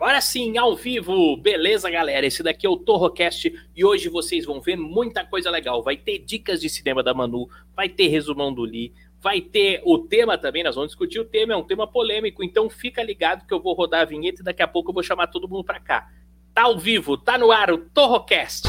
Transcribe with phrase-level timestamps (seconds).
[0.00, 1.36] Agora sim, ao vivo!
[1.36, 2.26] Beleza, galera?
[2.26, 5.82] Esse daqui é o Torrocast e hoje vocês vão ver muita coisa legal.
[5.82, 9.98] Vai ter dicas de cinema da Manu, vai ter resumão do Lee, vai ter o
[9.98, 13.52] tema também, nós vamos discutir o tema, é um tema polêmico, então fica ligado que
[13.52, 15.78] eu vou rodar a vinheta e daqui a pouco eu vou chamar todo mundo pra
[15.78, 16.08] cá.
[16.54, 18.68] Tá ao vivo, tá no ar o Torrocast.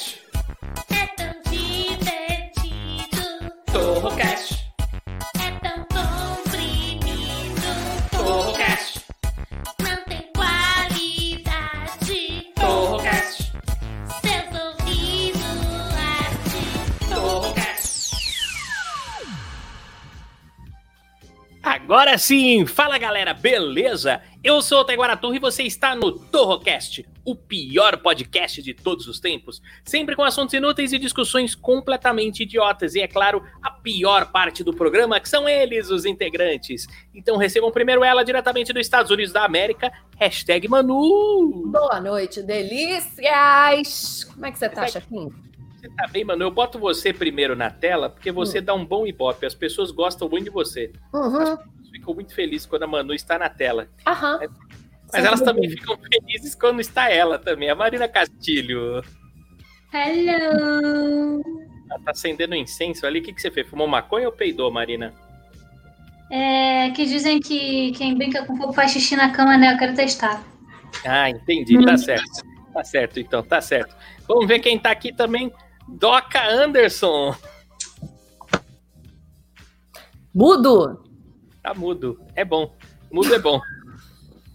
[21.91, 22.65] Agora sim!
[22.65, 24.21] Fala galera, beleza?
[24.41, 29.19] Eu sou o Taiguara e você está no Torrocast, o pior podcast de todos os
[29.19, 34.63] tempos, sempre com assuntos inúteis e discussões completamente idiotas, e é claro, a pior parte
[34.63, 36.87] do programa, que são eles, os integrantes.
[37.13, 41.65] Então recebam primeiro ela diretamente dos Estados Unidos da América, hashtag Manu!
[41.73, 44.23] Boa noite, delícias!
[44.33, 45.35] Como é que você tá, chefinho?
[45.81, 46.43] Você tá bem, Manu?
[46.43, 48.63] Eu boto você primeiro na tela, porque você Hum.
[48.63, 50.91] dá um bom ibope, as pessoas gostam muito de você.
[51.11, 51.57] Uhum,
[51.91, 53.87] Ficam muito felizes quando a Manu está na tela.
[54.05, 54.39] aham.
[55.13, 57.69] Mas elas também ficam felizes quando está ela também.
[57.69, 59.03] A Marina Castilho.
[59.93, 61.41] Hello!
[61.89, 63.19] Ela tá acendendo incenso ali.
[63.19, 63.67] O que, que você fez?
[63.67, 65.13] Fumou maconha ou peidou, Marina?
[66.31, 69.73] É, que dizem que quem brinca com fogo faz xixi na cama, né?
[69.73, 70.41] Eu quero testar.
[71.05, 71.83] Ah, entendi.
[71.83, 72.41] Tá certo.
[72.73, 73.43] Tá certo, então.
[73.43, 73.93] Tá certo.
[74.25, 75.51] Vamos ver quem tá aqui também.
[75.89, 77.35] Doca Anderson.
[80.33, 81.03] Mudo!
[81.61, 82.19] Tá mudo.
[82.35, 82.73] É bom.
[83.11, 83.61] Mudo é bom.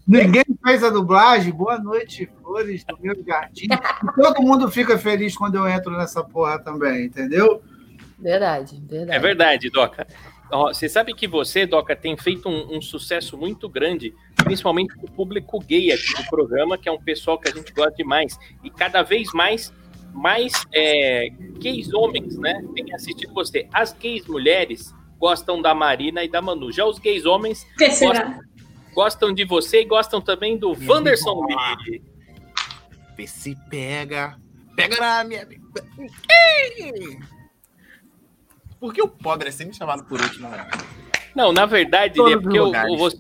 [0.07, 1.53] Ninguém fez a dublagem.
[1.53, 3.69] Boa noite, flores do meu jardim.
[4.15, 7.63] Todo mundo fica feliz quando eu entro nessa porra também, entendeu?
[8.19, 9.17] Verdade, verdade.
[9.17, 10.07] É verdade, Doca.
[10.49, 15.11] Você sabe que você, Doca, tem feito um, um sucesso muito grande, principalmente com o
[15.11, 18.39] público gay aqui do programa, que é um pessoal que a gente gosta demais.
[18.63, 19.73] E cada vez mais,
[20.15, 23.69] mais é, gays homens, né, têm assistido você.
[23.73, 26.71] As gays mulheres gostam da Marina e da Manu.
[26.73, 28.39] Já os gays homens Terceira.
[28.95, 32.03] gostam de você e gostam também do Wanderson Lee.
[33.17, 34.39] Vê se pega.
[34.77, 35.47] Pega na minha.
[38.79, 40.49] Por que o pobre é sempre chamado por último?
[40.49, 40.69] né?
[41.35, 42.93] Não, na verdade, Lê, porque o- lugares.
[42.93, 43.19] o- você,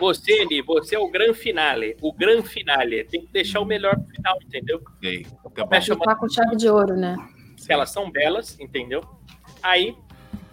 [0.00, 1.96] você, Lê, você é o gran finale.
[2.00, 3.04] O gran finale.
[3.04, 4.80] Tem que deixar o melhor pro final, entendeu?
[4.80, 5.66] Tá.
[5.68, 7.16] Fecha Ele tá com chave de ouro, né?
[7.56, 9.02] se elas são belas, entendeu?
[9.62, 9.96] Aí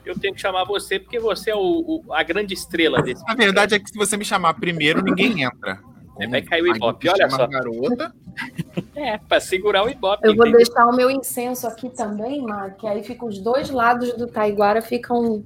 [0.09, 1.59] eu tenho que chamar você porque você é o,
[2.07, 3.23] o- a grande estrela desse.
[3.27, 5.79] A verdade é que se você me chamar primeiro, ninguém entra.
[6.19, 7.43] É, vai cair o Ibope, olha só.
[7.43, 8.13] a Garota,
[8.95, 10.25] É, pra segurar o Ibope.
[10.25, 10.65] Eu vou entendeu?
[10.65, 14.81] deixar o meu incenso aqui também, Mar, que aí fica os dois lados do Taiguara
[14.81, 15.43] ficam.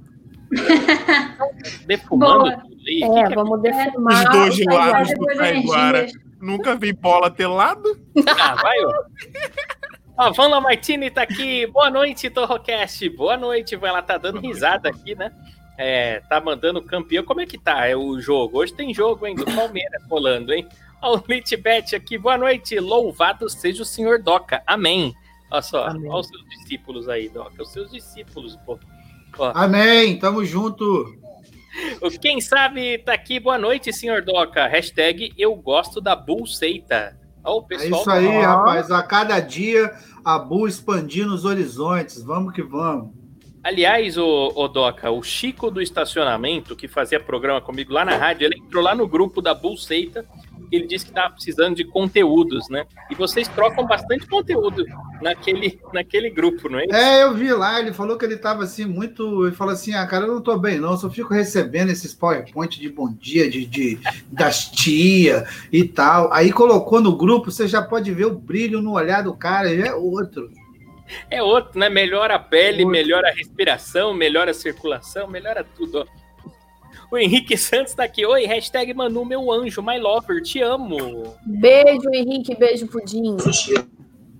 [1.86, 2.56] defumando Boa.
[2.58, 3.02] tudo aí.
[3.02, 4.24] É, Que que vamos defumar.
[4.24, 5.14] Os dois lados.
[5.14, 6.06] Do Taiguara.
[6.40, 7.82] nunca vi bola ter lado.
[8.38, 8.92] Ah, vai, ó.
[10.22, 11.66] Ó, Vanla Martini tá aqui.
[11.68, 13.08] Boa noite, Torrocast.
[13.08, 13.74] Boa noite.
[13.74, 15.32] Ela tá dando risada aqui, né?
[15.78, 17.24] É, tá mandando campeão.
[17.24, 18.58] Como é que tá é, o jogo?
[18.58, 19.34] Hoje tem jogo, hein?
[19.34, 20.68] Do Palmeiras rolando, hein?
[21.00, 22.18] Ó, o Litbet aqui.
[22.18, 22.78] Boa noite.
[22.78, 24.62] Louvado seja o senhor Doca.
[24.66, 25.14] Amém.
[25.50, 25.86] Olha só.
[25.86, 26.10] Amém.
[26.10, 27.62] Olha os seus discípulos aí, Doca.
[27.62, 28.78] Os seus discípulos, pô.
[29.38, 30.84] Ó, Amém, tamo junto.
[32.02, 33.40] o Quem sabe tá aqui.
[33.40, 34.66] Boa noite, senhor Doca.
[34.66, 37.18] Hashtag eu gosto da Bullseita.
[37.42, 38.00] Ó, o É pessoal.
[38.02, 38.42] isso aí, Ó.
[38.42, 38.90] rapaz.
[38.90, 39.90] A cada dia
[40.24, 42.22] a Bu expandindo os horizontes.
[42.22, 43.10] Vamos que vamos.
[43.62, 48.46] Aliás, o, o Doca, o Chico do estacionamento, que fazia programa comigo lá na rádio,
[48.46, 50.24] ele entrou lá no grupo da Bullseita,
[50.76, 52.86] ele disse que estava precisando de conteúdos, né?
[53.10, 54.84] E vocês trocam bastante conteúdo
[55.20, 56.84] naquele, naquele grupo, não é?
[56.84, 56.94] isso?
[56.94, 59.46] É, eu vi lá, ele falou que ele tava assim, muito.
[59.46, 60.92] Ele falou assim: ah, cara, eu não tô bem, não.
[60.92, 63.98] Eu só fico recebendo esses PowerPoint de bom dia, de, de
[64.30, 66.32] das tia e tal.
[66.32, 69.86] Aí colocou no grupo, você já pode ver o brilho no olhar do cara, já
[69.86, 70.50] é outro.
[71.30, 71.88] É outro, né?
[71.88, 72.92] Melhora a pele, Outro.
[72.92, 76.19] melhora a respiração, melhora a circulação, melhora tudo, ó.
[77.10, 78.24] O Henrique Santos tá aqui.
[78.24, 81.36] Oi, hashtag Manu, meu anjo, my lover, te amo.
[81.44, 83.36] Beijo, Henrique, beijo, Pudim.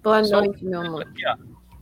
[0.03, 1.03] Boa Só- noite, meu amor.
[1.03, 1.37] Aqui, ó.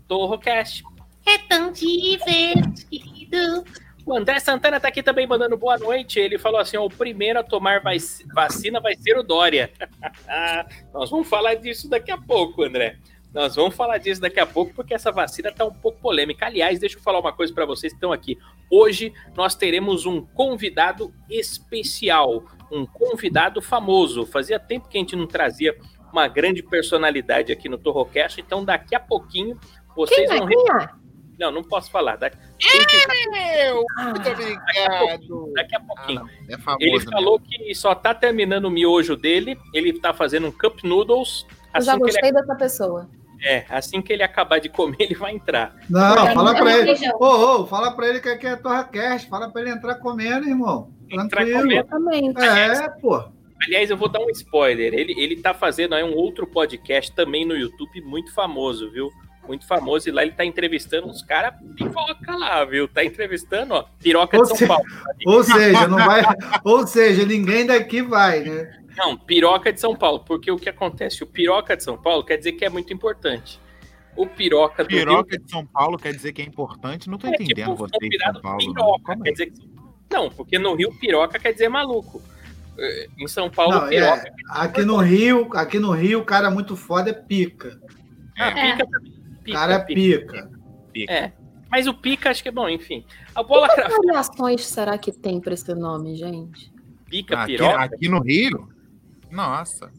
[0.07, 0.83] Torrocast.
[1.27, 3.65] É tão divertido.
[4.07, 6.19] O André Santana tá aqui também mandando boa noite.
[6.19, 7.99] Ele falou assim: ó, o primeiro a tomar vai-
[8.35, 9.71] vacina vai ser o Dória.
[10.95, 12.97] Nós vamos falar disso daqui a pouco, André.
[13.35, 16.47] Nós vamos falar disso daqui a pouco, porque essa vacina tá um pouco polêmica.
[16.47, 18.39] Aliás, deixa eu falar uma coisa para vocês que estão aqui.
[18.71, 24.27] Hoje nós teremos um convidado especial, um convidado famoso.
[24.27, 25.77] Fazia tempo que a gente não trazia
[26.13, 29.59] uma grande personalidade aqui no Torrocast, então daqui a pouquinho
[29.97, 30.39] vocês Quem é?
[30.41, 30.49] vão.
[30.49, 30.89] Quem é?
[31.39, 32.17] Não, não posso falar.
[32.17, 33.85] Daqui, Eu!
[33.97, 35.53] Ah, Muito obrigado!
[35.55, 36.21] daqui a Ah, pouquinho.
[36.21, 37.05] não, é famoso, Ele né?
[37.13, 41.47] falou que só tá terminando o miojo dele, ele tá fazendo um cup noodles.
[41.75, 43.09] eu já Assim que, ele, gostei dessa pessoa.
[43.43, 45.75] É, assim que ele acabar de comer, ele vai entrar.
[45.89, 46.95] Não, fala não pra ele.
[47.19, 47.27] Ô,
[47.63, 49.29] ô, fala pra ele que aqui é TorraCast.
[49.29, 50.91] Fala pra ele entrar comendo, irmão.
[51.11, 51.85] Entrar Tranquilo.
[51.87, 52.41] comendo.
[52.43, 53.23] É, pô.
[53.65, 54.95] Aliás, eu vou dar um spoiler.
[54.95, 59.11] Ele, ele tá fazendo aí um outro podcast também no YouTube, muito famoso, viu?
[59.49, 60.09] Muito famoso.
[60.09, 62.87] E lá ele tá entrevistando uns caras pipoca lá, viu?
[62.87, 64.85] Tá entrevistando, ó, piroca Ou de São se- Paulo.
[65.27, 66.23] Ou seja, não vai.
[66.65, 68.71] Ou seja, ninguém daqui vai, né?
[68.99, 70.21] Não, piroca de São Paulo.
[70.21, 71.23] Porque o que acontece?
[71.23, 73.61] O piroca de São Paulo quer dizer que é muito importante.
[74.17, 77.09] O piroca do Rio Piroca de São Paulo quer dizer que é importante?
[77.09, 78.59] Não tô É entendendo tipo você de São Paulo.
[78.67, 78.75] não.
[78.75, 79.03] piroca.
[79.05, 79.33] Como Quer é?
[79.33, 79.69] dizer que...
[80.11, 82.21] Não, porque no Rio piroca quer dizer maluco.
[82.79, 84.27] Eh, Em São Paulo, Não, piroca.
[84.27, 87.81] é, aqui no Rio, aqui no Rio, o cara muito foda é pica.
[88.37, 88.73] Ah, É.
[88.73, 89.13] pica também.
[89.47, 90.51] O cara é pica.
[90.93, 91.13] Pica.
[91.13, 91.33] É.
[91.71, 93.05] Mas o pica, acho que é bom, enfim.
[93.35, 96.73] A bola Quantas variações será que tem pra esse nome, gente?
[97.09, 97.85] pica, Aqui, piroca.
[97.85, 98.69] aqui no Rio?
[99.31, 99.91] Nossa.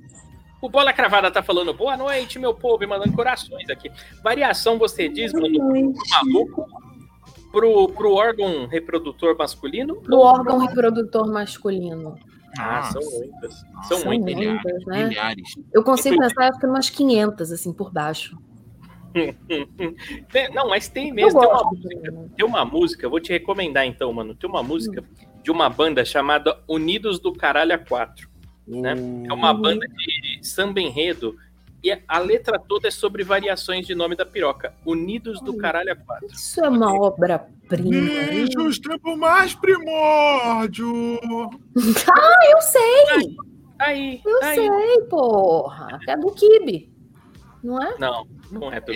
[0.62, 3.90] O Bola Cravada tá falando boa noite, meu povo, e mandando corações aqui.
[4.22, 6.68] Variação, você diz, mano, pro maluco,
[7.52, 10.02] pro, pro órgão reprodutor masculino?
[10.02, 12.18] Do órgão reprodutor masculino.
[12.58, 13.02] Ah, Nossa.
[13.02, 13.54] são muitas.
[13.88, 14.36] São São muitas.
[14.36, 15.06] muitas, né?
[15.06, 15.56] Milhares.
[15.72, 18.38] Eu consigo pensar, acho que umas 500, assim, por baixo.
[20.54, 21.40] Não, mas tem mesmo.
[21.40, 22.30] Tem uma, gosto também.
[22.30, 24.36] tem uma música, vou te recomendar então, mano.
[24.36, 25.04] Tem uma música
[25.42, 28.30] de uma banda chamada Unidos do Caralho a 4.
[28.70, 28.94] Né?
[29.28, 31.36] É uma banda de samba enredo.
[31.84, 34.74] E a letra toda é sobre variações de nome da piroca.
[34.86, 36.28] Unidos do Caralho a 4.
[36.28, 37.90] Isso é uma obra-prima.
[38.30, 41.20] Desde os tempos mais primórdios.
[42.12, 43.38] Ah, eu sei,
[43.80, 44.56] Aí, eu aí.
[44.56, 46.00] sei, porra.
[46.06, 46.92] É do Kibe.
[47.64, 47.96] Não é?
[47.98, 48.92] Não, não é do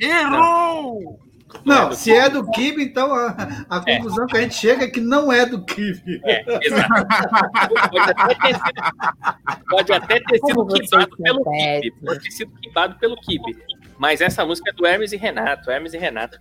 [0.00, 1.18] Errou!
[1.64, 3.28] Não, se é do Kibe, então a,
[3.68, 6.20] a conclusão que a gente chega é que não é do Kibe.
[6.24, 7.06] É, exato.
[9.68, 11.44] Pode até ter sido, quibado pelo.
[11.44, 11.90] Kibe.
[12.04, 13.56] Pode ter sido quibado pelo Kibe.
[13.98, 15.70] Mas essa música é do Hermes e Renato.
[15.70, 16.38] Hermes e Renato.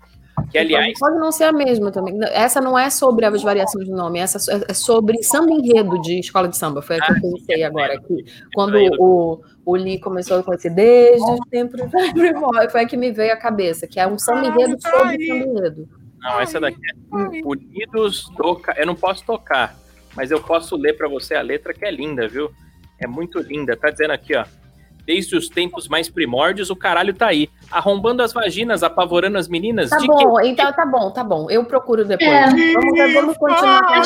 [0.51, 2.17] Que, aliás, Pode não ser a mesma também.
[2.31, 4.37] Essa não é sobre as variações de nome, essa
[4.67, 6.81] é sobre samba enredo de escola de samba.
[6.81, 8.25] Foi a que Ah, eu pensei agora aqui.
[8.53, 8.95] Quando pra ele.
[8.99, 11.81] o, o Lee começou com esse desde os tempos
[12.13, 15.45] primórdios, foi a que me veio à cabeça, que é um samba enredo sobre samba
[15.45, 15.89] enredo.
[16.19, 18.61] não, essa daqui é Unidos do.
[18.77, 19.75] Eu não posso tocar,
[20.15, 22.49] mas eu posso ler pra você a letra que é linda, viu?
[22.99, 23.75] É muito linda.
[23.75, 24.45] Tá dizendo aqui, ó.
[25.05, 27.49] Desde os tempos mais primórdios, o caralho tá aí.
[27.71, 29.89] Arrombando as vaginas, apavorando as meninas.
[29.89, 31.49] Tá de bom, então tá bom, tá bom.
[31.49, 32.29] Eu procuro depois.
[32.29, 32.45] É.
[32.73, 34.01] Vamos, vamos continuar.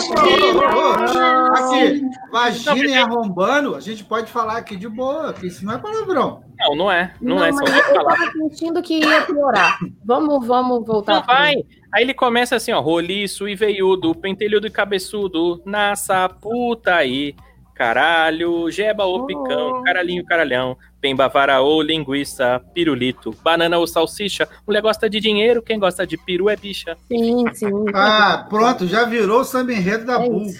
[0.75, 5.47] Ô, Aqui, Não, vagina e é- arrombando, a gente pode falar aqui de boa, que
[5.47, 6.41] isso não é palavrão.
[6.41, 6.49] que...
[6.67, 7.13] Não, não é.
[7.21, 7.51] Não, é.
[7.51, 9.77] São mas duas eu tava sentindo que ia piorar.
[10.03, 11.15] Vamos, vamos voltar.
[11.15, 11.55] Não vai.
[11.93, 12.79] Aí ele começa assim, ó.
[12.81, 17.35] Roliço e veiudo, pentelhudo e cabeçudo, nassa puta aí.
[17.79, 24.49] Caralho, jeba ou picão, caralhinho, caralhão, pemba, vara ou linguiça, pirulito, banana ou salsicha.
[24.67, 26.97] Mulher gosta de dinheiro, quem gosta de peru é bicha.
[27.07, 27.71] Sim, sim.
[27.93, 30.51] Ah, pronto, já virou o samba enredo da É Bull.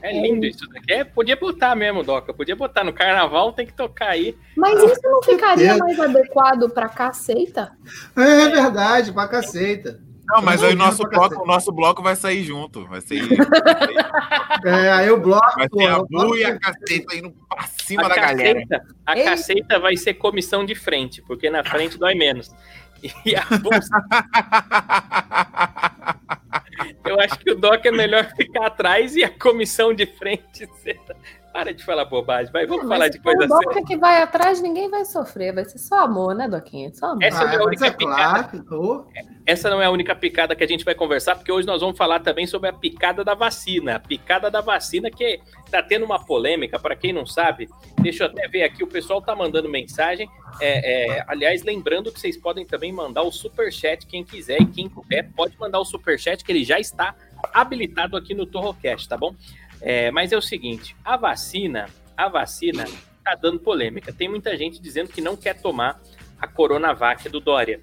[0.00, 0.92] É lindo isso daqui.
[0.92, 2.32] É, podia botar mesmo, Doca.
[2.32, 4.36] Podia botar no carnaval, tem que tocar aí.
[4.56, 7.72] Mas isso não ficaria mais adequado para caceita?
[8.14, 9.98] É verdade, pra caceta.
[10.28, 12.86] Não, mas aí o nosso bloco, o nosso bloco vai sair junto.
[12.86, 13.26] Vai sair.
[14.64, 15.46] É, aí o bloco.
[15.56, 18.66] Vai ser a Bu e a caceta indo pra cima a da galera.
[18.66, 19.24] caceita, a Ei.
[19.24, 22.50] caceita vai ser comissão de frente, porque na frente dói menos.
[23.24, 23.88] E a bolsa,
[27.06, 30.98] eu acho que o Doc é melhor ficar atrás e a comissão de frente ser...
[31.58, 33.68] Para de falar bobagem, vai, vamos Não, falar de coisa o séria.
[33.74, 35.52] Doca que vai atrás, ninguém vai sofrer.
[35.52, 36.88] Vai ser só amor, né, Doquinha?
[36.94, 37.24] Só amor.
[37.24, 38.44] Essa Ah, é a mas única é picada.
[38.44, 38.48] claro.
[38.64, 39.06] que- ô,
[39.44, 41.98] Essa não é a única picada que a gente vai conversar, porque hoje nós vamos
[41.98, 43.96] falar também sobre a picada da vacina.
[43.96, 47.68] A picada da vacina que tá tendo uma polêmica, para quem não sabe,
[48.00, 50.28] deixa eu até ver aqui, o pessoal tá mandando mensagem.
[50.60, 54.88] É, é, aliás, lembrando que vocês podem também mandar o superchat, quem quiser e quem
[54.88, 57.16] puder, pode mandar o superchat, que ele já está
[57.52, 59.34] habilitado aqui no Torrocast, tá bom?
[59.80, 62.84] É, mas é o seguinte, a vacina, a vacina
[63.24, 64.12] tá dando polêmica.
[64.12, 66.00] Tem muita gente dizendo que não quer tomar
[66.40, 67.80] a Coronavac do Dória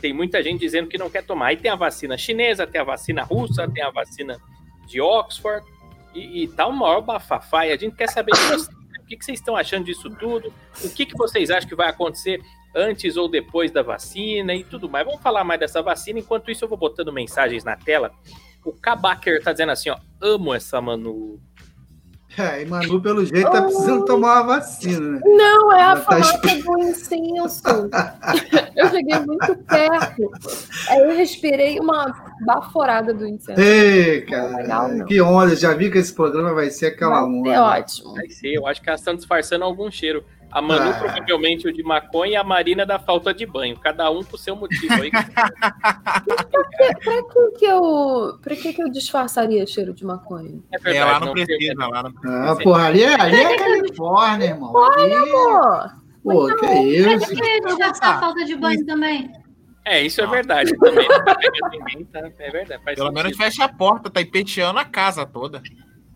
[0.00, 1.46] tem muita gente dizendo que não quer tomar.
[1.46, 4.38] Aí tem a vacina chinesa, tem a vacina russa, tem a vacina
[4.86, 5.64] de Oxford,
[6.14, 7.66] e, e tá o maior bafafá.
[7.66, 10.52] E a gente quer saber de vocês, o que, que vocês estão achando disso tudo,
[10.82, 12.40] o que, que vocês acham que vai acontecer
[12.74, 15.04] antes ou depois da vacina e tudo mais.
[15.04, 16.18] Vamos falar mais dessa vacina.
[16.18, 18.12] Enquanto isso, eu vou botando mensagens na tela.
[18.64, 21.40] O Kabaker tá dizendo assim, ó, amo essa Manu.
[22.36, 25.20] É, e Manu, pelo jeito, tá precisando tomar uma vacina, né?
[25.24, 27.62] Não, é a Ela tá famosa do incenso.
[28.76, 30.30] eu cheguei muito perto.
[30.88, 32.14] Aí eu respirei uma
[32.46, 33.58] baforada do incenso.
[33.60, 35.06] Ei, Não, legal, cara, não.
[35.06, 35.56] que onda.
[35.56, 37.62] Já vi que esse programa vai ser aquela Vai onda.
[37.64, 38.12] ótimo.
[38.14, 40.24] Vai ser, eu acho que elas estão disfarçando algum cheiro.
[40.50, 40.94] A Manu Ah.
[40.98, 43.76] provavelmente o de maconha e a Marina da falta de banho.
[43.78, 45.10] Cada um com seu motivo aí.
[47.04, 48.38] Pra que, que eu.
[48.42, 50.60] Pra que, que eu disfarçaria cheiro de maconha?
[50.72, 51.10] É É, verdade.
[51.12, 52.12] lá não precisa, lá não
[52.50, 54.76] Ah, porra, ali é, ali é Califórnia, irmão.
[54.92, 55.14] Ali,
[56.22, 57.26] Pô, pô, que isso?
[57.26, 59.30] Por que disfarçar a falta de banho também?
[59.84, 61.06] É, isso é verdade também.
[61.08, 62.20] Não tá?
[62.38, 62.82] É verdade.
[62.84, 63.42] Faz Pelo menos sentido.
[63.44, 65.62] fecha a porta, tá empeteando a casa toda.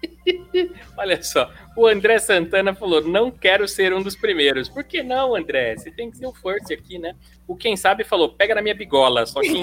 [0.97, 4.69] Olha só, o André Santana falou: não quero ser um dos primeiros.
[4.69, 5.77] Por que não, André?
[5.77, 7.15] Você tem que ser o first aqui, né?
[7.47, 9.49] O quem sabe falou: pega na minha bigola, só que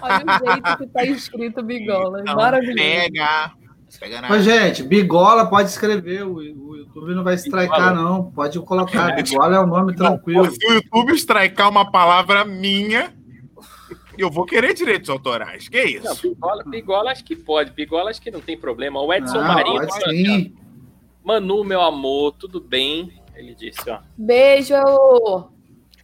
[0.00, 2.20] olha o jeito que tá escrito bigola.
[2.20, 2.76] Então, Maravilhoso.
[2.76, 3.52] pega.
[3.98, 4.28] Pega na.
[4.28, 6.22] Mas, gente, Bigola pode escrever.
[6.22, 8.30] O, o YouTube não vai stricar, não.
[8.30, 9.14] Pode colocar.
[9.14, 10.50] Bigola é um nome tranquilo.
[10.50, 13.14] Se o YouTube strikear uma palavra minha,
[14.18, 15.68] eu vou querer direitos autorais.
[15.68, 16.04] Que isso?
[16.04, 19.00] Não, bigola, bigola acho que pode, bigola acho que não tem problema.
[19.00, 20.56] O Edson Ah, Marinho.
[21.22, 23.12] Manu, meu amor, tudo bem?
[23.34, 24.00] Ele disse, ó.
[24.16, 24.74] Beijo,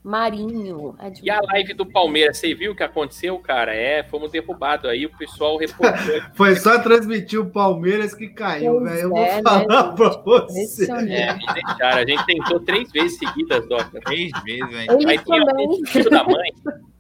[0.05, 0.95] Marinho.
[0.99, 3.75] É de- E a live do Palmeiras, você viu o que aconteceu, cara?
[3.75, 6.21] É, fomos derrubados aí, o pessoal reportou.
[6.35, 8.99] Foi só transmitir o Palmeiras que caiu, velho.
[9.01, 9.97] Eu vou é, né, falar gente?
[9.97, 10.85] pra você.
[10.85, 11.99] É, não deixaram.
[11.99, 13.99] A gente tentou três vezes seguidas, Doca.
[14.05, 14.87] Três vezes, hein?
[15.09, 16.53] Aí tinha também, um filho da mãe.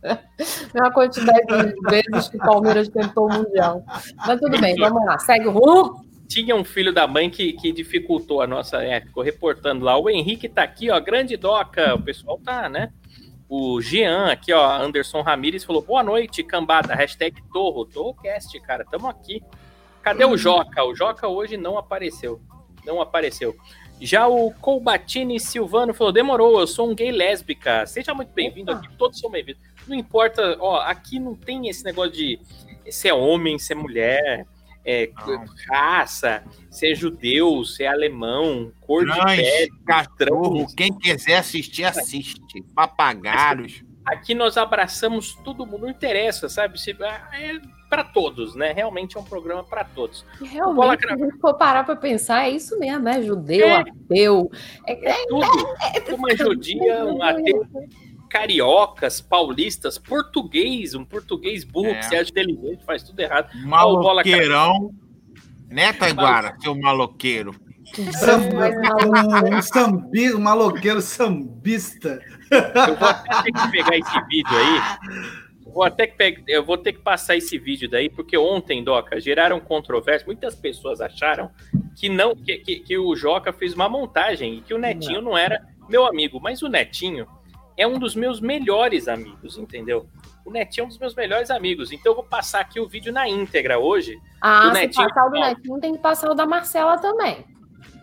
[0.82, 3.84] a quantidade de vezes que o Palmeiras tentou o Mundial.
[4.26, 5.18] Mas tudo bem, vamos lá.
[5.18, 6.03] Segue o rumo.
[6.34, 8.82] Tinha um filho da mãe que, que dificultou a nossa.
[8.82, 9.96] É, ficou reportando lá.
[9.96, 10.98] O Henrique tá aqui, ó.
[10.98, 11.94] Grande Doca.
[11.94, 12.92] O pessoal tá, né?
[13.48, 14.82] O Jean aqui, ó.
[14.82, 16.92] Anderson Ramires falou: boa noite, cambada.
[16.92, 17.84] Hashtag Torro.
[17.84, 18.84] Torrocast, cara.
[18.84, 19.44] Tamo aqui.
[20.02, 20.82] Cadê o Joca?
[20.82, 22.40] O Joca hoje não apareceu.
[22.84, 23.56] Não apareceu.
[24.00, 27.86] Já o Colbatini Silvano falou: demorou, eu sou um gay lésbica.
[27.86, 29.62] Seja muito bem-vindo aqui, todos são bem-vindos.
[29.86, 32.40] Não importa, ó, aqui não tem esse negócio de
[32.90, 34.46] se é homem, se é mulher,
[34.84, 35.10] é
[35.70, 39.70] raça, se é judeu, se é alemão, cor de Cães, pele.
[39.86, 40.74] cachorro, trans.
[40.74, 42.40] quem quiser assistir, assiste.
[42.74, 43.82] Papagaios.
[44.04, 46.78] Aqui nós abraçamos todo mundo, não interessa, sabe?
[46.78, 48.72] Se, é para todos, né?
[48.72, 50.26] Realmente é um programa para todos.
[50.40, 53.80] Bola Realmente, se a gente for parar para pensar, é isso mesmo, é judeu, É.
[53.80, 54.50] ateu.
[54.86, 55.46] É, é, Tudo.
[56.16, 57.66] Uma judia, um ateu,
[58.34, 61.94] cariocas, paulistas, português, um português burro É.
[61.94, 63.48] que se acha inteligente, faz tudo errado.
[63.64, 64.90] Maloqueirão.
[65.70, 67.54] Né, Taiguara, seu maloqueiro?
[68.12, 69.54] Sam- mais maluco.
[69.54, 72.20] um, um, sambi, um maloqueiro sambista.
[72.50, 75.34] Eu vou até ter que pegar esse vídeo aí.
[75.72, 79.20] Vou até que pe- eu vou ter que passar esse vídeo daí, porque ontem, Doca,
[79.20, 80.26] geraram controvérsia.
[80.26, 81.50] Muitas pessoas acharam
[81.96, 85.36] que não que, que, que o Joca fez uma montagem e que o Netinho não.
[85.38, 86.40] era meu amigo.
[86.40, 87.26] Mas o Netinho
[87.76, 90.06] é um dos meus melhores amigos, entendeu?
[90.44, 91.90] O Netinho é um dos meus melhores amigos.
[91.92, 94.18] Então eu vou passar aqui o vídeo na íntegra hoje.
[94.40, 95.40] Ah, se Netinho, passar o do.
[95.40, 97.44] Netinho, tem que passar o da Marcela também.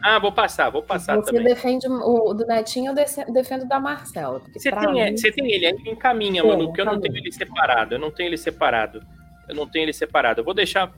[0.04, 1.44] Ah, vou passar, vou passar Você também.
[1.46, 4.42] defende o do Netinho, eu defendo o da Marcela.
[4.52, 7.94] Você tem, mim- você tem ele aí, encaminha, mano, porque eu não tenho ele separado.
[7.94, 9.06] Eu não tenho ele separado.
[9.48, 10.42] Eu não tenho ele separado.
[10.42, 10.92] Eu vou deixar.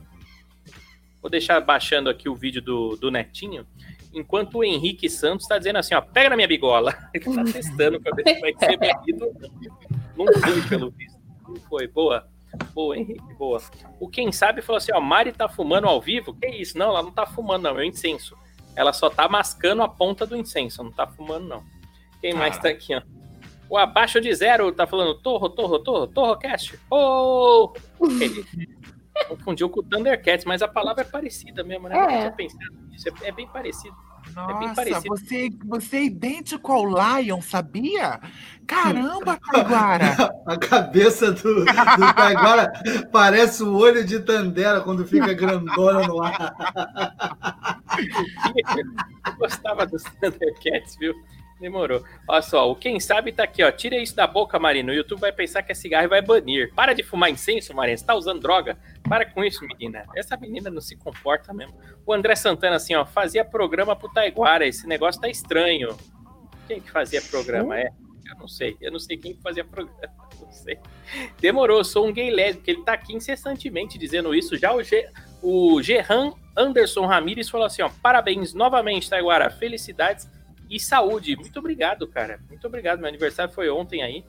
[1.20, 3.66] Vou deixar baixando aqui o vídeo do, do Netinho.
[4.14, 6.96] Enquanto o Henrique Santos tá dizendo assim, ó, pega na minha bigola.
[7.12, 9.32] Ele tá testando pra ver se vai ser banido.
[10.16, 11.18] Não foi, pelo visto.
[11.48, 11.86] Não foi.
[11.88, 12.28] Boa.
[12.72, 13.60] Boa, Henrique, boa.
[13.98, 16.32] O quem sabe falou assim, ó, Mari tá fumando ao vivo?
[16.34, 16.78] Que isso?
[16.78, 17.78] Não, ela não tá fumando, não.
[17.78, 18.36] É o incenso.
[18.76, 21.64] Ela só tá mascando a ponta do incenso, não tá fumando, não.
[22.20, 23.02] Quem mais tá aqui, ó?
[23.68, 26.78] O abaixo de zero tá falando torro, torro, torro, torro cast.
[26.90, 27.72] Oh!
[28.20, 28.44] Ele
[29.28, 31.96] confundiu com o Thundercats, mas a palavra é parecida mesmo, né?
[31.96, 32.02] É.
[32.02, 33.94] Eu tinha pensado nisso, é, é bem parecido.
[34.24, 35.08] bem Nossa, parecido.
[35.08, 38.20] você, você é idêntico ao Lion, sabia?
[38.66, 40.16] Caramba, Taiguara!
[40.46, 42.72] A cabeça do, do Taiguara
[43.12, 46.54] parece o olho de Tandera quando fica grandona no ar.
[49.26, 51.14] Eu gostava dos Thundercats, viu?
[51.64, 52.04] Demorou.
[52.28, 53.72] Olha só, o quem sabe tá aqui, ó.
[53.72, 54.92] Tira isso da boca, Marina.
[54.92, 56.70] O YouTube vai pensar que é cigarro e vai banir.
[56.74, 57.96] Para de fumar incenso, Marina.
[57.96, 58.76] Você tá usando droga?
[59.08, 60.04] Para com isso, menina.
[60.14, 61.74] Essa menina não se comporta mesmo.
[62.04, 64.66] O André Santana, assim, ó, fazia programa pro Taiguara.
[64.66, 65.96] Esse negócio tá estranho.
[66.68, 67.80] Quem que fazia programa?
[67.80, 67.88] É?
[68.28, 68.76] Eu não sei.
[68.78, 70.12] Eu não sei quem que fazia programa.
[70.38, 70.78] Não sei.
[71.40, 72.68] Demorou, sou um gay lésbico.
[72.68, 74.56] Ele tá aqui incessantemente dizendo isso.
[74.56, 75.08] Já o, Ge
[75.40, 79.48] o Gerran Anderson Ramires falou assim: ó, parabéns novamente, Taiguara.
[79.48, 80.28] Felicidades
[80.70, 81.36] e saúde.
[81.36, 82.40] Muito obrigado, cara.
[82.48, 82.98] Muito obrigado.
[82.98, 84.24] Meu aniversário foi ontem aí.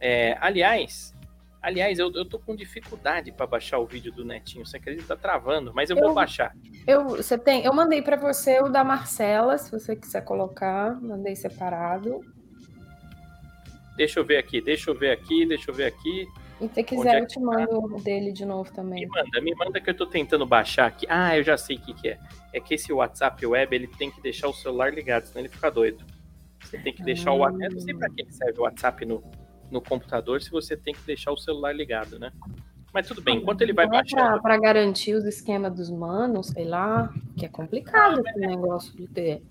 [0.00, 1.14] É, aliás,
[1.60, 4.64] aliás, eu, eu tô com dificuldade para baixar o vídeo do Netinho.
[4.66, 5.16] Você acredita?
[5.16, 6.54] Tá travando, mas eu, vou Eu- baixar.
[6.86, 11.36] Eu, você tem, eu mandei pra você o da Marcela, se você quiser colocar, mandei
[11.36, 12.20] separado.
[13.96, 16.26] Deixa eu ver aqui, deixa eu ver aqui, deixa eu ver aqui.
[16.60, 19.06] E se quiser, é eu te mando o dele de novo Me também.
[19.06, 21.06] manda, me manda que eu tô tentando baixar aqui.
[21.08, 22.18] Ah, eu já sei o que, que é.
[22.52, 25.70] É que esse WhatsApp web, ele tem que deixar o celular ligado, senão ele fica
[25.70, 26.04] doido.
[26.60, 27.64] Você tem que deixar o WhatsApp.
[27.66, 29.22] Eu não sei pra que serve o WhatsApp no,
[29.70, 32.32] no computador se você tem que deixar o celular ligado, né?
[32.92, 34.42] Mas tudo bem, enquanto ele vai é pra, baixando.
[34.42, 39.42] pra garantir os esquemas dos manos, sei lá, que é complicado esse negócio de ter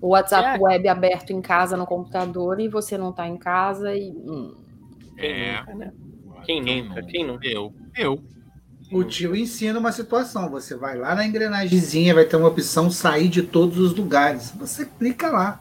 [0.00, 0.62] o WhatsApp É.
[0.62, 4.10] web aberto em casa no computador e você não tá em casa e.
[4.10, 4.54] hum,
[5.18, 5.58] É.
[5.60, 5.92] nunca, né?
[6.44, 7.02] Quem nunca?
[7.02, 7.46] Quem nunca?
[7.46, 7.72] Eu.
[7.96, 8.22] Eu.
[8.90, 10.48] O tio ensina uma situação.
[10.50, 14.50] Você vai lá na engrenagemzinha, vai ter uma opção sair de todos os lugares.
[14.52, 15.60] Você clica lá.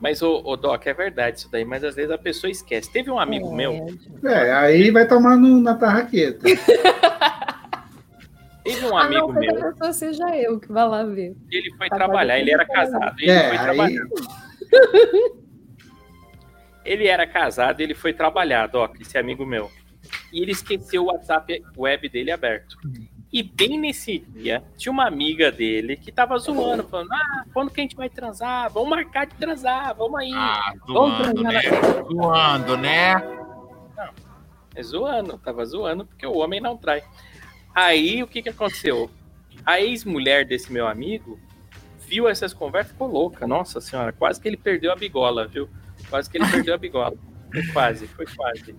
[0.00, 2.90] Mas, ô, ô Doc, é verdade isso daí, mas às vezes a pessoa esquece.
[2.92, 3.86] Teve um amigo é, meu,
[4.24, 6.44] É, aí vai tomar no- na tarraqueta.
[8.64, 11.34] teve um Ah, amigo não, que a meu, pessoa seja eu que vai lá ver.
[11.50, 14.04] ele foi Tá trabalhar, ele era casado, ele É, foi aí- trabalhar.
[16.84, 19.70] Ele era casado, ele foi trabalhar, Doc, esse amigo meu.
[20.34, 22.76] E ele esqueceu o WhatsApp web dele aberto.
[23.32, 27.80] E bem nesse dia, tinha uma amiga dele que tava zoando, falando: Ah, quando que
[27.80, 28.68] a gente vai transar?
[28.72, 30.32] Vamos marcar de transar, vamos aí.
[30.34, 31.62] Ah, zoando, né?
[31.62, 33.14] na Zoando, né?
[34.74, 37.04] É zoando, tava zoando porque o homem não trai.
[37.72, 39.08] Aí o que que aconteceu?
[39.64, 41.38] A ex-mulher desse meu amigo
[42.08, 43.46] viu essas conversas e ficou louca.
[43.46, 45.68] Nossa senhora, quase que ele perdeu a bigola, viu?
[46.10, 47.14] Quase que ele perdeu a bigola.
[47.52, 48.74] Foi quase, foi quase.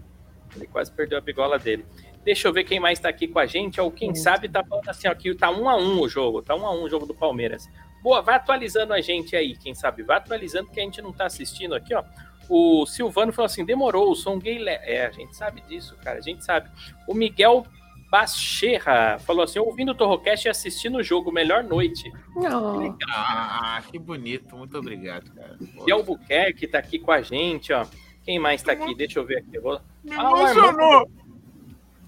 [0.55, 1.85] Ele quase perdeu a bigola dele.
[2.23, 3.79] Deixa eu ver quem mais tá aqui com a gente.
[3.79, 6.41] Ou quem sabe tá falando assim, ó, que tá um a um o jogo.
[6.41, 7.69] Tá um a um o jogo do Palmeiras.
[8.01, 10.03] Boa, vai atualizando a gente aí, quem sabe.
[10.03, 12.03] Vai atualizando que a gente não tá assistindo aqui, ó.
[12.47, 14.59] O Silvano falou assim: demorou, o som gay.
[14.59, 16.69] le- É, a gente sabe disso, cara, a gente sabe.
[17.07, 17.65] O Miguel
[18.11, 22.11] Bacherra falou assim: ouvindo o Torrocast e assistindo o jogo, melhor noite.
[22.35, 22.95] Não.
[23.11, 24.55] Ah, que bonito.
[24.55, 25.57] Muito obrigado, cara.
[25.85, 27.85] E Albuquerque tá aqui com a gente, ó.
[28.25, 28.95] Quem mais tá aqui?
[28.95, 29.55] Deixa eu ver aqui.
[29.55, 29.79] Eu vou...
[30.03, 31.09] Me Ah, emocionou.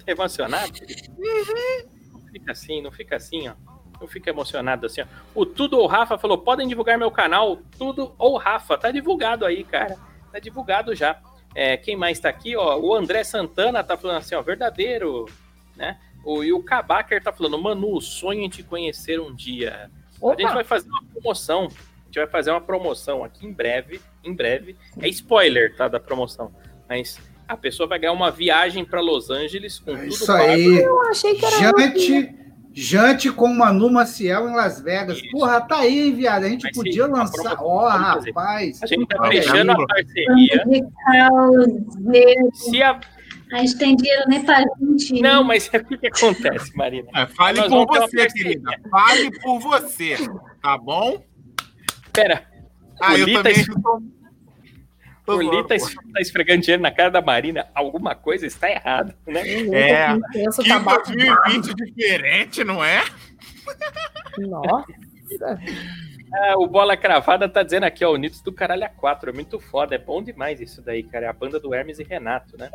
[0.03, 0.73] Tá emocionado?
[2.11, 3.53] Não fica assim, não fica assim, ó.
[4.01, 5.05] Não fica emocionado assim, ó.
[5.35, 8.77] O Tudo ou Rafa falou: podem divulgar meu canal, Tudo ou Rafa.
[8.77, 9.97] Tá divulgado aí, cara.
[10.31, 11.21] Tá divulgado já.
[11.53, 12.79] É, quem mais tá aqui, ó?
[12.79, 15.25] O André Santana tá falando assim, ó, verdadeiro,
[15.75, 15.99] né?
[16.23, 19.89] O, e o Kabaker tá falando, Manu, sonho em te conhecer um dia.
[20.21, 20.53] A gente Opa!
[20.55, 21.67] vai fazer uma promoção.
[22.07, 23.99] A gente vai fazer uma promoção aqui em breve.
[24.23, 24.77] Em breve.
[25.01, 25.89] É spoiler, tá?
[25.89, 26.53] Da promoção.
[26.87, 30.77] Mas a pessoa vai ganhar uma viagem para Los Angeles com É tudo isso aí.
[30.77, 31.59] Eu achei que era.
[31.59, 32.35] Jante,
[32.73, 35.17] jante com Manu Maciel em Las Vegas.
[35.17, 35.31] Isso.
[35.31, 36.45] Porra, tá aí, hein, viado?
[36.45, 37.57] A gente ser podia uma lançar.
[37.59, 38.29] Ó, fazer.
[38.29, 38.81] rapaz.
[38.81, 40.65] A gente tá fechando a parceria.
[42.53, 42.99] Se a...
[43.51, 45.21] A gente tem dinheiro nem pra gente.
[45.21, 47.09] Não, mas o que, que acontece, Marina?
[47.15, 48.71] É, fale Nós por você, querida.
[48.91, 50.17] Fale por você.
[50.61, 51.23] Tá bom?
[52.21, 52.45] Pera,
[53.01, 55.73] Ah, eu Lita também es- o Li zoando, tá, pô.
[55.75, 57.67] es- tá esfregando dinheiro na cara da Marina.
[57.75, 59.41] Alguma coisa está errada, né?
[59.73, 60.07] É.
[60.31, 61.05] Pensa o Que tabaco.
[61.11, 63.03] 2020 diferente, não é?
[64.37, 64.85] Nossa.
[66.33, 69.29] Ah, o Bola Cravada tá dizendo aqui, ó, o Nitos do Caralho a 4.
[69.29, 71.25] É muito foda, é bom demais isso daí, cara.
[71.25, 72.69] É a banda do Hermes e Renato, né?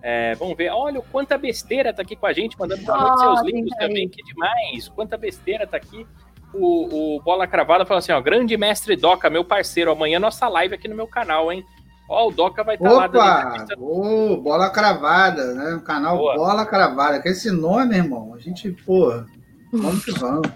[0.00, 0.68] É, vamos ver.
[0.70, 4.08] Olha o quanta besteira tá aqui com a gente, mandando boa noite, seus lindos também.
[4.08, 4.88] Que demais.
[4.88, 6.06] Quanta besteira tá aqui.
[6.54, 10.74] O, o Bola Cravada falou assim, ó, grande mestre Doca, meu parceiro, amanhã nossa live
[10.74, 11.64] aqui no meu canal, hein?
[12.08, 13.82] Ó, o Doca vai estar lá dando.
[13.82, 15.74] Ô, bola cravada, né?
[15.76, 16.34] O canal Boa.
[16.36, 17.22] Bola Cravada.
[17.22, 19.24] Com esse nome, irmão, a gente, porra,
[19.72, 20.46] vamos que vamos.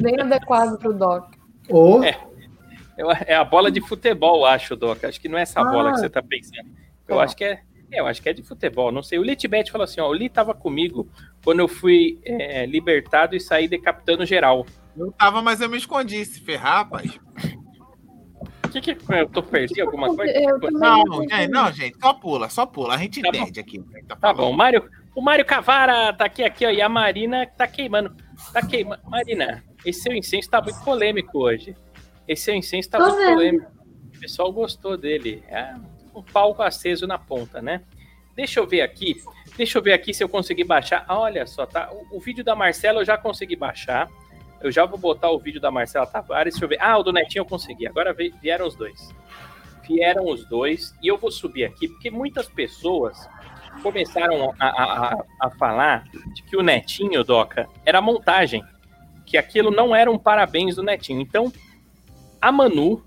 [0.00, 1.32] Bem adequado pro Doc.
[1.68, 2.16] Ô, É.
[3.26, 5.08] É a bola de futebol, acho, Doca.
[5.08, 5.64] Acho que não é essa Ah.
[5.64, 6.68] bola que você tá pensando.
[7.08, 7.22] Eu Tá.
[7.24, 7.60] acho que é.
[7.90, 9.18] é, Eu acho que é de futebol, não sei.
[9.18, 11.08] O Litbet falou assim: ó, o Li tava comigo
[11.42, 14.66] quando eu fui é, libertado e saí decapitando geral.
[14.96, 16.24] Eu tava, mas eu me escondi.
[16.24, 17.18] Se ferrar, rapaz.
[18.64, 20.32] O que que eu tô perdi alguma coisa?
[20.70, 22.94] Não, não gente, não, gente, só pula, só pula.
[22.94, 23.38] A gente Tá bom.
[23.38, 23.78] entende aqui.
[23.78, 26.80] o que Tá, Tá bom, o Mário, o Mário Cavara tá aqui, aqui, ó, e
[26.80, 28.14] a Marina tá queimando.
[28.52, 29.02] Tá queimando.
[29.08, 31.74] Marina, esse seu incenso tá muito polêmico hoje.
[32.28, 33.32] Esse seu incenso tá Tô muito vendo.
[33.34, 33.70] polêmico.
[34.16, 35.42] O pessoal gostou dele.
[35.48, 35.74] É
[36.14, 37.82] um palco aceso na ponta, né?
[38.36, 39.16] Deixa eu ver aqui.
[39.56, 41.04] Deixa eu ver aqui se eu consegui baixar.
[41.08, 41.90] Ah, olha só, tá?
[41.92, 44.08] O, o vídeo da Marcela eu já consegui baixar.
[44.62, 46.54] Eu já vou botar o vídeo da Marcela Tavares.
[46.54, 46.78] Deixa eu ver.
[46.80, 47.86] Ah, o do Netinho eu consegui.
[47.86, 49.14] Agora vieram os dois.
[49.88, 50.94] Vieram os dois.
[51.02, 53.28] E eu vou subir aqui, porque muitas pessoas
[53.82, 58.62] começaram a, a- a- falar de que o Netinho, Doca, era montagem.
[59.24, 61.20] Que aquilo não era um parabéns do Netinho.
[61.20, 61.52] Então,
[62.40, 63.02] a Manu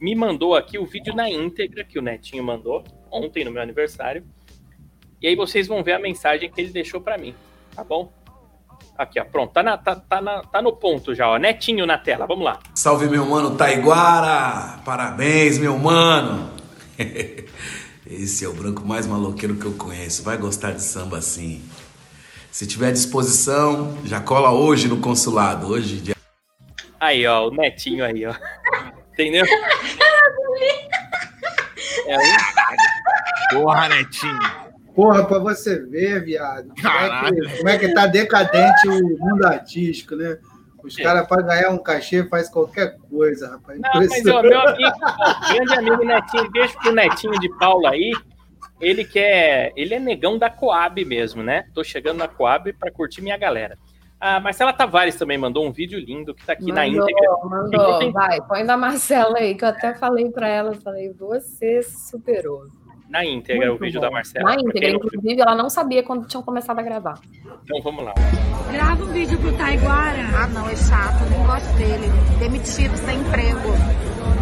[0.00, 4.26] me mandou aqui o vídeo na íntegra que o Netinho mandou ontem no meu aniversário.
[5.22, 7.34] E aí vocês vão ver a mensagem que ele deixou pra mim,
[7.74, 8.12] tá bom?
[8.98, 11.98] Aqui, ó, pronto, tá, na- tá, tá, na- tá no ponto já, ó, Netinho na
[11.98, 12.58] tela, vamos lá.
[12.74, 14.78] Salve meu mano Taiguara!
[14.84, 16.50] Parabéns, meu mano!
[18.06, 20.22] Esse é o branco mais maloqueiro que eu conheço.
[20.22, 21.60] Vai gostar de samba sim.
[22.52, 25.66] Se tiver disposição, já cola hoje no consulado.
[25.66, 26.14] Hoje, dia
[27.00, 28.34] Aí, ó, o Netinho aí, ó.
[29.12, 29.44] Entendeu?
[32.06, 34.65] É um Porra, Netinho.
[34.96, 36.72] Porra, pra você ver, viado.
[36.80, 40.38] Como é, que, como é que tá decadente o mundo artístico, né?
[40.82, 41.02] Os É.
[41.02, 43.78] caras, pra ganhar um cachê, faz qualquer coisa, rapaz.
[43.78, 44.92] Não, mas ó, meu amigo,
[45.52, 48.10] grande amigo Netinho, beijo pro Netinho de Paula aí.
[48.80, 49.72] Ele quer.
[49.76, 51.64] Ele é negão da Coab mesmo, né?
[51.74, 53.76] Tô chegando na Coab pra curtir minha galera.
[54.20, 57.30] A Marcela Tavares também mandou um vídeo lindo que tá aqui na Mandou, íntegra.
[57.44, 57.98] mandou.
[57.98, 62.62] Tem- Vai, põe da Marcela aí, que eu até falei pra ela, falei, você superou.
[63.08, 64.06] Na íntegra, o Muito vídeo bom.
[64.06, 64.44] da Marcela.
[64.44, 67.18] Na íntegra, não inclusive, ela não sabia quando tinham começado a gravar.
[67.64, 68.14] Então vamos lá.
[68.72, 70.18] Grava um vídeo pro Taiguara.
[70.36, 72.06] Ah, não, é chato, nem gosto dele.
[72.40, 73.68] Demitido, sem emprego.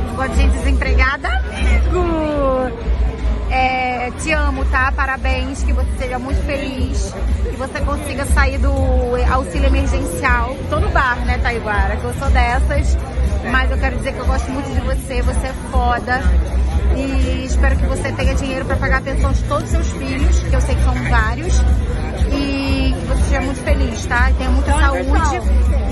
[0.09, 1.29] Não gosto de gente desempregada.
[1.29, 3.13] Amigo!
[3.54, 4.90] É, te amo, tá?
[4.90, 7.14] Parabéns, que você seja muito feliz,
[7.48, 8.72] que você consiga sair do
[9.32, 10.56] auxílio emergencial.
[10.68, 11.96] Tô no bar, né, Taiguara?
[11.96, 12.98] Que eu sou dessas.
[13.52, 16.20] Mas eu quero dizer que eu gosto muito de você, você é foda.
[16.96, 20.40] E espero que você tenha dinheiro pra pagar a pensão de todos os seus filhos,
[20.40, 21.54] que eu sei que são vários.
[22.32, 24.30] E que você seja muito feliz, tá?
[24.30, 25.40] E tenha muita saúde.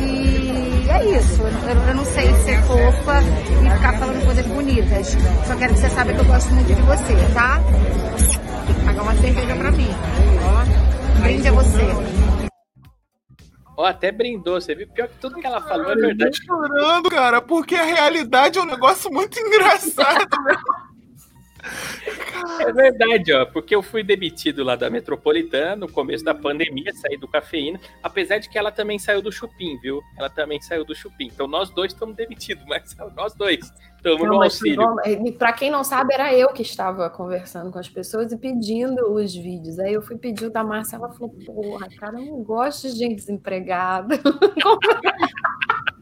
[0.00, 0.51] E
[0.92, 1.42] é isso.
[1.42, 5.16] Eu, eu não sei ser fofa e ficar falando coisas bonitas.
[5.46, 7.60] Só quero que você saiba que eu gosto muito de você, tá?
[8.66, 9.90] Tem que pagar uma cerveja pra mim.
[10.44, 12.52] Ó, brinde a você.
[13.76, 14.86] Ó, até brindou, você viu?
[14.88, 16.38] Pior que tudo que ela falou é verdade.
[16.46, 20.28] Tô chorando, cara, porque a realidade é um negócio muito engraçado.
[22.60, 27.16] É verdade, ó, porque eu fui demitido lá da Metropolitana no começo da pandemia, saí
[27.16, 30.00] do cafeína, apesar de que ela também saiu do Chupim, viu?
[30.18, 31.26] Ela também saiu do Chupim.
[31.26, 34.82] Então nós dois estamos demitidos, mas nós dois estamos no auxílio.
[35.04, 39.12] e pra quem não sabe, era eu que estava conversando com as pessoas e pedindo
[39.12, 39.78] os vídeos.
[39.78, 42.96] Aí eu fui pedir o da Márcia, ela falou, porra, cara, eu não gosto de
[42.98, 44.18] gente desempregada.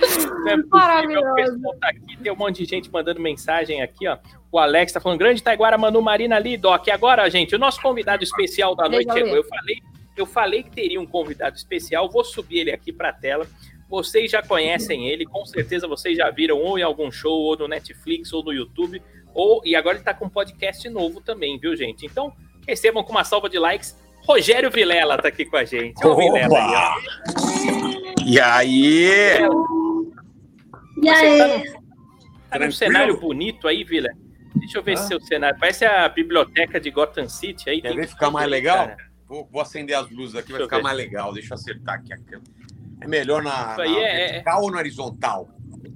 [0.00, 1.26] Não é possível, Maravilhoso.
[1.26, 4.18] o pessoal tá aqui, tem um monte de gente mandando mensagem aqui, ó.
[4.50, 6.86] O Alex tá falando, grande Taiguara Manu Marina ali, Doc.
[6.86, 9.36] E agora, gente, o nosso convidado especial da noite eu chegou.
[9.36, 9.82] Eu falei,
[10.16, 13.46] eu falei que teria um convidado especial, vou subir ele aqui pra tela.
[13.88, 17.66] Vocês já conhecem ele, com certeza vocês já viram ou em algum show, ou no
[17.66, 19.02] Netflix, ou no YouTube,
[19.34, 22.04] ou e agora ele tá com um podcast novo também, viu, gente?
[22.04, 22.32] Então,
[22.66, 23.96] recebam com uma salva de likes.
[24.26, 26.06] Rogério Vilela tá aqui com a gente.
[26.06, 28.26] Ô, Vilela aí.
[28.26, 29.38] E aí?
[31.02, 31.72] E aí?
[32.50, 34.08] Tá num cenário bonito aí, Vila.
[34.56, 34.96] Deixa eu ver Ah.
[34.96, 35.58] se seu cenário.
[35.58, 37.80] Parece a biblioteca de Gotham City aí.
[37.80, 38.88] Quer ver ficar mais legal?
[38.88, 38.96] cara.
[39.28, 40.82] Vou, vou acender as luzes aqui, vai Deixa eu ficar ver.
[40.82, 41.32] mais legal.
[41.34, 42.50] Deixa eu acertar aqui a câmera.
[43.00, 45.48] É melhor na, Isso aí na é- vertical ou na horizontal?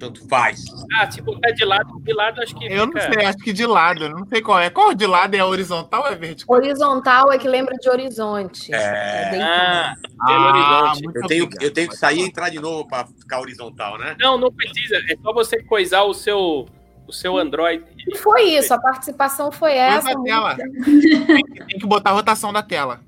[0.03, 0.65] Tanto faz.
[0.99, 3.53] Ah, se botar de lado, de lado acho que Eu não fica- sei, acho que
[3.53, 4.69] de lado, eu não sei qual é.
[4.69, 6.57] Qual de lado é horizontal ou é vertical?
[6.57, 8.73] Horizontal é que lembra de horizonte.
[8.73, 9.31] É.
[9.31, 11.05] bem Ah, Ah, Horizonte.
[11.15, 11.63] Eu tenho, obrigado.
[11.63, 14.13] eu tenho que sair e entrar de novo para ficar horizontal, né?
[14.19, 14.97] Não, não precisa.
[15.09, 16.65] É só você coisar o seu,
[17.07, 17.85] o seu Android.
[18.05, 20.09] E foi isso, a participação foi essa.
[20.21, 20.57] tela.
[20.57, 20.83] muito-
[21.67, 22.99] Tem que botar a rotação da tela.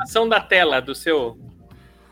[0.00, 1.38] Ação da tela do seu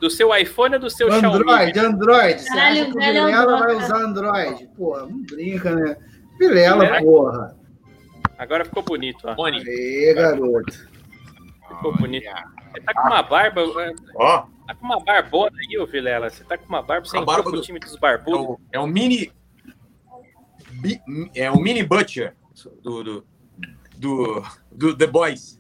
[0.01, 1.27] do seu iPhone ou do seu Xiaomi.
[1.27, 2.41] Android, Android.
[2.41, 3.85] Você Caralho, acha que o Vilela vai Android.
[3.85, 4.67] usar Android?
[4.77, 5.97] Porra, não brinca, né?
[6.39, 7.01] Vilela, É.
[7.03, 7.57] porra.
[8.39, 9.35] Agora ficou bonito, ó.
[9.35, 9.59] Fone.
[9.67, 10.89] Aê, garoto.
[11.69, 12.25] Ficou bonito.
[12.73, 13.61] Você tá com uma barba.
[13.83, 16.31] é, Ó, Tá com uma barbona aí, ô Vilela.
[16.31, 17.07] Você tá com uma barba.
[17.07, 18.57] Entrou barba pro do- time dos é barbudos.
[18.73, 19.33] é um mini.
[20.81, 21.01] bi-
[21.35, 22.35] É um mini butcher
[22.83, 23.27] do, do,
[23.99, 25.60] do, do The Boys.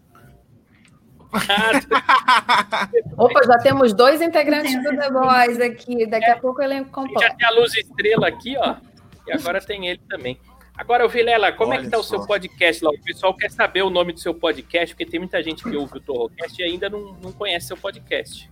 [3.17, 6.07] Opa, já temos dois integrantes do The Boys aqui.
[6.07, 7.21] Daqui a pouco o elenco A gente completo.
[7.21, 8.77] já tem a luz estrela aqui, ó.
[9.27, 10.39] E agora tem ele também.
[10.77, 12.91] Agora, Vilela, como é Olha que tá o seu podcast lá?
[12.91, 15.99] O pessoal quer saber o nome do seu podcast, porque tem muita gente que ouve
[15.99, 18.51] o Torrocast e ainda não, não conhece seu podcast.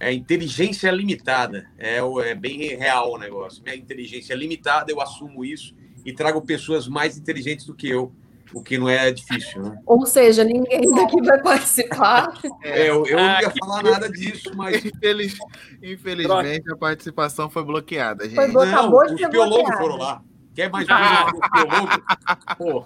[0.00, 1.70] É inteligência limitada.
[1.78, 3.62] É, é bem real o negócio.
[3.62, 8.12] Minha inteligência é limitada, eu assumo isso e trago pessoas mais inteligentes do que eu,
[8.54, 9.78] o que não é difícil, né?
[9.86, 12.32] Ou seja, ninguém daqui vai participar.
[12.62, 15.38] É, eu, eu Ah, não ia que falar nada disso, mas Infeliz-
[15.82, 18.34] Infelizmente, a participação foi bloqueada, gente.
[18.34, 20.22] Foi não, os biólogos foram lá.
[20.54, 21.30] Quer mais Ah.
[22.58, 22.84] Pô,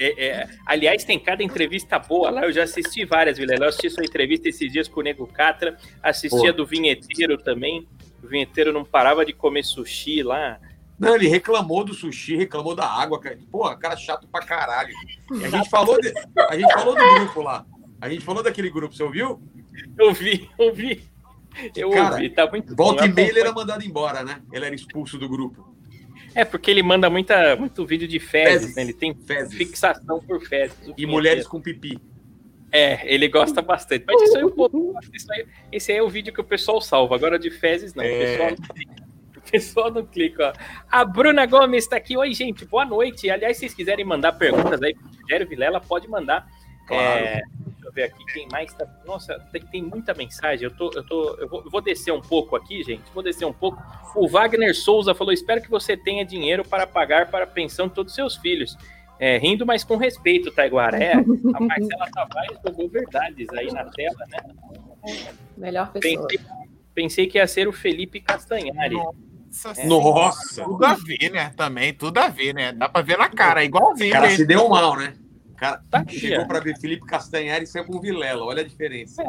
[0.00, 2.44] É, é, aliás, tem cada entrevista boa lá.
[2.44, 3.66] Eu já assisti várias, Vilela.
[3.66, 5.76] Eu assisti sua entrevista esses dias com o Nego Catra.
[6.02, 6.52] Assisti Pô.
[6.52, 7.86] do Vinheteiro também.
[8.22, 10.58] O Vinheteiro não parava de comer sushi lá.
[10.98, 13.38] Não, ele reclamou do sushi, reclamou da água, cara.
[13.50, 14.92] Porra, cara chato pra caralho.
[15.32, 16.12] E a gente falou, de-
[16.48, 17.66] a gente falou do grupo lá.
[18.00, 19.42] A gente falou daquele grupo, você ouviu?
[19.98, 21.02] Eu vi, eu vi.
[21.76, 23.08] Eu Cara, ouvi, tá muito Volta bom.
[23.08, 24.40] e meia ele era mandado embora, né?
[24.52, 25.74] Ele era expulso do grupo.
[26.34, 28.76] É, porque ele manda muita, muito vídeo de fezes, Fezes.
[28.76, 28.82] né?
[28.82, 29.54] Ele tem Fezes.
[29.54, 30.76] fixação por fezes.
[30.96, 31.98] E mulheres com pipi.
[32.70, 34.02] É, ele gosta bastante.
[34.06, 37.14] Mas isso aí, pô, isso aí- esse aí é o vídeo que o pessoal salva.
[37.14, 38.02] Agora de fezes, não.
[38.02, 38.08] É.
[38.08, 38.78] O pessoal
[39.92, 40.52] não clica, ó.
[40.90, 42.16] A Bruna Gomes está aqui.
[42.16, 43.30] Oi, gente, boa noite.
[43.30, 46.46] Aliás, se vocês quiserem mandar perguntas aí pro Rogério Vilela, pode mandar.
[46.86, 47.24] Claro.
[47.24, 48.86] É, deixa eu ver aqui quem mais tá.
[49.04, 50.64] Nossa, tem, tem muita mensagem.
[50.64, 53.02] Eu, tô, eu, tô, eu, vou, eu vou descer um pouco aqui, gente.
[53.14, 53.82] Vou descer um pouco.
[54.14, 57.94] O Wagner Souza falou: espero que você tenha dinheiro para pagar para a pensão de
[57.94, 58.76] todos os seus filhos.
[59.18, 60.96] É, rindo, mas com respeito, Taiguara.
[60.96, 65.32] É, a Marcela Tavares jogou verdades aí na tela, né?
[65.56, 66.26] Melhor pessoa.
[66.26, 66.46] Pensei,
[66.92, 68.96] pensei que ia ser o Felipe Castanhari.
[69.64, 70.64] Nossa, Nossa!
[70.64, 71.52] Tudo a ver, né?
[71.56, 72.72] Também, tudo a ver, né?
[72.72, 74.10] Dá pra ver na cara, igualzinho.
[74.10, 75.14] O cara se deu mal, né?
[75.52, 76.46] O cara Tá aqui, chegou ó.
[76.46, 78.42] pra ver Felipe Castanhari e saiu com Vilela.
[78.44, 79.22] Olha a diferença.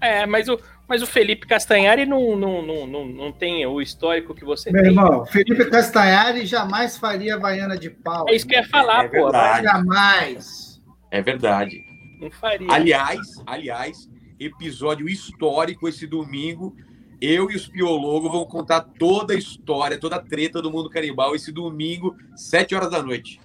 [0.00, 4.32] É, mas o, mas o Felipe Castanhari não, não, não, não, não tem o histórico
[4.34, 4.90] que você Meu tem.
[4.92, 8.24] irmão, Felipe Castanhari jamais faria Havaiana de pau.
[8.28, 9.24] É isso que eu ia falar, É pô.
[9.24, 9.64] verdade.
[9.64, 10.80] Jamais.
[11.10, 11.80] É verdade.
[12.20, 12.68] Não faria.
[12.70, 16.76] Aliás, aliás, episódio histórico esse domingo.
[17.20, 21.34] Eu e os Piologos vão contar toda a história, toda a treta do mundo canibal
[21.34, 23.40] esse domingo, 7 horas da noite.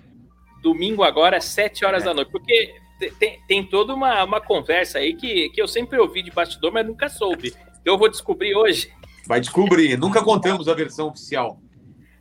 [0.61, 2.31] domingo agora, às 7 horas da noite.
[2.31, 6.31] Porque te- tem, tem toda uma, uma conversa aí que, que eu sempre ouvi de
[6.31, 7.53] bastidor, mas nunca soube.
[7.81, 8.89] Então eu vou descobrir hoje.
[9.27, 9.97] Vai descobrir.
[9.97, 11.59] Nunca contamos a versão oficial.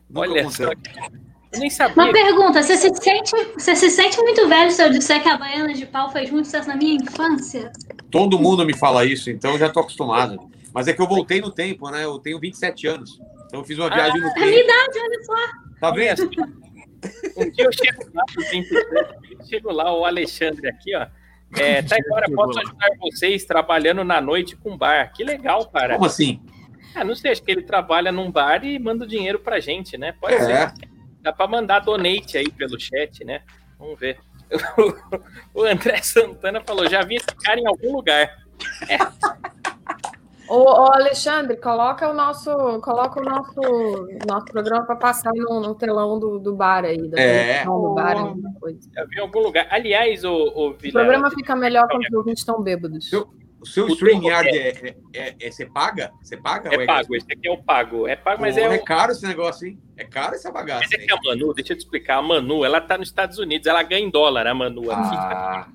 [0.09, 0.65] Nunca Olha só.
[0.69, 1.23] contamos.
[1.53, 2.03] Eu nem sabia.
[2.03, 5.37] Uma pergunta, você se sente, você se sente muito velho se eu disser que a
[5.37, 7.71] Baiana de Pau fez muito sucesso na minha infância?
[8.09, 10.51] Todo mundo me fala isso, então eu já tô acostumado.
[10.73, 12.03] Mas é que eu voltei no tempo, né?
[12.03, 13.19] Eu tenho 27 anos.
[13.45, 14.63] Então eu fiz uma viagem no É a minha tempo.
[14.63, 15.33] idade, olha só.
[15.79, 16.29] Tá vendo?
[17.37, 18.95] Um dia eu chego lá pro 23,
[19.39, 21.05] eu chego lá, o Alexandre aqui, ó.
[21.59, 25.11] É, tá agora, posso ajudar vocês trabalhando na noite com bar.
[25.13, 25.95] Que legal, cara.
[25.95, 26.41] Como assim?
[26.95, 29.97] Ah, não sei, acho que ele trabalha num bar e manda o dinheiro pra gente,
[29.97, 30.13] né?
[30.13, 30.39] Pode É.
[30.69, 30.73] ser.
[31.21, 33.41] Dá pra mandar donate aí pelo chat, né?
[33.77, 34.17] Vamos ver.
[35.53, 38.37] O André Santana falou: já vi esse cara em algum lugar.
[38.91, 39.62] Ô,
[40.47, 42.51] ô, Alexandre, coloca o nosso,
[42.81, 43.61] coloca o nosso,
[44.27, 47.63] nosso programa para passar no, no telão do, do bar aí, da É.
[47.65, 48.79] do bar, alguma coisa.
[48.93, 49.67] Já vi em algum lugar.
[49.69, 53.11] Aliás, o, o O Vilela, programa fica melhor quando os ouvintes estão bêbados.
[53.13, 56.11] O seu O StreamYard é, é, é, é- Você paga?
[56.21, 56.69] Você paga?
[56.75, 58.05] ou é pago, esse aqui é o pago.
[58.07, 59.79] É pago, mas é, Porra, o, é caro esse negócio, hein?
[59.95, 60.81] É caro essa bagaça.
[60.83, 63.37] mas é que a Manu, deixa eu te explicar, a Manu, ela tá nos Estados
[63.39, 64.91] Unidos, ela ganha em dólar, a Manu.
[64.91, 65.67] Ah,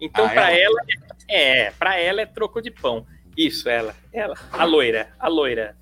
[0.00, 0.60] Então, Ah, pra ela?
[0.60, 0.80] ela,
[1.30, 3.06] é, pra ela é troco de pão.
[3.36, 3.94] Isso, ela.
[4.12, 4.34] Ela.
[4.52, 5.08] A loira.
[5.18, 5.76] A loira.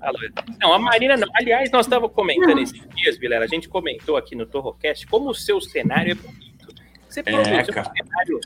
[0.00, 0.32] A loira.
[0.60, 1.28] Não, a Marina não.
[1.34, 3.44] Aliás, nós estávamos comentando esses dias, Vilela.
[3.44, 6.74] A gente comentou aqui no Torrocast como o seu cenário é bonito.
[7.08, 7.92] Você produziu um cara.
[7.96, 8.40] cenário.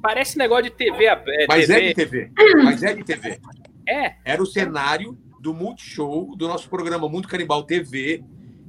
[0.00, 1.04] Parece negócio de TV.
[1.06, 2.30] é, mas é de TV.
[2.34, 2.62] TV.
[2.62, 3.40] Mas é de TV.
[3.88, 4.14] É.
[4.24, 8.22] Era o cenário do Multishow, do nosso programa Mundo Canibal TV,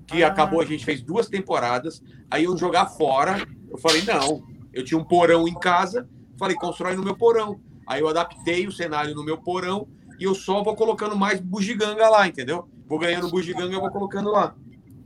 [0.07, 0.27] que Ah.
[0.27, 2.01] acabou, a gente fez duas temporadas.
[2.29, 3.37] Aí eu jogar fora,
[3.69, 4.43] eu falei, não.
[4.73, 7.59] Eu tinha um porão em casa, falei, constrói no meu porão.
[7.87, 9.87] Aí eu adaptei o cenário no meu porão
[10.19, 12.67] e eu só vou colocando mais bugiganga lá, entendeu?
[12.87, 14.55] Vou ganhando bugiganga e vou colocando lá.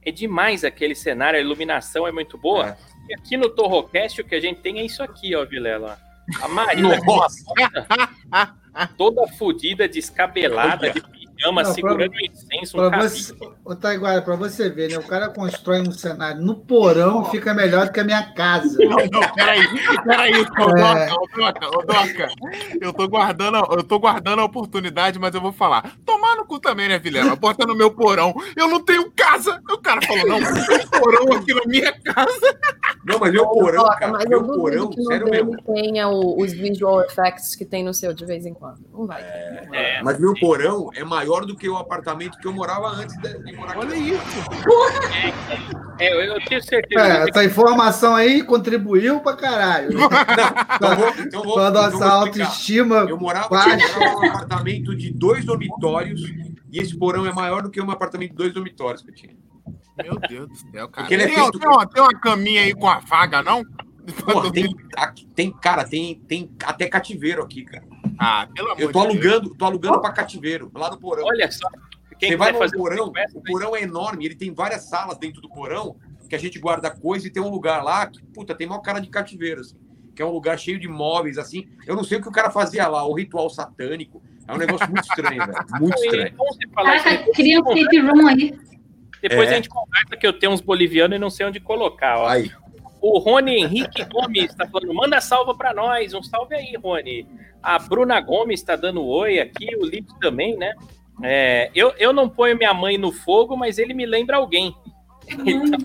[0.04, 2.70] É demais aquele cenário, a iluminação é muito boa.
[2.70, 2.78] É.
[3.10, 6.00] E aqui no Torrocast o que a gente tem é isso aqui, ó, Vilela.
[6.42, 7.44] A Marina com uma Nossa.
[7.44, 11.02] foto toda fodida, descabelada, de
[11.38, 14.98] pijama, Não, segurando pra- um incenso, um você, ô, Taiguara, pra você ver, né?
[14.98, 18.78] O cara constrói um cenário no porão fica melhor do que a minha casa.
[18.80, 19.62] Não, não, peraí,
[20.06, 21.08] peraí, ô É.
[21.08, 22.28] Doca, ô Doca, ô Doca.
[22.82, 25.94] Eu tô guardando, eu tô guardando a oportunidade, mas eu vou falar.
[26.06, 27.36] Tomar no cu também, né, Vilela?
[27.36, 28.34] Bota no meu porão.
[28.56, 29.62] Eu não tenho casa.
[29.72, 32.58] O cara falou, não, tem porão aqui na minha casa.
[33.06, 35.56] Não, mas meu porão, Coloca, cara, mas eu meu porão, que sério mesmo.
[35.64, 38.80] tenha o- os visual effects que tem no seu de vez em quando.
[38.92, 39.22] Não vai.
[39.22, 43.44] É, Mas meu porão é maior do que o apartamento que eu morava antes de
[43.44, 43.80] de morar aqui.
[43.80, 44.22] Olha isso.
[46.00, 47.06] é, eu, eu tenho certeza.
[47.06, 49.98] É, essa informação aí contribuiu pra caralho.
[50.78, 52.12] Então vou, então vou, então nossa vou explicar.
[52.14, 52.96] autoestima.
[53.10, 56.22] Eu morava, eu morava num apartamento de dois dormitórios
[56.72, 59.34] e esse porão é maior do que um apartamento de dois dormitórios que eu tinha.
[60.04, 61.12] Meu Deus do céu, cara.
[61.12, 63.64] Ele é tem, feito- tem uma, tem uma caminha aí com a vaga, não?
[64.26, 67.84] Porra, tem, aqui- tem, cara, tem, tem até cativeiro aqui, cara.
[68.20, 69.26] Ah, pelo amor Eu tô de Deus.
[69.34, 71.26] alugando, tô alugando pra cativeiro, lá no porão.
[71.26, 71.68] Olha só.
[72.20, 75.40] Quem Você vai no fazer porão, o porão é enorme, ele tem várias salas dentro
[75.42, 75.96] do porão
[76.28, 79.00] que a gente guarda coisa e tem um lugar lá que, puta, tem maior cara
[79.00, 79.78] de cativeiro, assim.
[80.16, 81.68] Que é um lugar cheio de móveis, assim.
[81.86, 84.22] Eu não sei o que o cara fazia lá, o ritual satânico.
[84.48, 85.54] É um negócio muito estranho, velho.
[85.80, 86.28] Muito estranho.
[86.28, 86.70] Isso aí.
[87.04, 88.60] Caraca, cria um escape room aí.
[89.22, 89.52] Depois É.
[89.52, 92.28] a gente conversa que eu tenho uns bolivianos e não sei onde colocar, ó.
[92.30, 92.52] Aí.
[93.10, 96.14] O Rony Henrique Gomes tá falando, manda salva pra nós.
[96.14, 97.26] Um salve aí, Rony.
[97.64, 100.74] A Bruna Gomes tá dando oi aqui, o Lito também, né?
[101.24, 104.76] É, eu, eu não ponho minha mãe no fogo, mas ele me lembra alguém.
[105.30, 105.80] Então,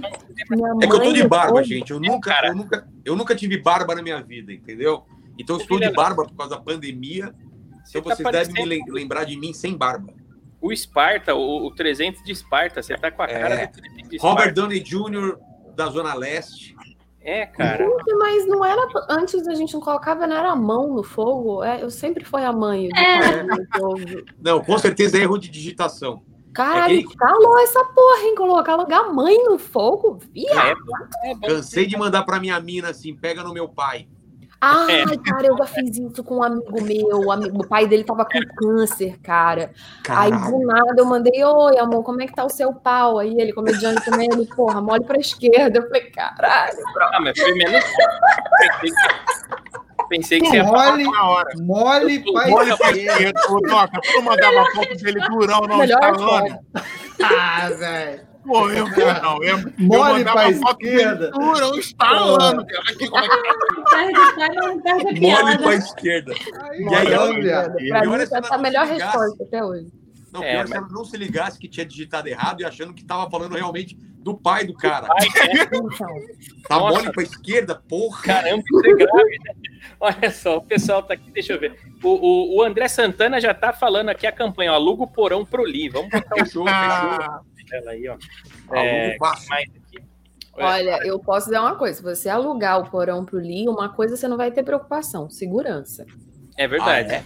[0.80, 1.90] É que eu tô de barba, gente.
[1.92, 5.04] Eu nunca, eu, nunca, eu nunca tive barba na minha vida, entendeu?
[5.38, 7.32] Então eu estou de barba por causa da pandemia.
[7.88, 10.12] Então tá vocês devem me parecendo- lembrar de mim sem barba.
[10.60, 13.66] o Esparta, o, o 300 de Esparta, você tá com a cara É.
[13.66, 14.54] do 300 de Robert.
[14.54, 15.36] Downey Jr.
[15.74, 16.76] da Zona Leste.
[17.24, 17.84] É, cara.
[17.86, 18.82] Gente, Mas não era.
[19.08, 21.62] Antes a gente não colocava, não era a mão no fogo.
[21.62, 22.88] É, eu sempre fui a mãe.
[22.96, 23.44] É.
[23.44, 24.24] colocar no fogo.
[24.40, 26.22] Não, com certeza é erro de digitação.
[26.52, 28.34] Caralho, É que- calou essa porra, hein?
[28.34, 30.18] Colocar logar a mãe no fogo?
[30.32, 30.76] Viado.
[31.24, 31.46] É bom.
[31.46, 34.06] Cansei de mandar pra minha mina assim, pega no meu pai.
[34.64, 35.04] Ai, É.
[35.28, 37.18] cara, eu já fiz isso com um amigo meu.
[37.26, 39.72] O, amigo, o pai dele tava com câncer, cara.
[40.08, 40.52] Aí Caralho.
[40.52, 43.18] do nada eu mandei, oi, amor, como é que tá o seu pau?
[43.18, 45.80] Aí ele, comediante também, ele, porra, mole pra esquerda.
[45.80, 46.78] Eu falei, caralho.
[47.12, 47.84] Ah, mas foi menos.
[50.08, 50.90] Pensei que, você ia falar.
[50.92, 51.48] Mole, Na hora.
[51.62, 52.50] mole, pai.
[52.52, 56.58] Olha pra esquerda, ô Doca, tu não mandava foto dele durão, não, Melhor estalando.
[57.24, 58.31] Ah, velho.
[58.44, 61.30] Pô, eu não, eu, eu Mole mandava pra esquerda.
[61.30, 62.66] durão, estalando.
[62.66, 62.82] cara.
[62.90, 63.36] Aqui, como é que?
[63.76, 66.32] Não perde o pai, mas não perde a Mole pra esquerda.
[66.32, 69.16] Aí, E aí, não, ela- é se ela essa é a melhor se ligasse.
[69.18, 69.86] resposta até hoje.
[70.32, 72.92] Não, É, pior se mas- ela não se ligasse que tinha digitado errado e achando
[72.94, 75.06] que tava falando realmente do pai do cara.
[75.10, 75.66] Ai, é,
[76.68, 76.94] Tá Nossa.
[76.96, 78.22] mole pra esquerda, porra.
[78.22, 79.54] caramba, isso é grave, né?
[80.00, 81.76] Olha só, o pessoal tá aqui, deixa eu ver.
[82.02, 85.44] O, o, o André Santana já tá falando aqui a campanha, ó, aluga o porão
[85.44, 85.88] pro Li.
[85.88, 87.40] Vamos botar o Fechou, fechou.
[87.72, 88.16] Ah, ela aí, ó.
[88.76, 89.48] É, fácil.
[89.48, 90.04] mais aqui.
[90.54, 94.16] Olha, eu posso dizer uma coisa: se você alugar o porão pro Li, uma coisa
[94.16, 96.04] você não vai ter preocupação: segurança.
[96.58, 97.14] É verdade.
[97.14, 97.24] Ah, é?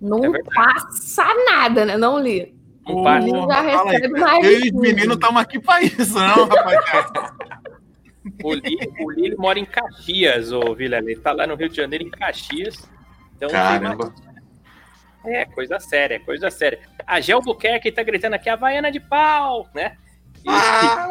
[0.00, 0.54] Não É verdade.
[0.54, 1.96] passa nada, né?
[1.96, 2.54] Não, Li?
[2.86, 3.28] Não passa.
[3.28, 4.44] Ele já recebe mais.
[4.46, 7.36] Eu e os meninos estamos aqui pra isso, não, rapaziada.
[8.44, 10.98] O Li, o Li ele mora em Caxias, ô Vila.
[10.98, 12.88] Ele tá lá no Rio de Janeiro, em Caxias.
[13.36, 14.14] Então, Caramba.
[15.24, 16.78] É, coisa séria, é coisa séria.
[17.08, 19.96] A Gel Buquerque tá gritando aqui, Havaiana de pau, né?
[20.44, 21.10] E, Ah,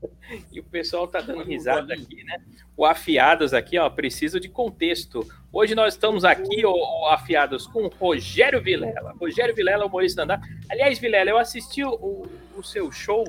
[0.52, 2.36] e o pessoal tá dando risada aqui, né?
[2.76, 5.26] O Afiados aqui, ó, preciso de contexto.
[5.52, 9.12] Hoje nós estamos aqui, ó, Afiados, com o Rogério Vilela.
[9.20, 10.40] Rogério Vilela, humorista andar.
[10.70, 13.24] Aliás, Vilela, eu assisti o, o- seu show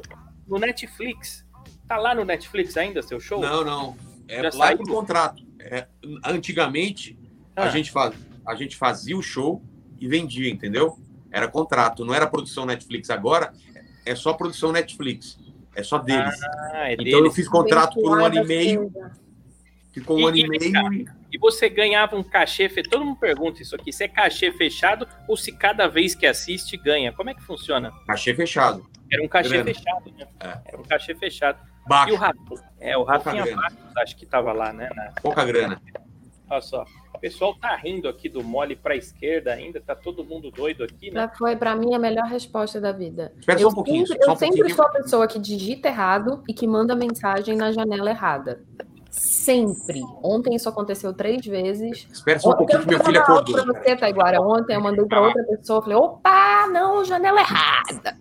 [0.47, 1.43] no Netflix.
[1.87, 3.39] Tá lá no Netflix ainda, seu show?
[3.41, 3.97] Não, não.
[4.27, 4.77] É Já lá saiu?
[4.77, 5.43] por contrato.
[5.59, 5.87] É,
[6.23, 7.17] antigamente,
[7.55, 7.63] Ah.
[7.63, 8.13] a, gente faz,
[8.45, 9.63] a gente fazia o show
[9.99, 10.97] e vendia, entendeu?
[11.31, 13.09] Era contrato, não era produção Netflix.
[13.09, 13.53] Agora
[14.05, 15.37] é só produção Netflix.
[15.75, 16.35] É só deles.
[16.73, 17.35] Ah, é então eu deles.
[17.35, 18.91] fiz contrato por um ano e meio.
[19.91, 20.93] Ficou um E- ano e e- meio.
[21.03, 25.07] e- E você ganhava um cachê, todo mundo pergunta isso aqui, se é cachê fechado
[25.27, 27.11] ou se cada vez que assiste ganha.
[27.13, 27.91] Como é que funciona?
[28.07, 28.83] Cachê fechado.
[29.11, 29.65] Era um cachê Grana.
[29.65, 30.27] fechado, né?
[30.39, 30.59] É.
[30.65, 31.59] Era um cachê fechado.
[31.85, 32.13] E Baixo.
[32.13, 32.39] o Rafa?
[32.79, 33.45] É, o Rafinha
[33.97, 34.89] acho que tava lá, né?
[34.95, 35.79] na- Pouca grana.
[36.49, 36.85] Olha só.
[37.13, 41.11] O pessoal tá rindo aqui do mole pra esquerda ainda, tá todo mundo doido aqui,
[41.11, 41.21] né?
[41.21, 43.33] Já foi pra mim a melhor resposta da vida.
[43.39, 44.75] Espera só eu um pouquinho, sempre, só eu um sempre pouquinho.
[44.75, 48.63] sou a pessoa que digita errado e que manda mensagem na janela errada.
[49.09, 50.01] Sempre.
[50.23, 52.07] Ontem isso aconteceu três vezes.
[52.11, 53.57] Espera só um pouquinho eu que meu filho acordou.
[53.57, 54.41] áudio Pra você, Taiguara.
[54.41, 55.81] Ontem eu mandei pra outra pessoa.
[55.81, 58.15] Falei, opa, não, janela errada.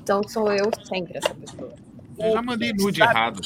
[0.00, 1.72] Então sou eu sempre essa pessoa.
[2.18, 3.40] Eu já mandei nude errado.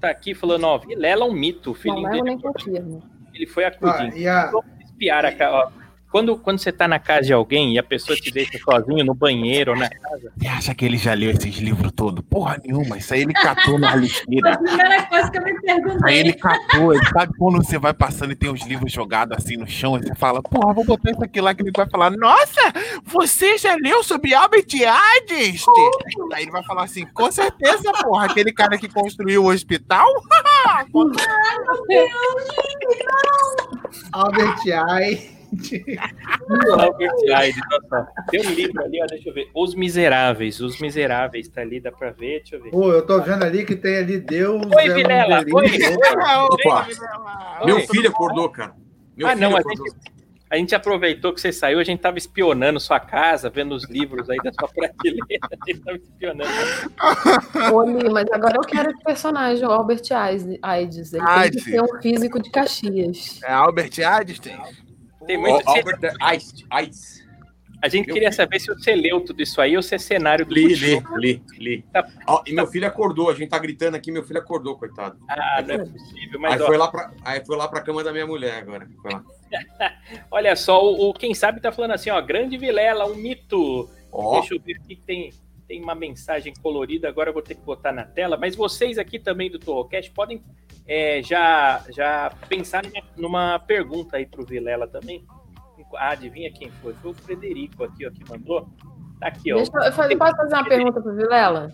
[0.00, 3.02] Tá aqui falando, ó, Vilela é um mito, o Não filhinho leva dele, nem confirmo.
[3.38, 4.16] Ele foi Ah, acudindo.
[4.16, 5.72] e a, Vamos espiar a.
[6.10, 9.14] Quando, quando você tá na casa de alguém e a pessoa te deixa sozinho no
[9.14, 12.24] banheiro ou na casa, Você acha que ele já leu esses livros todos?
[12.28, 14.54] Porra nenhuma, isso aí ele catou na lixeira.
[14.54, 15.98] a primeira coisa que eu me perguntei.
[16.04, 19.58] Aí ele catou, ele sabe quando você vai passando e tem os livros jogados assim
[19.58, 22.10] no chão, e você fala, porra, vou botar isso aqui lá que ele vai falar,
[22.10, 22.72] nossa,
[23.04, 25.90] você já leu sobre Albert Einstein?
[26.32, 30.06] Aí ele vai falar assim, com certeza, porra, aquele cara que construiu o hospital?
[34.12, 35.37] Albert
[36.78, 39.50] Albert Einstein, nossa, tem um livro ali, ó, deixa eu ver.
[39.54, 42.70] Os Miseráveis, Os Miseráveis, tá ali, dá pra ver, deixa eu ver.
[42.70, 44.62] Pô, eu tô vendo ali que tem ali Deus.
[44.76, 45.56] Oi, é um Vilela, delírio.
[45.56, 45.96] oi.
[46.50, 46.86] Opa.
[46.86, 48.74] Opa, meu filho acordou, cara.
[49.16, 49.92] Meu ah, não, a gente,
[50.50, 54.30] a gente aproveitou que você saiu, a gente tava espionando sua casa, vendo os livros
[54.30, 56.50] aí da sua prateleira, a gente tava espionando.
[57.74, 60.58] Ô, Li, mas agora eu quero esse personagem, o Albert Aides.
[60.62, 61.12] Aides.
[61.12, 61.64] Ele tem que Aides.
[61.64, 63.40] ser um físico de Caxias.
[63.42, 64.56] É Albert Einstein?
[64.56, 64.87] Tem
[65.36, 66.66] Ó, muito, você- Albert Einstein.
[66.70, 67.28] Einstein.
[67.82, 68.36] a gente Meu queria filho.
[68.36, 71.42] saber se você leu tudo isso aí ou se é cenário do Li, li, li,
[71.58, 71.84] li.
[71.92, 72.06] Tá.
[72.46, 75.16] E meu filho acordou, a gente tá gritando aqui, meu filho acordou, coitado.
[75.28, 78.02] Ah, não é possível, Aí mas ó, foi, lá pra, aí foi lá pra cama
[78.02, 78.88] da minha mulher agora.
[80.30, 83.88] Olha só, o, o quem sabe tá falando assim, ó, grande Vilela, um mito.
[84.10, 85.32] Ó, Deixa eu ver o que tem.
[85.68, 89.18] Tem uma mensagem colorida, agora eu vou ter que botar na tela, mas vocês aqui
[89.18, 90.42] também do Torrocast podem
[90.86, 92.82] é, já, já pensar
[93.14, 95.24] numa, pergunta aí pro Vilela também.
[95.94, 96.94] Ah, adivinha quem foi?
[96.94, 98.68] Foi o Frederico aqui, ó, que mandou.
[99.20, 99.56] Tá aqui, ó.
[99.56, 101.72] Deixa eu, eu posso fazer uma pergunta pro Vilela?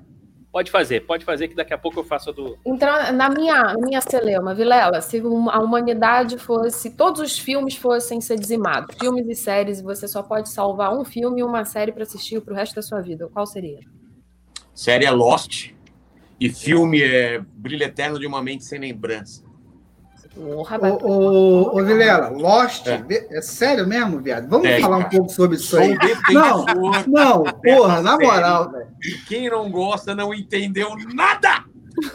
[0.55, 2.57] Pode fazer, pode fazer, que daqui a pouco eu faço a do.
[2.65, 7.75] Então, na minha, na minha celeuma, Vilela, se um- a humanidade fosse, todos os filmes
[7.75, 11.65] fossem ser dizimados, filmes e séries, e você só pode salvar um filme e uma
[11.65, 13.81] série para assistir pro resto da sua vida, qual seria?
[14.73, 15.73] Série é Lost.
[16.39, 19.43] E filme é Brilho Eterno de uma Mente Sem Lembrança.
[20.37, 23.03] Porra, Ô, ô, ô, Vilela, Lost, É.
[23.31, 23.41] é.
[23.43, 24.49] sério mesmo, viado?
[24.49, 25.11] Vamos É, falar um cara.
[25.17, 25.93] pouco sobre isso aí.
[25.95, 26.65] um defensor
[27.09, 28.84] Não, porra, na moral, velho.
[29.05, 31.65] E quem não gosta não entendeu nada.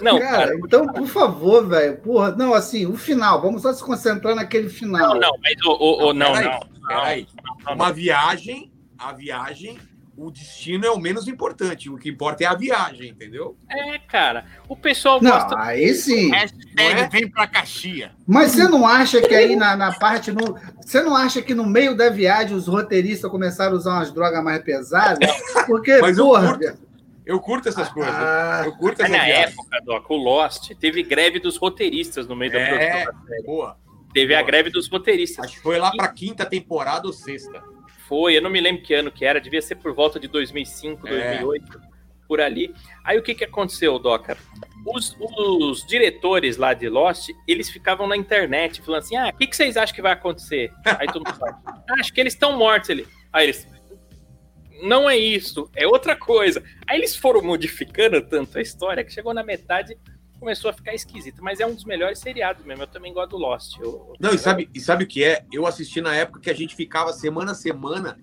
[0.02, 3.84] Não, cara, cara, então, por favor, velho, porra, não, assim, o final, vamos só se
[3.84, 5.14] concentrar naquele final.
[5.14, 5.72] Não, não, mas o.
[5.72, 6.88] o, o não, peraí, não.
[6.88, 7.28] Peraí.
[7.66, 9.78] não, Uma viagem, a viagem,
[10.20, 11.90] o destino é o menos importante.
[11.90, 13.58] O que importa é a viagem, entendeu?
[13.70, 14.46] É, cara.
[14.68, 15.60] O pessoal Não, gosta.
[15.60, 16.30] aí sim.
[16.32, 17.08] Hashtag é?
[17.10, 18.12] vem pra Caxia.
[18.28, 20.32] Mas você não acha que aí na, na parte.
[20.32, 24.12] No, você não acha que no meio da viagem os roteiristas começaram a usar umas
[24.12, 25.20] drogas mais pesadas?
[25.66, 26.48] Porque, Mas eu porra.
[26.50, 26.60] curto.
[26.60, 26.78] velho,
[27.26, 28.14] Eu curto essas coisas.
[28.14, 29.52] ah, Eu curto essas na viagens.
[29.54, 33.44] época, Doc, o Lost teve greve dos roteiristas no meio da É, produção da série.
[33.44, 33.78] boa.
[34.14, 34.48] Teve a boa.
[34.48, 35.46] greve dos roteiristas.
[35.46, 37.62] Acho que foi lá pra quinta temporada ou sexta.
[38.10, 41.08] Foi, eu não me lembro que ano que era, devia ser por volta de 2005,
[41.08, 41.38] É.
[41.38, 41.80] 2008,
[42.28, 42.74] por ali.
[43.04, 44.36] Aí o que que aconteceu, Doca?
[44.84, 49.46] Os, os diretores lá de Lost, eles ficavam na internet falando assim: ah, o que,
[49.46, 50.74] que vocês acham que vai acontecer?
[50.84, 53.08] Aí todo mundo fala: "Ah, acho que eles estão mortos ali.
[53.32, 53.68] Aí eles.
[54.82, 56.64] Não é isso, é outra coisa.
[56.88, 59.96] Aí eles foram modificando tanto a história que chegou na metade
[60.40, 61.44] começou a ficar esquisito.
[61.44, 62.84] Mas é um dos melhores seriados mesmo.
[62.84, 63.78] Eu também gosto do Lost.
[63.80, 65.46] Eu- Não, e sabe, e sabe o que é?
[65.52, 68.18] Eu assisti na época que a gente ficava semana a semana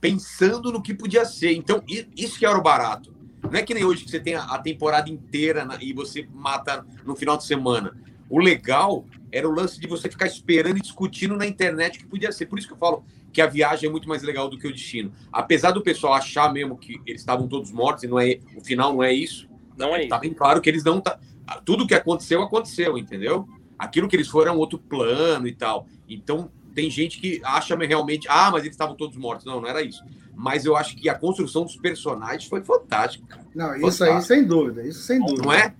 [0.00, 1.52] pensando no que podia ser.
[1.54, 1.82] Então,
[2.16, 3.14] isso que era o barato.
[3.42, 7.14] Não é que nem hoje que você tem a, temporada inteira e você mata no
[7.14, 7.96] final de semana.
[8.28, 12.06] O legal era o lance de você ficar esperando e discutindo na internet o que
[12.06, 12.46] podia ser.
[12.46, 14.72] Por isso que eu falo que a viagem é muito mais legal do que o
[14.72, 15.12] destino.
[15.32, 18.92] Apesar do pessoal achar mesmo que eles estavam todos mortos e não é, o final
[18.92, 20.20] não é isso, Não é tá isso.
[20.20, 21.18] bem claro que eles não tá.
[21.64, 23.46] Tudo que aconteceu, aconteceu, entendeu?
[23.78, 25.86] Aquilo que eles foram é um outro plano e tal.
[26.08, 29.44] Então, tem gente que acha realmente, ah, mas eles estavam todos mortos.
[29.44, 30.02] Não, não era isso.
[30.34, 34.82] Mas eu acho que a construção dos personagens foi fantástica, não, isso aí sem dúvida,
[34.86, 35.42] isso sem dúvida.
[35.42, 35.74] não é?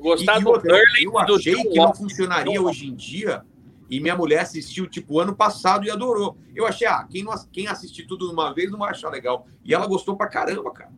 [0.00, 3.42] Gostar E- do eu e do achei John que não funcionaria hoje em dia.
[3.88, 6.38] E minha mulher assistiu, tipo, ano passado e adorou.
[6.54, 9.46] Eu achei, ah, quem, não, quem assistir tudo de uma vez não vai achar legal.
[9.64, 10.92] E ela gostou pra caramba, cara.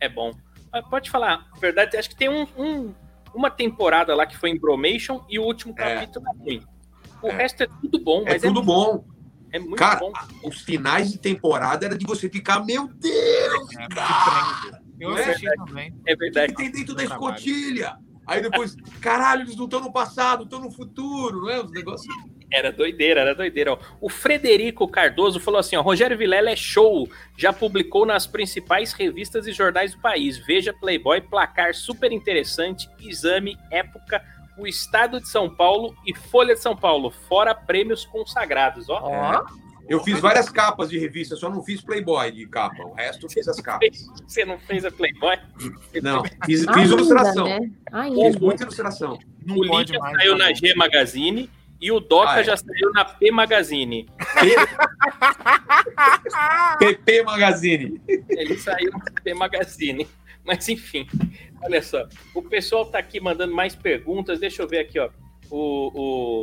[0.00, 0.32] É bom.
[0.90, 2.92] Pode falar, na verdade, acho que tem um, um-
[3.36, 5.94] uma temporada lá que foi em Bromation e o último É.
[5.94, 6.62] capítulo é ruim.
[7.22, 7.32] O É.
[7.36, 9.04] resto é tudo bom, É mas tudo muito- bom.
[9.52, 10.12] É muito Cara, bom.
[10.44, 14.82] os finais de temporada era de você ficar, meu Deus, É, cara!
[14.98, 15.30] Eu é?
[15.30, 15.94] assisti também.
[16.06, 16.54] É verdade.
[16.54, 17.96] tem dentro da escotilha.
[18.26, 21.62] Aí depois, caralho, eles não estão no passado, estão no futuro, não é?
[21.62, 22.12] Os negócios.
[22.50, 23.72] Era doideira, era doideira.
[23.72, 23.78] ó.
[24.00, 27.08] O Frederico Cardoso falou assim: ó, Rogério Vilela é show.
[27.36, 30.38] Já publicou nas principais revistas e jornais do país.
[30.38, 34.22] Veja Playboy, placar super interessante, exame, época,
[34.56, 39.44] o Estado de São Paulo e Folha de São Paulo, fora prêmios consagrados, ó.
[39.88, 42.82] Eu fiz várias capas de revista, só não fiz Playboy de capa.
[42.82, 44.04] O resto eu fiz as capas.
[44.26, 45.36] Você não fez a Playboy?
[46.02, 47.44] Não, fiz, fiz ainda, ilustração.
[47.44, 47.60] né?
[48.14, 49.18] Fiz muita ilustração.
[49.44, 50.54] Não o Lídia saiu na bom.
[50.56, 51.48] G Magazine
[51.80, 52.44] e o Doca Ah, é.
[52.44, 54.08] já saiu na P Magazine.
[56.78, 58.00] PP Magazine.
[58.28, 60.06] Ele saiu na P Magazine.
[60.44, 61.06] Mas enfim,
[61.62, 62.06] olha só.
[62.34, 64.38] O pessoal tá aqui mandando mais perguntas.
[64.38, 65.10] Deixa eu ver aqui, ó.
[65.50, 66.42] O,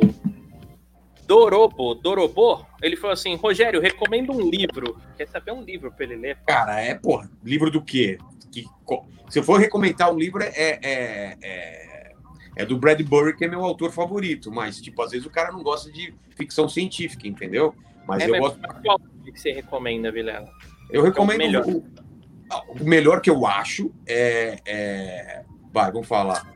[1.26, 4.98] Dorobo, Dorobo, ele falou assim: Rogério, recomendo um livro.
[5.16, 6.38] Quer saber um livro pra ele ler?
[6.46, 8.18] Cara, é, porra, livro do quê?
[8.52, 8.64] Que,
[9.30, 11.93] se eu for recomendar um livro, é, é, é,
[12.56, 14.50] é do Bradbury, que é meu autor favorito.
[14.50, 17.74] Mas, tipo, às vezes o cara não gosta de ficção científica, entendeu?
[18.06, 18.60] Mas É, eu mas gosto.
[18.82, 20.50] Qual que você recomenda, Vilela?
[20.90, 21.66] Eu recomendo melhor.
[21.66, 21.84] O,
[22.80, 26.54] o melhor que eu acho é, é- Vai, vamos falar.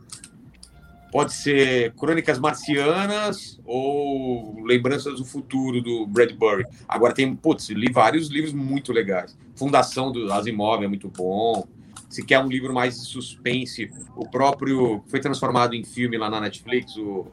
[1.11, 6.65] Pode ser Crônicas Marcianas ou Lembranças do Futuro do Bradbury.
[6.87, 9.37] Agora tem, putz, li vários livros muito legais.
[9.57, 11.67] Fundação do Asimov é muito bom.
[12.09, 16.41] Se quer um livro mais de suspense, o próprio foi transformado em filme lá na
[16.41, 17.27] Netflix, o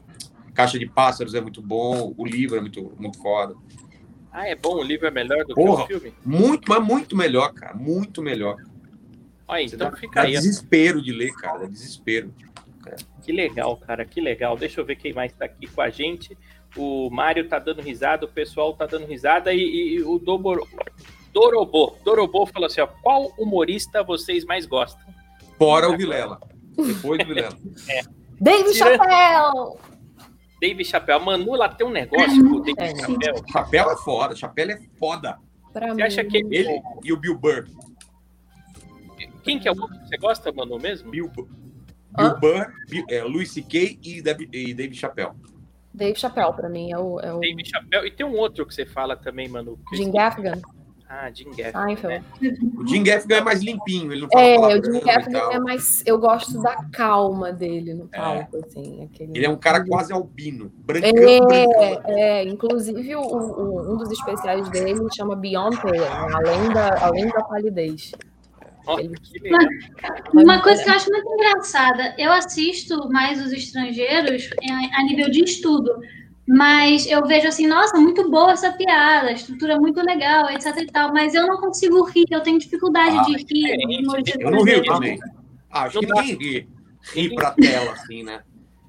[0.54, 3.54] Caixa de Pássaros é muito bom, o livro é muito, muito foda.
[4.30, 4.74] Ah, é bom?
[4.76, 5.86] O livro é melhor do Porra.
[5.86, 6.14] que o filme?
[6.24, 7.74] Muito, mas muito melhor, cara.
[7.74, 8.56] Muito melhor.
[9.48, 10.32] Olha, então Dá- fica dá aí.
[10.32, 11.66] desespero de ler, cara.
[11.66, 12.34] Desespero.
[13.22, 14.56] Que legal, cara, que legal.
[14.56, 16.36] Deixa eu ver quem mais tá aqui com a gente.
[16.76, 20.66] O Mário tá dando risada, o pessoal tá dando risada e, e- e o Dobor...
[21.40, 21.94] Dorobô.
[22.02, 25.06] Dorobô falou assim: ó, qual humorista vocês mais gostam?
[25.58, 26.40] Fora o Vilela.
[26.74, 27.54] Depois do Vilela.
[28.40, 29.78] David Tira- Chapéu!
[30.60, 31.16] Dave Chapéu.
[31.16, 32.96] A Manu, ela tem um negócio com o Dave É.
[32.96, 33.34] Chapéu.
[33.52, 35.38] Chapéu é foda, Chapéu é foda.
[35.74, 37.66] Pra Você acha que Ele e o Bill Burr.
[39.44, 41.10] Quem que é o outro que você gosta, Manu, mesmo?
[41.10, 41.30] Bill?
[41.30, 43.98] Bill Burr, Bill- é, Louis C.K.
[44.02, 45.32] e Dave, e Dave Chappelle.
[45.92, 48.06] Dave Chapéu, pra mim, é o, é o Dave Chapéu.
[48.06, 49.78] E tem um outro que você fala também, Manu.
[49.92, 50.10] Jim.
[50.10, 50.60] Gaffigan.
[51.08, 51.84] Ah, Jim Gaffigan.
[51.84, 52.24] Seinfeld.
[52.78, 55.52] O Jim Gaffigan é mais limpinho, ele não fala É, o Jim Gaffigan tal.
[55.52, 56.02] é mais.
[56.04, 59.04] Eu gosto da calma dele no palco, assim.
[59.04, 59.32] Aquele...
[59.38, 60.72] Ele é um cara quase albino.
[60.78, 62.02] Brancão, brancão.
[62.06, 66.06] É, é, inclusive o- o- um dos especiais dele chama Beyond Pale, né?
[66.34, 68.10] além, da, além da palidez.
[69.42, 69.60] Legal.
[70.32, 75.28] Uma coisa que eu acho muito engraçada, eu assisto mais os estrangeiros é, a nível
[75.30, 75.90] de estudo,
[76.48, 80.76] mas eu vejo assim, nossa, muito boa essa piada, a estrutura é muito legal, etc
[80.78, 83.76] e tal, mas eu não consigo rir, eu tenho dificuldade Ah, de rir.
[83.76, 85.18] de humor de Eu não rio também.
[85.70, 86.68] Ah, acho que ninguém ri.
[87.12, 88.42] Ri pra tela, assim, né?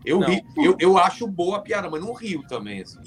[0.05, 0.28] Eu, Não.
[0.28, 2.82] ri, eu, eu acho boa a piada, mas não rio também.
[2.82, 2.99] Assim.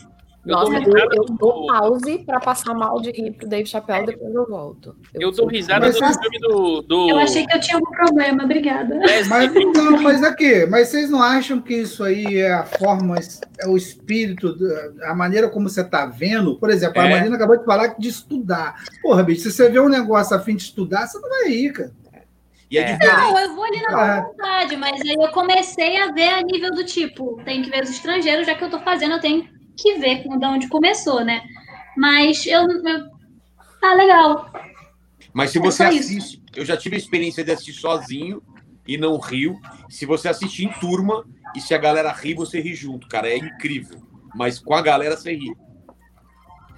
[0.47, 4.07] Eu Nossa, eu, eu do- dou pause pra passar mal de rir pro Dave Chappelle,
[4.07, 4.97] depois eu volto.
[5.13, 6.81] Eu dou risada Mas do filme do.
[6.81, 7.11] do...
[7.11, 8.95] Eu achei que eu tinha um problema, obrigada.
[8.97, 13.17] Leslie Mas não, mas aqui, mas vocês não acham que isso aí é a forma,
[13.61, 14.57] é o espírito,
[15.05, 16.57] a maneira como você está vendo?
[16.57, 17.11] Por exemplo, a É.
[17.11, 18.77] Marina acabou de falar de estudar.
[19.03, 21.73] Porra, bicho, se você vê um negócio a fim de estudar, você não vai ir,
[21.75, 21.93] cara.
[22.71, 22.99] E é, É.
[22.99, 24.21] Não, eu vou ali na Ah.
[24.23, 27.91] vontade, mas aí eu comecei a ver a nível do tipo, tem que ver os
[27.91, 29.47] estrangeiros, já que eu tô fazendo, eu tenho
[29.83, 31.43] que ver de onde começou, né?
[31.97, 32.63] Mas eu.
[32.63, 33.11] eu...
[33.81, 34.51] Tá legal.
[35.33, 36.01] Mas se É você só isso.
[36.01, 38.43] assiste, eu já tive a experiência de assistir sozinho
[38.87, 39.59] e não rio.
[39.89, 41.25] Se você assistir em turma
[41.57, 43.29] e se a galera ri, você ri junto, cara.
[43.29, 44.03] É incrível.
[44.35, 45.53] Mas com a galera você ri.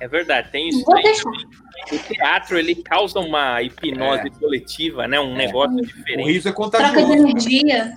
[0.01, 0.85] É verdade, tem isso.
[0.85, 1.31] Vou deixar.
[1.31, 5.19] O teatro ele causa uma hipnose coletiva, né?
[5.21, 6.27] Um negócio O diferente.
[6.33, 7.13] riso é Troca de contagioso.
[7.15, 7.97] energia.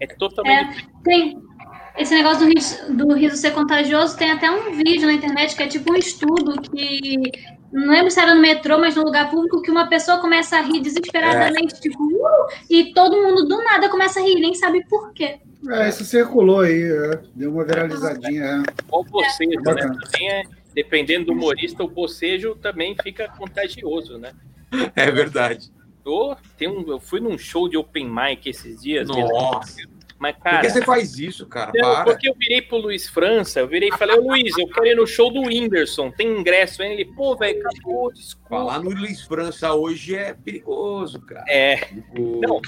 [0.00, 0.86] É totalmente.
[1.04, 1.38] Tem.
[1.96, 5.62] Esse negócio do riso, do riso ser contagioso, tem até um vídeo na internet que
[5.62, 7.16] é tipo um estudo que.
[7.72, 10.60] Não lembro se era no metrô, mas no lugar público, que uma pessoa começa a
[10.60, 15.12] rir desesperadamente, tipo, uh, e todo mundo do nada começa a rir, nem sabe por
[15.12, 15.38] quê.
[15.68, 18.42] É, isso circulou aí, é, deu uma viralizadinha.
[18.42, 18.82] é.
[18.82, 19.62] Igual o bocejo, né?
[19.62, 19.98] Bacana.
[20.00, 20.42] Também é,
[20.74, 24.32] dependendo do humorista, o bocejo também fica contagioso, né?
[24.96, 25.70] É verdade.
[26.04, 29.06] Eu, tem um, eu fui num show de open mic esses dias.
[29.06, 29.76] Nossa.
[30.20, 30.60] Mas, Por cara.
[30.60, 31.72] que você faz isso, cara?
[31.74, 34.86] Não, porque eu virei pro Luiz França, eu virei e falei, ô Luiz, eu quero
[34.86, 36.92] ir no show do Whindersson, tem ingresso aí?
[36.92, 38.48] Ele, pô, velho, acabou, desculpa.
[38.50, 41.44] Falar no Luiz França hoje é perigoso, cara.
[41.48, 42.60] É, O- não.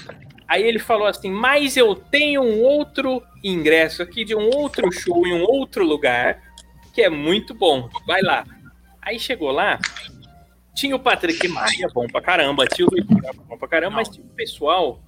[0.47, 5.25] Aí ele falou assim, mas eu tenho um outro ingresso aqui de um outro show
[5.27, 6.41] em um outro lugar,
[6.91, 8.43] que é muito bom, vai lá.
[8.99, 9.79] Aí chegou lá,
[10.73, 14.09] tinha o Patrick Maia, bom pra caramba, tinha o Luiz França, bom pra caramba, mas
[14.09, 14.99] tinha o pessoal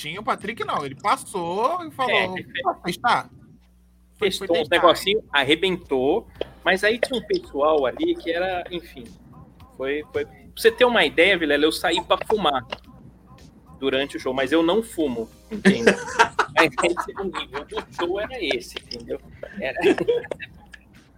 [0.00, 0.84] Tinha o Patrick, não.
[0.86, 3.30] Ele passou e falou: É, ele fez- "Posso testar?
[4.16, 4.76] Foi- foi testou uns testar.
[4.76, 6.26] negocinhos, arrebentou,
[6.64, 9.04] mas aí tinha um pessoal ali que era, enfim,
[9.76, 10.24] foi, foi...
[10.24, 12.64] Pra você ter uma ideia, Vilela, eu saí pra fumar
[13.78, 15.84] durante o show, mas eu não fumo, entende?
[16.56, 19.20] Mas esse é o nível do show era esse, entendeu?
[19.60, 19.78] Era...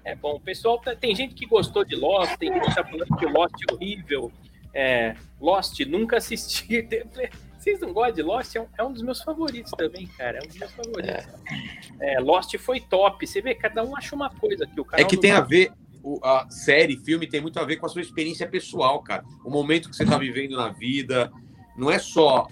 [0.05, 2.83] É bom, o pessoal, tá- tem gente que gostou de Lost, tem gente que tá
[2.85, 4.33] falando que Lost é horrível,
[4.75, 6.83] é, Lost, nunca assisti,
[7.63, 8.57] vocês não gostam de Lost?
[8.57, 11.27] É um, é um dos meus favoritos também, cara, é um dos meus favoritos.
[12.01, 13.27] É, Lost foi top.
[13.27, 14.81] Você vê, cada um acha uma coisa aqui.
[14.81, 17.87] O É que tem a ver, o- a série, filme, tem muito a ver com
[17.87, 19.25] a sua experiência pessoal, cara.
[19.45, 21.31] O momento que você tá vivendo na vida.
[21.77, 22.47] Não é só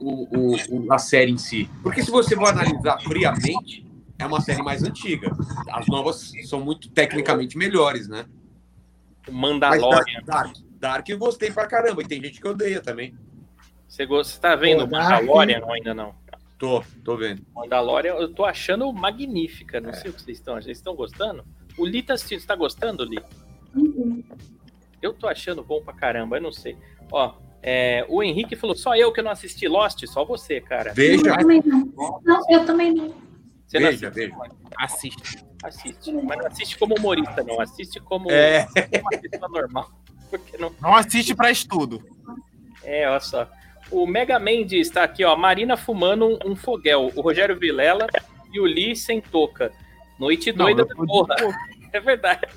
[0.00, 0.56] o, o-
[0.86, 1.70] o- a série em si.
[1.82, 3.86] Porque se você for analisar friamente,
[4.18, 5.30] é uma série mais antiga.
[5.70, 8.26] As novas são muito tecnicamente melhores, né?
[9.26, 10.20] Mas Mandalorian.
[10.26, 12.02] Dark, Dark, Dark eu gostei pra caramba.
[12.02, 13.14] E tem gente que odeia também.
[13.94, 16.16] Você, gosta, você tá vendo o Mandalorian ou ainda não?
[16.58, 17.46] Tô, tô vendo.
[17.54, 19.80] Mandalorian eu tô achando magnífica.
[19.80, 20.64] Não sei o que vocês estão achando.
[20.64, 21.44] Vocês estão gostando?
[21.78, 22.40] O Li tá assistindo.
[22.40, 23.22] Você tá gostando, Li?
[25.00, 26.38] Eu tô achando bom pra caramba.
[26.38, 26.76] Eu não sei.
[27.12, 30.04] Ó, é, o Henrique falou: só eu que não assisti Lost?
[30.08, 30.92] Só você, cara.
[30.92, 32.20] Veja, Eu também não.
[32.24, 33.14] Não, eu também não.
[33.64, 34.26] Você não veja, assiste?
[34.28, 34.50] veja.
[34.76, 35.44] Assiste.
[35.62, 36.12] Assiste.
[36.14, 37.60] Mas não assiste como humorista, não.
[37.60, 38.66] Assiste como É.
[39.00, 39.88] uma pessoa normal.
[40.28, 42.02] Porque não, Não assiste pra estudo.
[42.82, 43.48] É, olha só.
[43.90, 45.36] O Mega Man diz, tá aqui, ó.
[45.36, 47.10] Marina fumando um, um foguel.
[47.14, 48.06] O Rogério Vilela
[48.52, 49.72] e o Lee sem touca.
[50.18, 51.36] Noite Não, doida eu da porra.
[51.92, 52.48] É verdade.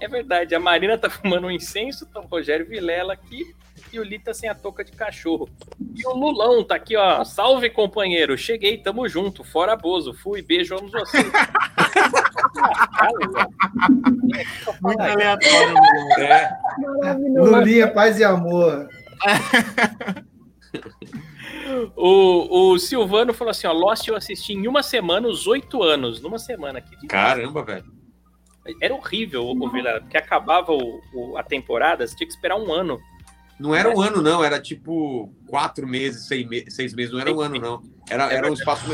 [0.00, 0.54] É verdade.
[0.54, 3.54] A Marina tá fumando um incenso, tá o Rogério Vilela aqui
[3.92, 5.48] e o Lee tá sem a touca de cachorro.
[5.94, 7.22] E o Lulão tá aqui, ó.
[7.24, 8.38] Salve, companheiro.
[8.38, 9.44] Cheguei, tamo junto.
[9.44, 10.14] Fora Bozo.
[10.14, 11.26] Fui, beijo, amo vocês.
[14.80, 16.24] Muito aleatório, meu.
[16.24, 16.50] É.
[17.02, 17.50] Maravilhoso.
[17.50, 18.88] Lulinha, paz e amor.
[21.96, 26.20] O, o Silvano falou assim: ó, Lost eu assisti em uma semana, os oito anos.
[26.20, 27.06] Numa semana aqui.
[27.06, 27.94] Caramba, velho.
[28.82, 32.72] Era horrível o Vila, porque acabava o- o- a temporada, você tinha que esperar um
[32.72, 33.00] ano.
[33.60, 34.42] Não era um ano, não.
[34.44, 37.12] Era tipo quatro meses, seis, me- seis meses.
[37.12, 37.82] Não era um ano, não.
[38.10, 38.84] Era, era um espaço.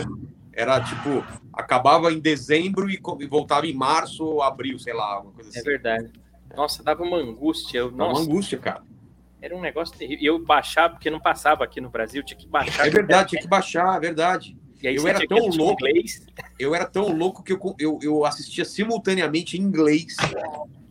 [0.53, 1.25] Era tipo.
[1.55, 5.59] Acabava em dezembro e, e voltava em março ou abril, sei lá, alguma coisa assim.
[5.59, 6.11] É verdade.
[6.55, 7.79] Nossa, dava uma angústia.
[7.81, 8.83] Era uma nossa, angústia, cara.
[9.43, 10.23] Era um negócio terrível.
[10.23, 12.87] E eu baixava, porque não passava aqui no Brasil, tinha que baixar.
[12.87, 14.57] É verdade, tinha que baixar, é verdade.
[14.81, 15.87] E aí eu era tão louco.
[15.87, 16.25] inglês.
[16.59, 20.17] Eu era tão louco que eu, eu, eu assistia simultaneamente em inglês.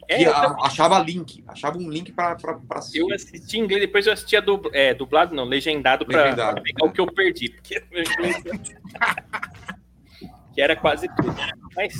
[0.07, 1.41] É, a- achava link.
[1.47, 2.35] Achava um link pra
[2.71, 2.99] assistir.
[2.99, 6.91] Eu assisti em inglês, depois eu assistia dub, é, dublado, não, legendado, pra pegar o
[6.91, 7.49] que eu perdi.
[7.49, 7.81] Porque
[10.53, 11.35] que era quase tudo.
[11.75, 11.93] Mas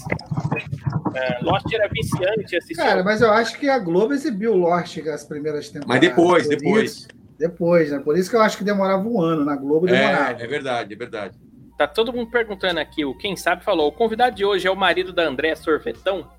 [1.16, 2.76] ah, Lost era viciante, assistir.
[2.76, 5.88] Cara, mas eu acho que a Globo exibiu Lost as primeiras temporadas.
[5.88, 6.92] Mas depois, depois.
[6.92, 8.00] isso- depois, né?
[8.00, 9.44] Por isso que eu acho que demorava um ano.
[9.44, 10.40] Na Globo demorava.
[10.40, 11.38] É, é verdade, é verdade.
[11.78, 14.76] Tá todo mundo perguntando aqui, o quem sabe falou, o convidado de hoje é o
[14.76, 16.30] marido da Andréa Sorvetão?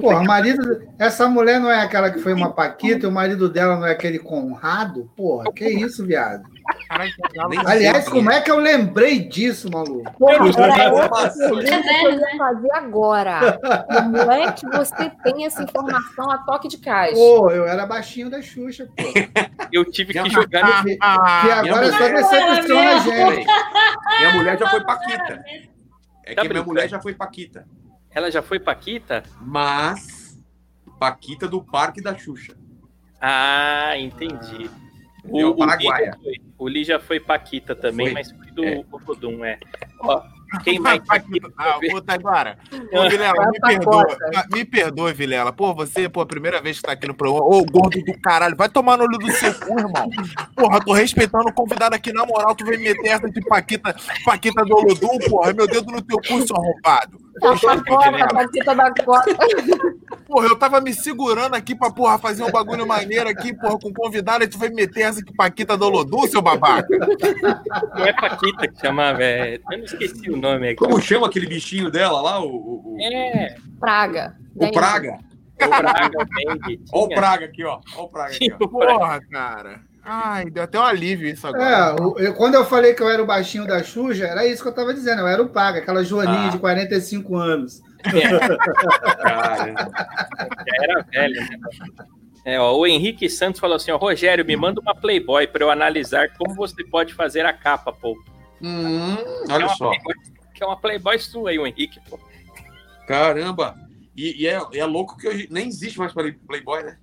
[0.00, 0.82] Porra, marido.
[0.98, 3.92] Essa mulher não é aquela que foi uma Paquita e o marido dela não é
[3.92, 5.10] aquele Conrado?
[5.16, 6.42] Porra, que isso, viado.
[7.66, 10.10] Aliás, como é que eu lembrei disso, maluco?
[10.18, 10.34] Porra,
[10.74, 11.30] era outra
[12.38, 13.58] fazer agora.
[13.90, 17.14] Como é que você tem essa informação a toque de caixa?
[17.14, 19.02] Pô, eu era baixinho da Xuxa, pô.
[19.72, 20.84] Eu tive que Minha- jogar no...
[20.84, 23.46] Que, Ah, agora só decepciona a gente.
[24.20, 25.44] Minha mulher já foi Paquita.
[26.24, 26.66] É Tá que minha brincando.
[26.66, 27.66] mulher já foi Paquita.
[28.12, 29.22] Ela já foi Paquita?
[29.40, 30.38] Mas.
[30.98, 32.54] Paquita do Parque da Xuxa.
[33.20, 34.70] Ah, entendi.
[35.24, 35.54] Entendeu?
[35.54, 36.06] Paraguaia.
[36.06, 38.14] Lee já foi- o Lee já foi Paquita também, Foi?
[38.14, 38.82] mas foi do É.
[39.06, 39.58] Rodum, é.
[40.00, 40.22] Ó,
[40.64, 41.38] quem mais tá aqui?
[41.56, 42.58] Ah, puta, agora.
[42.92, 44.16] Ô, Vilela, Vai me perdoa.
[44.34, 45.52] Ah, Me perdoa, Vilela.
[45.52, 47.44] Pô, você, pô, a primeira vez que tá aqui no programa.
[47.46, 50.08] Ô, gordo do caralho, vai tomar no olho do seu cu, irmão.
[50.56, 53.94] Porra, tô respeitando o convidado aqui, na moral, tu vem meter essa de Paquita,
[54.24, 55.52] Paquita do Olodum, porra.
[55.52, 57.18] Meu dedo no teu cu, seu arrombado.
[58.64, 59.36] Tá da cota.
[60.26, 63.92] Porra, eu tava me segurando aqui pra, porra, fazer um bagulho maneiro aqui, porra, com
[63.92, 66.86] convidado, e tu vem meter essa de Paquita do Olodum, seu babaca.
[67.94, 69.56] Não é Paquita que chamava, é...
[69.56, 70.76] eu não esqueci o nome aqui.
[70.76, 72.40] Como chama aquele bichinho dela lá?
[72.40, 74.36] O, o, o- É, Praga.
[74.54, 75.18] o Praga.
[75.62, 76.84] o Braga, o Dengue.
[76.92, 77.80] Ó o Praga aqui, ó.
[77.96, 78.68] Ó o Praga aqui, ó.
[78.68, 79.80] Porra, cara.
[80.02, 81.64] Ai, deu até um alívio isso agora.
[81.64, 84.62] É, o- eu- quando eu falei que eu era o baixinho da Xuxa, era isso
[84.62, 85.20] que eu tava dizendo.
[85.20, 86.50] Eu era o Paga, aquela Joaninha Ah.
[86.50, 87.82] de 45 anos.
[88.02, 89.74] Cara,
[90.66, 91.48] Já era velho, né?
[92.44, 95.70] É, ó, o Henrique Santos falou assim: ó, Rogério, me manda uma Playboy para eu
[95.70, 98.16] analisar como você pode fazer a capa, pô.
[98.62, 99.88] Hum, Que é olha uma só.
[99.88, 100.14] Playboy-
[100.54, 102.18] que é uma Playboy sua aí, o Henrique, pô.
[103.06, 103.74] Caramba.
[104.16, 106.96] E, e é, é louco que hoje nem existe mais Play- Playboy, né?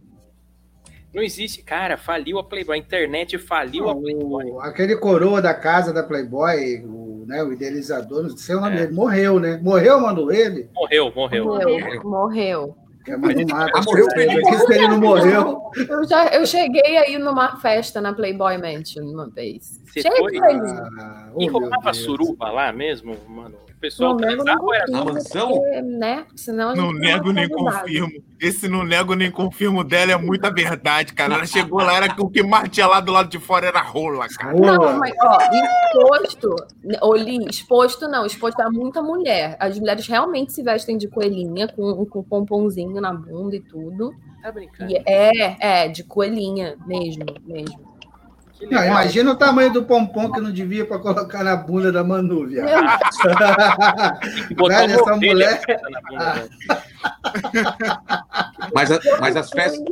[1.18, 4.52] Não existe, cara, faliu a Playboy, a internet faliu a Playboy.
[4.52, 8.76] O- aquele coroa da casa da Playboy, o, né, o idealizador, não sei o nome
[8.76, 8.80] É.
[8.82, 9.60] dele, morreu, né?
[9.60, 10.70] Morreu, mandou ele?
[10.76, 11.46] Morreu, morreu.
[11.46, 12.02] Morreu.
[12.04, 12.76] Morreu.
[13.08, 13.82] É, mas não mata.
[13.84, 15.62] Morreu, ele não morreu.
[15.90, 19.82] Eu, já, eu cheguei aí numa festa na Playboy Mansion uma vez.
[19.88, 20.38] Você Cheguei foi?
[20.38, 20.60] aí.
[21.00, 21.98] Ah, oh, E Deus.
[21.98, 23.56] suruba lá mesmo, mano?
[23.78, 25.52] O pessoal Não nego nem confirmo, mansão?
[25.52, 26.26] porque, né?
[26.36, 28.24] Senão Não nego nem confirmo.
[28.40, 31.36] Esse não nego nem confirmo dela é muita verdade, cara.
[31.36, 33.80] Ela chegou lá, era que o que mais tinha lá do lado de fora era
[33.80, 34.60] rola, cara.
[34.60, 36.56] Não, mas ó, exposto,
[37.04, 39.56] Oli, exposto não, exposto a muita mulher.
[39.60, 44.12] As mulheres realmente se vestem de coelhinha, com, com pomponzinho na bunda e tudo.
[44.42, 44.92] Tá brincando.
[44.92, 47.97] E é, é, de coelhinha mesmo, mesmo.
[48.62, 52.48] Não, imagina o tamanho do pompom que não devia para colocar na bunda da Manu,
[52.48, 52.68] viado.
[54.68, 56.48] Velho, essa mulher- dela.
[58.74, 59.84] Mas, a- mas as festas.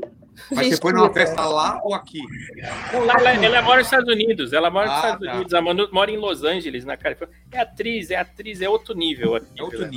[0.51, 2.19] Mas você foi numa festa lá ou aqui?
[2.91, 5.33] Ela, ela mora nos Estados Unidos, ela mora nos Ah, Estados tá.
[5.35, 7.35] Unidos, a Manu mora em Los Angeles, na Califórnia.
[7.51, 9.35] É atriz, é atriz, é outro nível.
[9.35, 9.87] aqui, É outro né?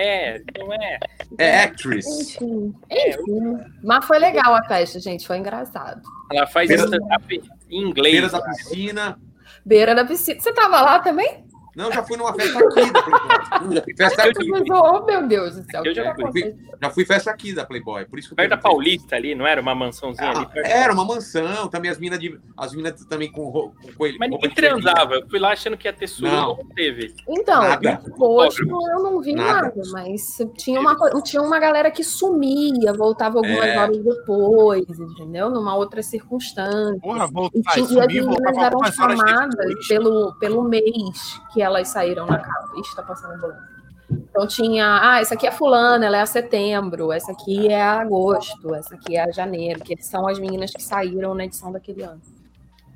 [0.00, 0.98] É, não é.
[1.38, 2.06] É actress.
[2.06, 3.58] Enfim, enfim.
[3.82, 6.00] Mas foi legal a festa, gente, foi engraçado.
[6.32, 8.20] Ela faz stand-up em inglês.
[8.20, 9.18] Beira da piscina.
[9.66, 10.38] Beira da piscina.
[10.38, 11.44] Você tava lá também?
[11.78, 13.28] Não, já fui numa festa aqui da Playboy.
[13.70, 14.72] Já fui festa aqui.
[14.72, 15.82] Oh, meu Deus do céu.
[15.84, 16.56] Eu já fui.
[16.82, 18.04] Já fui festa aqui da Playboy.
[18.06, 18.56] Por isso que Perto da.
[18.56, 20.40] Paulista ali, não era uma mansãozinha ali?
[20.42, 20.66] Ah, Perto...
[20.66, 22.36] era uma mansão, também as minas de.
[22.56, 24.16] As minas também com, com coelho.
[24.18, 25.14] Mas ninguém transava.
[25.14, 26.56] Eu fui lá achando que ia ter suruba, Não.
[26.56, 27.14] não teve.
[27.28, 28.00] Então, Nada.
[28.04, 29.62] exposto eu não vi Nada.
[29.68, 33.78] nada, mas tinha uma, tinha uma galera que sumia, voltava algumas É.
[33.78, 35.48] horas depois, entendeu?
[35.48, 36.98] Numa outra circunstância.
[37.00, 42.72] Porra, E, e as meninas eram chamadas pelo, pelo mês que elas saíram na capa.
[42.80, 43.78] Ixi, tá passando ambulância.
[44.10, 48.00] Então tinha, ah, essa aqui é fulana, ela é a setembro, essa aqui é a
[48.00, 52.02] agosto, essa aqui é a janeiro, que são as meninas que saíram na edição daquele
[52.02, 52.20] ano.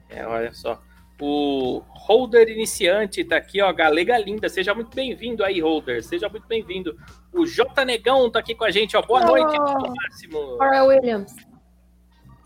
[0.08, 0.80] É, olha só.
[1.20, 3.72] O Holder Iniciante tá aqui, ó.
[3.72, 4.48] Galega Linda.
[4.48, 6.02] Seja muito bem-vindo aí, Holder.
[6.02, 6.96] Seja muito bem-vindo.
[7.32, 9.02] O J Negão tá aqui com a gente, ó.
[9.02, 9.26] Boa Oh.
[9.26, 10.58] noite, no máximo.
[10.88, 11.36] Williams.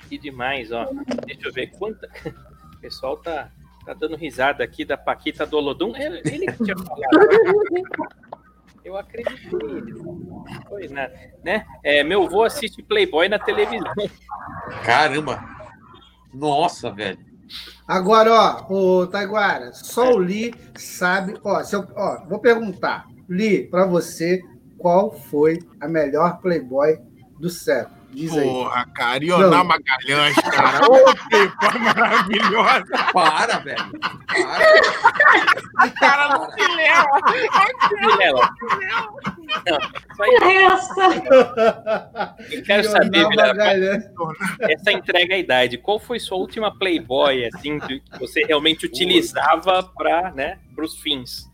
[0.08, 0.84] Que demais, ó.
[1.24, 2.08] Deixa eu ver quanta.
[2.76, 3.50] O pessoal tá,
[3.86, 5.94] tá dando risada aqui da Paquita do Olodum.
[5.94, 7.06] Ele, ele que tinha falado.
[8.84, 9.58] Eu acreditei.
[10.68, 11.14] Foi nada,
[11.44, 11.64] né?
[11.84, 13.92] É, meu avô assiste Playboy na televisão.
[14.84, 15.42] Caramba.
[16.34, 17.18] Nossa, velho.
[17.86, 21.34] Agora, ó, o Taiguara, só o Li sabe.
[21.44, 24.40] Ó, se eu, ó, vou perguntar, Li, para você,
[24.76, 26.98] qual foi a melhor Playboy
[27.38, 27.95] do século?
[28.16, 28.48] Diz aí.
[28.48, 29.64] Porra, cara, Ioná Não.
[29.64, 30.80] Magalhães, cara.
[30.88, 33.12] Ô, Playboy maravilhosa.
[33.12, 33.92] Para, velho.
[36.00, 37.20] Cara, não se leva.
[38.00, 38.50] Vilela.
[39.66, 39.78] Não,
[40.12, 42.54] isso aí Essa.
[42.54, 43.64] eu quero Ioná saber, Vilela,
[44.62, 45.76] essa entrega à idade.
[45.76, 51.50] Qual foi sua última Playboy, assim, que você realmente utilizava para, né, os fins?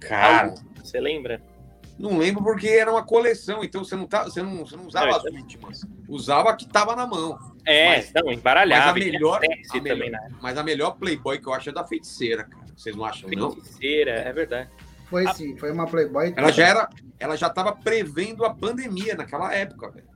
[0.00, 1.51] Cara, Você lembra?
[1.98, 5.06] Não lembro porque era uma coleção, então você não, tá, você não, você não usava
[5.06, 5.80] Não, as últimas.
[6.08, 7.38] Usava a que tava na mão.
[7.64, 8.86] É, Mas- não, embaralhava.
[8.86, 10.28] mas a melhor- a melhor- também, né?
[10.40, 12.62] Mas a melhor Playboy que eu acho é da feiticeira, cara.
[12.76, 13.52] Vocês não acham, não?
[13.52, 14.68] Feiticeira, é verdade.
[15.08, 16.32] Foi sim, foi uma Playboy.
[16.36, 16.88] Ela já era.
[17.20, 20.06] Ela já tava prevendo a pandemia naquela época, velho.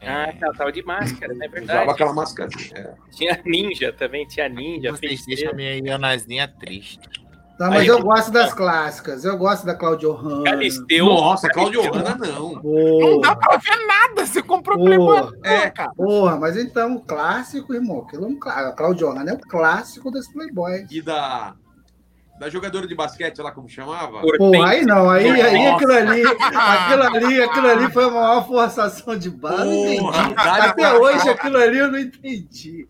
[0.00, 1.46] Ah, ela tava de máscara, né?
[1.46, 1.90] É Usava verdade.
[1.90, 2.48] aquela máscara.
[2.74, 2.94] É.
[3.10, 5.52] Tinha ninja também, tinha ninja, Vocês feiticeira.
[5.52, 7.00] deixam minha Ionazinha triste.
[7.58, 9.24] Tá, mas Aí- eu gosto das clássicas.
[9.24, 10.44] Eu gosto da Claudio Hanna.
[10.44, 11.06] Galisteu.
[11.06, 12.52] Nossa, Claudio Hanna não.
[12.52, 14.24] Não Porra, dá pra ver nada.
[14.26, 14.88] Você comprou Porra.
[15.26, 15.40] Playboy.
[15.42, 15.90] É, cara.
[15.96, 18.02] porra, mas então, clássico, irmão.
[18.06, 20.86] Aquilo é um clá- A Claudio Hanna é o clássico das Playboys.
[20.90, 21.54] E da.
[22.38, 24.20] Da jogadora de basquete, lá como chamava?
[24.20, 29.18] Porra, aí não, aí, aí aquilo ali, aquilo ali, aquilo ali foi uma maior forçação
[29.18, 29.64] de barra.
[29.64, 30.48] não Porra, entendi.
[30.48, 32.86] Até hoje aquilo ali eu não entendi.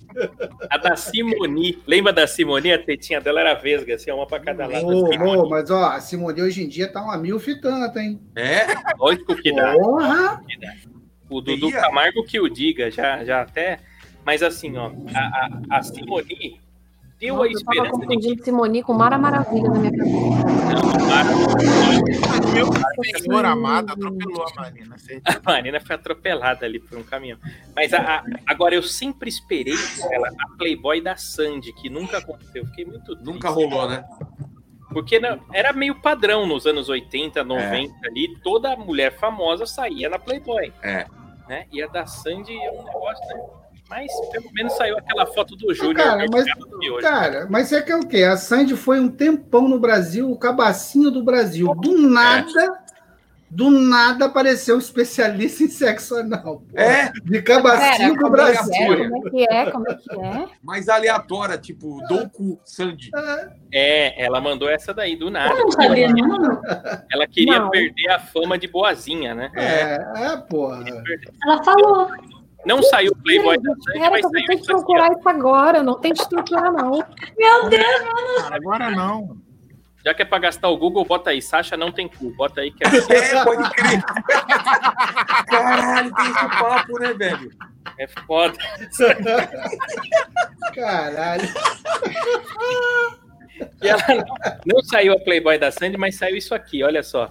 [0.68, 1.82] A da Simoni.
[1.86, 2.72] Lembra da Simoni?
[2.72, 4.86] A tetinha dela era vesga, assim, uma pra cada lado.
[4.86, 5.18] Ô, assim.
[5.18, 8.20] ô, mas ó, a Simone hoje em dia tá uma mil tanto, hein?
[8.36, 8.66] É?
[8.99, 9.72] Lógico que dá.
[9.72, 10.42] Porra!
[11.30, 11.70] O Dudu.
[11.72, 13.78] Camargo que o diga, já, já até.
[14.26, 16.61] Mas assim, ó, a, a, a Simoni
[17.19, 19.91] deu Nossa, a eu tava esperança de que confundindo Simoni com Mara Maravilha na minha
[19.93, 21.49] cabeça.
[22.53, 24.97] Meu senhor amado atropelou a Marina.
[25.25, 27.39] a Marina foi atropelada ali por um caminhão.
[27.75, 29.75] Mas a- a- agora eu sempre esperei
[30.11, 32.64] ela a Playboy da Sandy, que nunca aconteceu.
[32.66, 33.25] Fiquei muito triste.
[33.25, 34.05] Nunca rolou, né?
[34.93, 40.19] Porque não- era meio padrão nos anos 80, 90 ali, toda mulher famosa saía na
[40.19, 40.73] Playboy.
[40.83, 41.07] É.
[41.49, 41.66] Né?
[41.73, 43.43] E a da Sandy é um negócio, né?
[43.89, 45.97] Mas pelo menos saiu aquela foto do Júnior.
[45.97, 46.47] Cara, mas,
[47.01, 48.22] cara, mas você quer o quê?
[48.24, 51.74] A Sandy foi um tempão no Brasil, o cabacinho do Brasil.
[51.74, 52.80] Do nada,
[53.51, 56.62] do nada apareceu um especialista em sexo anal.
[56.70, 56.78] pô.
[56.78, 58.74] É, De cabacinho do como Brasil.
[58.74, 59.70] é, como é que é?
[59.70, 60.49] Como é que é?
[60.62, 63.11] mas aleatória, tipo, Douku Sandy.
[63.72, 65.55] É, ela mandou essa daí do nada.
[65.55, 66.61] Eu não sabia, não.
[67.11, 67.70] Ela queria Não.
[67.70, 69.51] perder a fama de boazinha, né?
[69.57, 69.95] É,
[70.32, 70.84] é, porra.
[71.43, 72.11] Ela falou.
[72.67, 75.99] Não saiu o Playboy da Sandy, mas vou saiu ter que procurar isso agora, não
[76.01, 77.05] tem estrutura, não.
[77.37, 79.37] Meu Deus, Cara, agora não.
[80.05, 81.43] Já que é pra gastar o Google, bota aí.
[81.43, 82.31] Sasha não tem cu.
[82.31, 84.03] Bota aí que é, É, pode crer.
[85.47, 87.51] Caralho, tem esse papo, né, velho?
[87.99, 88.57] é foda.
[90.75, 91.49] Caralho.
[93.83, 94.25] E ela não,
[94.77, 97.29] não saiu a Playboy da Sandy, mas saiu isso aqui, olha só.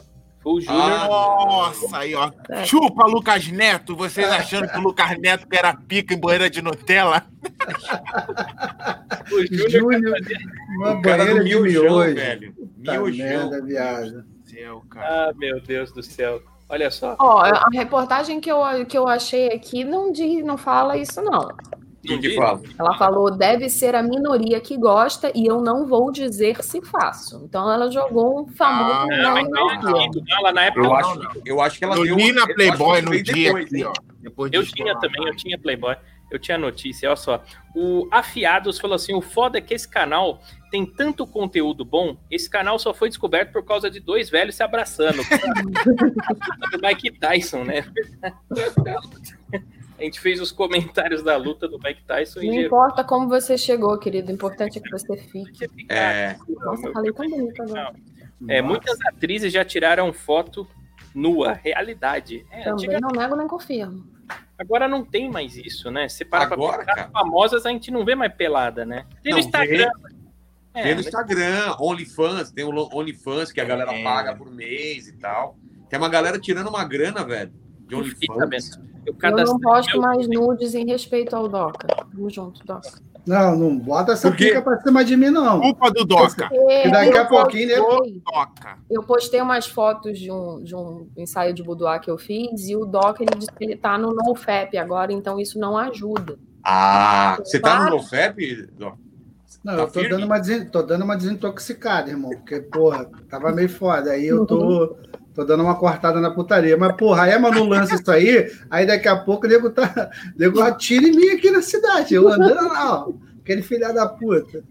[0.47, 0.81] O Júnior.
[0.81, 2.31] Ah, Nossa, aí, ó.
[2.49, 2.63] É.
[2.63, 3.97] Chupa, Lucas Neto.
[3.97, 7.25] Vocês achando que o Lucas Neto era pica em banheira de Nutella?
[9.29, 10.15] o Júnior Júnior,
[10.77, 12.15] uma O cara do miojão, miojo.
[12.15, 12.55] velho.
[12.85, 14.23] Tá merda, viado.
[14.45, 15.29] Céu, cara.
[15.29, 16.41] Ah, meu Deus do céu.
[16.69, 17.17] Olha só.
[17.19, 21.49] Ó, a reportagem que eu, que eu achei aqui não diz, não fala isso, não.
[22.07, 22.61] Quem que fala?
[22.79, 27.43] Ela falou, deve ser a minoria que gosta e eu não vou dizer se faço.
[27.43, 31.19] Então ela jogou um famoso Ah, Não, não, mas não, lá na época Eu acho,
[31.45, 32.15] eu acho que ela Eu deu.
[32.15, 33.83] li na Playboy no dia depois, aqui, hein?
[33.85, 33.93] ó.
[34.19, 35.95] Depois eu tinha também, eu tinha Playboy.
[36.29, 37.41] Eu tinha notícia, olha só.
[37.73, 42.17] O Afiados falou assim: o foda é que esse canal tem tanto conteúdo bom.
[42.29, 45.19] Esse canal só foi descoberto por causa de dois velhos se abraçando.
[46.71, 47.85] do Mike Tyson, né?
[49.99, 53.57] A gente fez os comentários da luta do Mike Tyson Não e importa como você
[53.57, 54.31] chegou, querido.
[54.31, 55.67] O importante é que você fique.
[55.89, 57.93] É, Nossa, falei tão bonito agora.
[58.47, 60.67] É, muitas atrizes já tiraram foto
[61.15, 62.45] nua, realidade.
[62.51, 64.05] É, Também antiga- não nego nem confirmo.
[64.59, 66.07] Agora não tem mais isso, né?
[66.09, 69.05] Você para Agora, pra pensar, famosas a gente não vê mais pelada, né?
[69.23, 69.89] Tem no Não Instagram.
[70.73, 74.03] É, Tem no mas- Instagram, OnlyFans, tem o OnlyFans que a galera É.
[74.03, 75.57] paga por mês e tal.
[75.89, 77.51] Tem uma galera tirando uma grana, velho,
[77.87, 78.79] de OnlyFans.
[79.07, 81.87] Eu Eu não posto meu- mais nudes em respeito ao Doca.
[81.87, 82.99] Tamo junto, Doca.
[83.25, 85.59] Não, não bota essa pica pra cima de mim, não.
[85.59, 86.47] Culpa do Doca.
[86.49, 87.75] Que daqui eu a pouquinho, né?
[87.81, 88.77] postei- Doca.
[88.89, 92.75] Eu postei umas fotos de um, de um ensaio de boudoir que eu fiz e
[92.75, 96.37] o Doc ele disse que ele tá no NoFap agora, então isso não ajuda.
[96.63, 97.97] Ah, você tá no.
[97.97, 98.67] NoFap?
[98.77, 98.93] Dó?
[99.63, 100.09] Não, Tá eu tô firme?
[100.09, 104.11] dando, uma tô dando uma desintoxicada, irmão, porque, porra, tava meio foda.
[104.11, 104.95] Aí eu tô,
[105.37, 106.75] tô dando uma cortada na putaria.
[106.75, 110.09] Mas, porra, aí a Manu lança isso aí, aí daqui a pouco o nego, tá,
[110.35, 112.15] o nego atira em mim aqui na cidade.
[112.15, 113.13] Eu andando lá, ó.
[113.39, 114.63] Aquele filho da puta.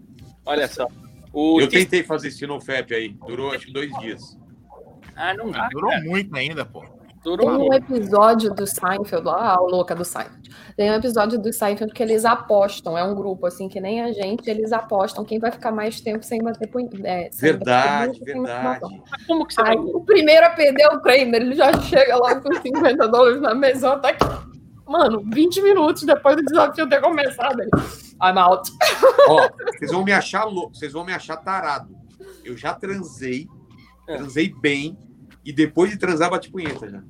[0.45, 0.85] Olha só.
[1.31, 4.37] O Eu tentei fazer esse NoFap aí, durou acho que dois dias.
[5.15, 5.69] Ah, não dá.
[5.71, 6.03] Durou cara.
[6.03, 6.83] muito ainda, pô.
[7.35, 10.49] Tem um episódio do Seinfeld, lá, a louca do Seinfeld.
[10.77, 14.11] Tem um episódio do Seinfeld que eles apostam, é um grupo assim que nem a
[14.13, 16.89] gente, eles apostam quem vai ficar mais tempo sem bater punho.
[17.03, 19.01] É, sem Verdade, bater verdade.
[19.27, 19.71] Como que você vai.
[19.71, 23.41] Aí o primeiro a perder é o Kramer, ele já chega lá com 50 dólares
[23.41, 24.25] na mesa, tá aqui.
[24.87, 27.59] Mano, 20 minutos depois do desafio ter começado.
[27.59, 27.69] Ele,
[28.23, 28.71] I'm out.
[29.27, 31.93] Ó, vocês vão me achar louco, vocês vão me achar tarado.
[32.45, 33.47] Eu já transei,
[34.07, 34.15] É.
[34.15, 34.97] transei bem,
[35.43, 37.01] e depois de transar, bati punheta já.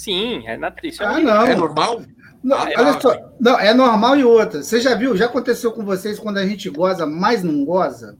[0.00, 1.46] Sim, é na isso é Ah, uma- não.
[1.46, 2.02] É normal?
[2.42, 3.02] Não, Ah, é olha ótimo.
[3.12, 3.32] só.
[3.38, 4.62] Não, é normal e outra.
[4.62, 5.14] Você já viu?
[5.14, 8.16] Já aconteceu com vocês quando a gente goza, mas não goza?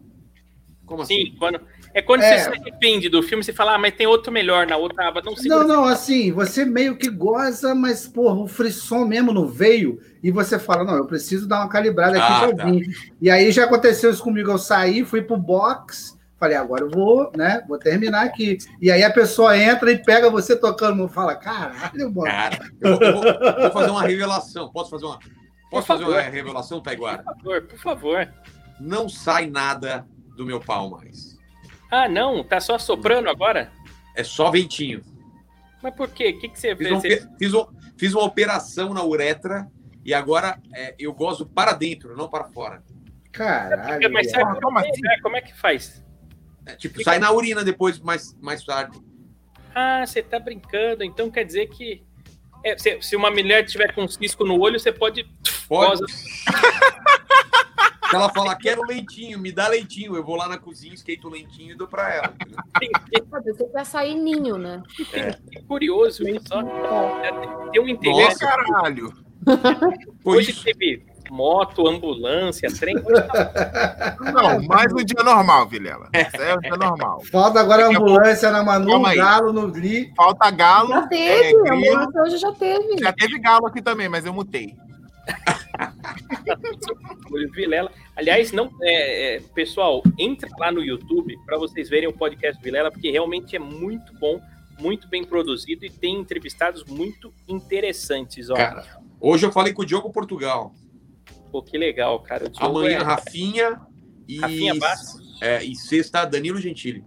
[0.85, 1.15] Como assim?
[1.15, 1.59] Sim, quando,
[1.95, 2.37] é quando É.
[2.37, 5.23] você se arrepende do filme, você fala, ah, mas tem outro melhor na outra aba.
[5.25, 9.99] Não, Não, não, assim, você meio que goza, mas, porra, o frisson mesmo não veio,
[10.23, 12.65] e você fala, não, eu preciso dar uma calibrada aqui Ah, pra tá.
[12.71, 12.87] vir.
[13.23, 17.31] E aí já aconteceu isso comigo, eu saí, fui pro box, falei, agora eu vou,
[17.37, 18.57] né, vou terminar aqui.
[18.81, 22.23] E aí a pessoa entra e pega você tocando, fala, caralho, mano.
[22.31, 24.73] Cara, eu vou, eu vou- vou fazer uma revelação.
[24.73, 25.29] Posso fazer uma, Por
[25.71, 26.31] posso fazer uma favor.
[26.33, 27.23] revelação, Taiguara?
[27.23, 28.29] Por favor, por favor.
[28.81, 31.39] Não sai nada do meu pau mais.
[31.91, 33.71] Ah, não, tá só soprando agora?
[34.17, 35.03] É só ventinho.
[35.83, 36.31] Mas por quê?
[36.31, 36.93] O que, que você Fiz, fez?
[36.97, 37.67] um- Você- fiz um-
[37.99, 39.67] fiz uma operação na uretra
[40.05, 42.83] e agora é, eu gozo para dentro, não para fora.
[43.31, 44.11] Caralho.
[44.13, 44.91] Mas sabe Como assim?
[45.07, 46.03] é, como é que faz?
[46.67, 49.01] É, tipo, sai na urina depois, mais, mais tarde.
[49.75, 52.03] Ah, você tá brincando, então quer dizer que.
[52.65, 55.29] é, se, se uma mulher tiver com um cisco no olho, você pode.
[55.69, 56.03] Pode.
[58.13, 61.73] Ela falar, quero leitinho, me dá leitinho, eu vou lá na cozinha, esquento o leitinho
[61.73, 62.35] e dou para ela.
[63.45, 64.83] Você quer sair ninho, né?
[64.97, 66.61] Que curioso isso, ó.
[67.21, 67.31] É.
[67.71, 68.43] Tem um interesse.
[68.43, 69.15] Nossa, Caralho.
[70.25, 72.97] Hoje teve moto, ambulância, trem.
[74.35, 76.09] Não, mais um dia normal, Vilela.
[76.13, 77.23] Isso é um dia normal.
[77.31, 80.13] Falta agora a ambulância na Manu, um galo no Gli.
[80.17, 80.89] Falta galo.
[80.89, 81.77] Já é, teve, a grilo.
[81.77, 82.99] ambulância hoje já teve.
[82.99, 84.75] Já teve galo aqui também, mas eu mutei.
[87.55, 87.91] Vilela.
[88.17, 92.91] Aliás, não, é, é, pessoal, entra lá no YouTube para vocês verem o podcast Vilela,
[92.91, 94.41] porque realmente é muito bom,
[94.79, 98.51] muito bem produzido e tem entrevistados muito interessantes.
[98.51, 98.55] Ó.
[98.55, 98.85] Cara,
[99.21, 100.75] hoje eu falei com o Diogo Portugal.
[101.51, 102.51] Pô, que legal, cara.
[102.59, 103.81] Amanhã, é- Rafinha
[104.29, 105.41] e, Rafinha Bastos.
[105.43, 107.05] é, e sexta, Danilo Gentili.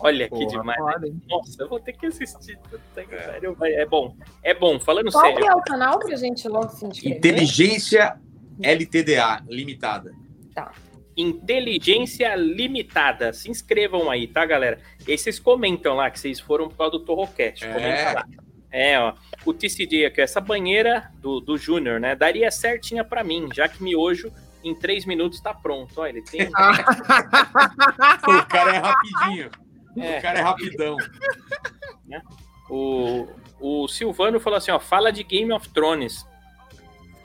[0.00, 0.78] Olha que Porra, demais.
[0.78, 1.20] foda, hein?
[1.28, 2.56] Nossa, eu vou ter que assistir.
[2.94, 3.00] Que.
[3.64, 4.78] É bom, é bom.
[4.78, 5.50] Falando Qual que sério.
[5.50, 7.18] é o canal pra gente logo se inscrever?
[7.18, 8.16] Inteligência
[8.62, 10.12] LTDA, limitada.
[11.16, 13.32] Inteligência Limitada.
[13.32, 14.78] Se inscrevam aí, tá, galera?
[15.06, 17.64] E aí vocês comentam lá que vocês foram por causa do Torrocast.
[17.64, 17.72] É.
[17.72, 18.26] Comenta lá.
[18.70, 19.14] É, ó.
[19.46, 22.14] O TCD aqui, essa banheira do, do Júnior, né?
[22.14, 24.30] Daria certinha pra mim, já que miojo
[24.62, 25.92] em três minutos tá pronto.
[26.00, 26.42] Ó, ele tem.
[28.28, 29.50] o cara é rapidinho.
[29.96, 30.18] É.
[30.18, 30.96] O cara é rapidão.
[32.70, 33.26] O,
[33.60, 36.26] o Silvano falou assim: ó, fala de Game of Thrones.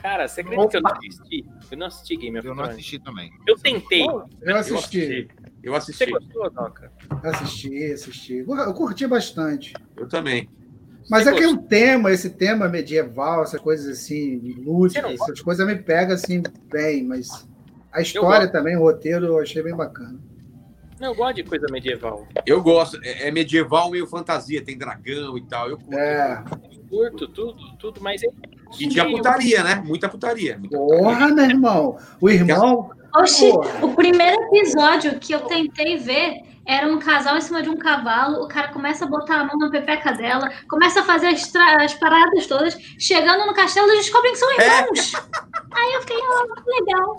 [0.01, 1.45] Cara, você acredita que eu não assisti?
[1.71, 2.73] Eu não assisti Game of Eu não Thrones.
[2.79, 3.31] assisti também.
[3.47, 4.05] Eu tentei.
[4.41, 5.29] Eu assisti,
[5.61, 6.11] Eu Você assisti.
[6.11, 6.91] gostou, Doca?
[7.23, 8.37] assisti, assisti.
[8.39, 9.73] Eu curti bastante.
[9.95, 10.49] Eu também.
[11.09, 11.63] Mas é que gostou?
[11.63, 16.41] o tema, esse tema medieval, essas coisas assim, lúdicas, essas coisas me pegam assim
[16.71, 17.47] bem, mas
[17.91, 20.19] a história também, o roteiro, eu achei bem bacana.
[20.99, 22.25] Não, eu gosto de coisa medieval.
[22.45, 22.97] Eu gosto.
[23.03, 24.63] É é medieval, meio fantasia.
[24.63, 25.69] Tem dragão e tal.
[25.69, 25.97] Eu curto.
[25.97, 26.43] É.
[26.89, 28.27] Curto tudo, tudo, mas é.
[28.79, 29.83] E tinha putaria, né?
[29.85, 30.57] Muita putaria.
[30.57, 31.97] Muita Porra, meu irmão.
[32.21, 32.89] O irmão.
[33.15, 33.51] Oxi,
[33.81, 38.43] o primeiro episódio que eu tentei ver era um casal em cima de um cavalo,
[38.43, 41.83] o cara começa a botar a mão na pepeca dela, começa a fazer as, tra-
[41.83, 44.79] as paradas todas, chegando no castelo eles descobrem que são É.
[44.79, 45.13] irmãos.
[45.75, 47.17] Aí eu fiquei, que legal,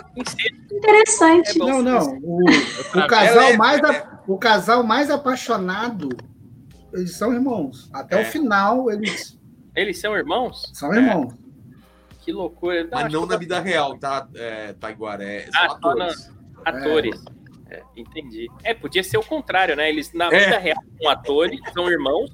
[0.73, 1.61] interessante.
[1.61, 1.65] É.
[1.65, 2.19] Não, não.
[2.23, 2.45] O,
[2.99, 6.09] o casal é- mais, a- o casal mais apaixonado,
[6.93, 7.91] eles são irmãos.
[7.93, 8.23] Até É.
[8.23, 9.39] o final, eles
[9.77, 10.71] Eles são irmãos?
[10.73, 11.35] são irmãos.
[12.21, 12.89] Que loucura.
[12.91, 15.23] Mas não na vida real, tá, é, Taiguara?
[15.25, 16.33] É, são Ah, atores.
[16.65, 17.25] Atores.
[17.75, 18.49] É, entendi.
[18.63, 19.89] É, podia ser o contrário, né?
[19.89, 20.45] Eles, na É.
[20.45, 22.31] vida real, são atores, são irmãos,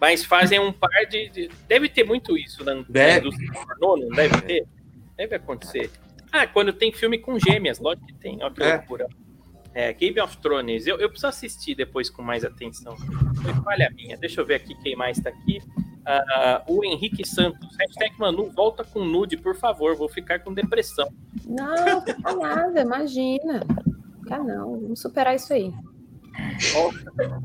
[0.00, 1.28] mas fazem um par de.
[1.28, 3.30] de- Deve ter muito isso na na Deve.
[3.52, 4.66] pornô, não deve ter?
[5.16, 5.90] Deve acontecer.
[6.30, 8.38] Ah, quando tem filme com gêmeas, lógico que tem.
[8.42, 8.76] Olha que É.
[8.76, 9.06] loucura.
[9.74, 10.86] É, Game of Thrones.
[10.86, 12.96] Eu, eu preciso assistir depois com mais atenção.
[12.96, 14.16] Foi falha minha.
[14.16, 15.60] Deixa eu ver aqui quem mais tá aqui.
[16.06, 17.76] Ah, o Henrique Santos.
[17.78, 19.94] Hashtag Manu, volta com nude, por favor.
[19.94, 21.08] Vou ficar com depressão.
[21.44, 23.60] Não, fica nada, imagina.
[24.28, 25.72] Fica não, vamos superar isso aí.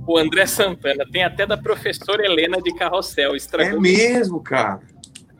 [0.05, 3.33] O André Santana tem até da professora Helena de Carrossel.
[3.33, 3.79] É Estragou.
[3.79, 4.81] mesmo, cara.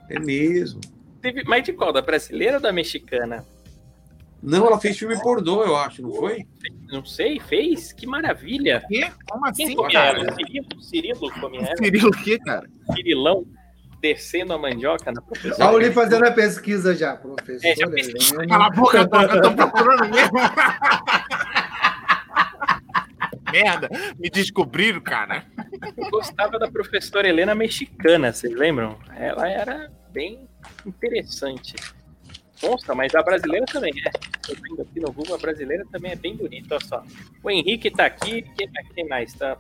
[0.10, 0.80] É mesmo.
[1.22, 1.92] Teve, mas de qual?
[1.92, 3.46] Da brasileira ou da mexicana?
[4.42, 6.46] Não, ela fez filme pornô, eu acho, não foi?
[6.92, 7.94] Não sei, fez?
[7.94, 8.84] Que maravilha.
[8.88, 9.10] Quê?
[9.30, 10.20] Como Quem assim, cara?
[10.20, 10.36] ela?
[10.36, 11.78] Cirilo, Cirilo ela?
[11.78, 12.68] Cirilo o quê, cara?
[12.94, 13.46] Cirilão
[14.04, 15.64] descendo a mandioca na professora.
[15.64, 17.66] Olha o Uli fazendo a pesquisa já, professor.
[17.66, 18.44] É, já pesquisou.
[18.44, 18.50] Helena.
[18.50, 20.40] Cala a boca, eu tô procurando mesmo.
[23.54, 23.88] Merda,
[24.18, 25.46] me descobriram, cara.
[25.96, 28.98] Eu gostava da professora Helena mexicana, vocês lembram?
[29.16, 30.50] Ela era bem
[30.84, 31.76] interessante.
[32.64, 34.12] Nossa, mas a brasileira também é.
[34.50, 37.04] Eu vendo aqui no Google, a brasileira também é bem bonita, olha só.
[37.44, 38.44] O Henrique tá aqui,
[38.96, 39.36] quem, mais?
[39.36, 39.56] Tá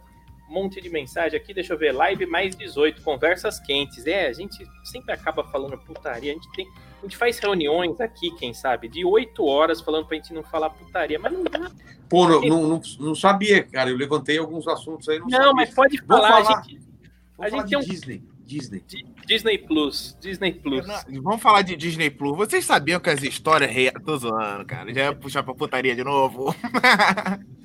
[0.54, 1.92] monte de mensagem aqui, deixa eu ver.
[1.92, 4.06] Live mais 18, conversas quentes.
[4.06, 6.32] É, a gente sempre acaba falando putaria.
[6.32, 6.68] A gente tem.
[7.00, 10.70] A gente faz reuniões aqui, quem sabe, de 8 horas falando pra gente não falar
[10.70, 11.70] putaria, mas não dá.
[12.10, 13.90] Pô, não, não, não, não sabia, cara.
[13.90, 15.20] Eu levantei alguns assuntos aí.
[15.20, 15.54] Não, Não, sabia.
[15.54, 16.62] mas pode Vou falar, a falar.
[16.64, 16.78] gente.
[16.78, 18.24] A falar gente tem um- Disney.
[18.46, 18.84] Disney.
[19.26, 20.18] Disney Plus.
[20.22, 20.86] Disney Plus.
[21.24, 22.36] Vamos falar de Disney Plus.
[22.38, 23.96] Vocês sabiam que as histórias reais.
[24.06, 24.94] Tô zoando, cara.
[24.94, 26.54] Já ia puxar pra putaria de novo.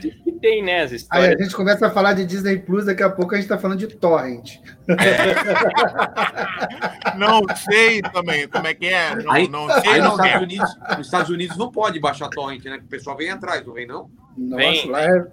[0.00, 1.40] que tem, né, as Aí histórias.
[1.40, 3.78] a gente começa a falar de Disney Plus, daqui a pouco a gente tá falando
[3.78, 4.58] de Torrent.
[7.16, 9.16] Não sei também como é que é.
[9.16, 10.42] Não, Aí, não aí sei, nos, não Estados.
[10.42, 12.78] Unidos, nos Estados Unidos não pode baixar torrent, né?
[12.78, 14.10] Que o pessoal vem atrás, não vem, não?
[14.36, 14.90] Nossa, Vem.
[14.90, 15.26] lá é.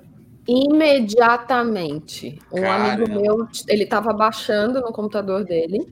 [0.48, 2.40] Imediatamente.
[2.52, 3.04] Um Caramba.
[3.04, 5.86] amigo meu, ele estava baixando no computador dele,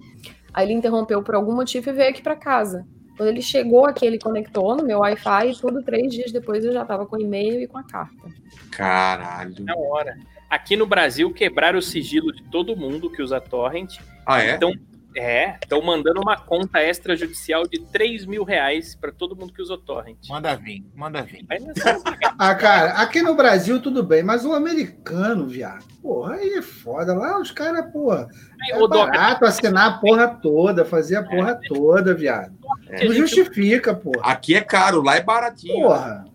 [0.53, 2.85] aí ele interrompeu por algum motivo e veio aqui para casa.
[3.17, 6.73] Quando ele chegou aqui, ele conectou no meu Wi-Fi e tudo, três dias depois eu
[6.73, 8.29] já estava com o e-mail e com a carta.
[8.71, 9.55] Caralho.
[9.59, 10.17] Na hora.
[10.49, 13.97] Aqui no Brasil, quebraram o sigilo de todo mundo que usa torrent.
[14.25, 14.55] Ah, é?
[14.55, 14.73] Então,
[15.15, 19.77] é, estão mandando uma conta extrajudicial de 3 mil reais para todo mundo que usa
[19.77, 20.17] torrent.
[20.29, 21.45] Manda vir, manda vir.
[21.49, 21.57] É
[22.37, 27.13] Ah, cara, aqui no Brasil tudo bem, mas o americano, viado, porra, aí é foda.
[27.13, 28.27] Lá os caras, porra,
[28.69, 32.57] é Doc, barato assinar a porra toda, fazer a porra toda, viado.
[32.89, 33.05] É.
[33.05, 34.31] Não justifica, porra.
[34.31, 35.87] Aqui é caro, lá é baratinho.
[35.87, 36.25] Porra.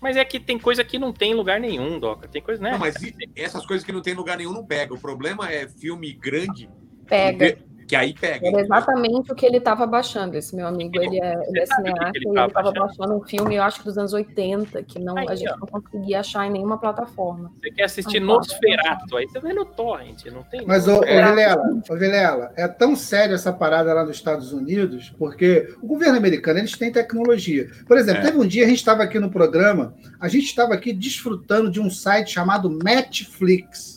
[0.00, 2.28] Mas é que tem coisa que não tem em lugar nenhum, Doca.
[2.28, 2.72] Tem coisa, né?
[2.72, 2.94] Não, mas
[3.34, 4.92] essas coisas que não tem em lugar nenhum não pega.
[4.92, 6.68] O problema é filme grande,
[7.06, 7.58] Pega.
[7.86, 8.46] Que aí pega.
[8.48, 10.36] Era exatamente o que ele estava baixando.
[10.36, 13.14] Esse meu amigo, ele é, ele é cineasta que e ele ele tava estava baixando?
[13.14, 15.56] um filme, eu acho que dos anos 80, que não, Aí, a gente ó.
[15.58, 17.52] não conseguia achar em nenhuma plataforma.
[17.60, 20.64] Você quer assistir Ah, Nosferato, aí você vai no torrent, não tem?
[20.66, 21.22] Mas, ô, ô É.
[21.28, 26.16] Vilela, ô, Vilela, é tão sério essa parada lá nos Estados Unidos, porque o governo
[26.16, 27.68] americano, eles têm tecnologia.
[27.86, 28.24] Por exemplo, É.
[28.26, 31.80] teve um dia, a gente estava aqui no programa, a gente estava aqui desfrutando de
[31.80, 33.93] um site chamado Netflix.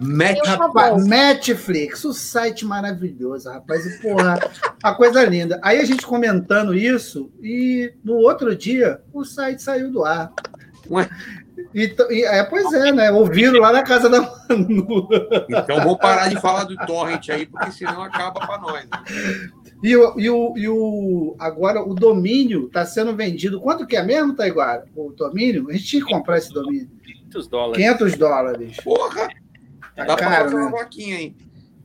[0.00, 1.08] Eu Rapaz, vou.
[1.08, 3.86] Netflix, o site maravilhoso, rapaz.
[3.86, 4.38] E, porra,
[4.82, 5.58] a coisa linda.
[5.62, 10.30] Aí a gente comentando isso, e no outro dia, o site saiu do ar.
[10.90, 11.08] Ué?
[11.74, 13.10] E, t- e- é, pois é, né?
[13.10, 15.08] Ouviram lá na casa da Manu.
[15.48, 18.84] Então vamos parar de falar do torrent aí, porque senão acaba pra nós.
[18.84, 19.48] né?
[19.82, 23.60] E o, e o, e o agora o domínio está sendo vendido.
[23.60, 24.84] Quanto que é mesmo, Taiguara?
[24.94, 25.68] O domínio?
[25.68, 26.88] A gente tinha que comprar esse domínio.
[27.32, 27.76] 500 dólares.
[27.76, 28.76] 500 dólares.
[28.82, 29.28] Porra!
[29.96, 30.78] Tá Dá pra caro, fazer uma né?
[30.78, 31.36] vaquinha, hein?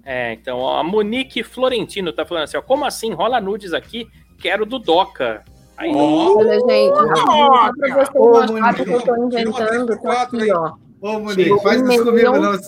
[0.04, 3.14] É, então, ó, a Monique Florentino tá falando assim, ó, como assim?
[3.14, 4.08] Rola nudes aqui?
[4.40, 5.44] Quero do Doca.
[5.78, 10.22] Aí, Ó, Olha, gente, para vocês Ô, não acharem que eu uma três inventando, tá
[10.24, 10.52] aqui, aí.
[10.52, 10.74] ó.
[11.02, 12.60] Ô, Monique, faz isso comigo, não.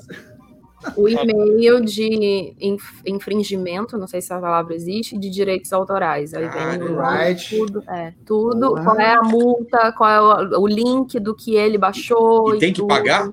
[0.97, 6.33] O e-mail de inf- infringimento, não sei se a palavra existe, de direitos autorais.
[6.33, 7.57] Aí vem Copyright.
[7.57, 8.83] tudo, é, tudo, Boa.
[8.83, 12.53] qual é a multa, qual é o, o link do que ele baixou.
[12.55, 12.89] E tem que tudo.
[12.89, 13.29] pagar?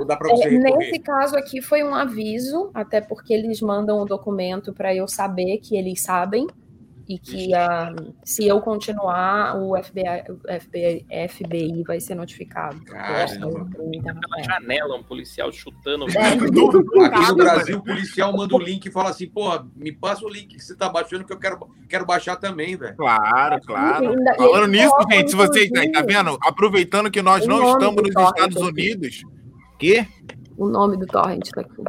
[0.00, 0.76] Ou dá É, você recorrer?
[0.78, 5.58] nesse caso aqui foi um aviso, até porque eles mandam o documento para eu saber
[5.58, 6.46] que eles sabem
[7.10, 7.92] e que ah,
[8.24, 12.80] se eu continuar, o FBI, o FBI, FBI vai ser notificado.
[12.84, 13.66] Caramba.
[13.74, 16.06] pela janela, um policial chutando.
[16.16, 16.28] É,
[17.06, 20.28] Aqui no Brasil, o policial manda o link e fala assim, porra, me passa o
[20.28, 22.94] link que você tá baixando que eu quero, quero baixar também, velho.
[22.96, 24.14] Claro, claro.
[24.36, 25.68] Falando nisso, gente, se vocês.
[25.68, 26.38] Tá vendo?
[26.44, 28.66] Aproveitando que nós não estamos nos Estados aqui.
[28.66, 29.24] Unidos.
[29.80, 30.06] Quê?
[30.56, 31.82] O nome do torrent tá aqui.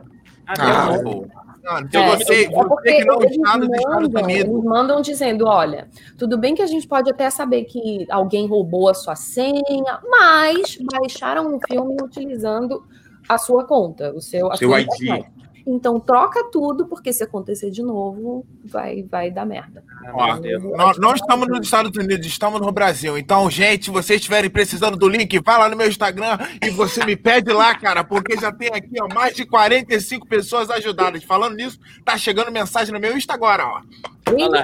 [0.47, 1.25] Ah, pô.
[1.63, 4.51] Não, então É, você, é você que não eles está nos Estados mandam, Unidos.
[4.51, 5.87] eles mandam dizendo, olha,
[6.17, 9.61] tudo bem que a gente pode até saber que alguém roubou a sua senha,
[10.09, 12.83] mas baixaram um filme utilizando
[13.29, 14.87] a sua conta, o seu, a Seu sua ID.
[14.93, 15.29] internet.
[15.65, 19.83] Então troca tudo, porque se acontecer de novo, vai, vai dar merda.
[20.13, 20.39] Ó,
[20.75, 23.17] nós não estamos nos Estados Unidos, estamos no Brasil.
[23.17, 27.05] Então, gente, se vocês estiverem precisando do link, vai lá no meu Instagram e você
[27.05, 31.23] me pede lá, cara, porque já tem aqui ó, mais de 45 pessoas ajudadas.
[31.23, 33.81] Falando nisso, tá chegando mensagem no meu Insta agora, ó.
[34.29, 34.63] Olha lá.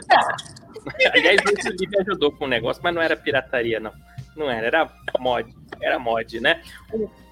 [1.14, 3.92] Aliás, o Felipe ajudou com o negócio, mas não era pirataria, não.
[4.36, 5.54] Não era, era mod.
[5.82, 6.62] Era mod, né?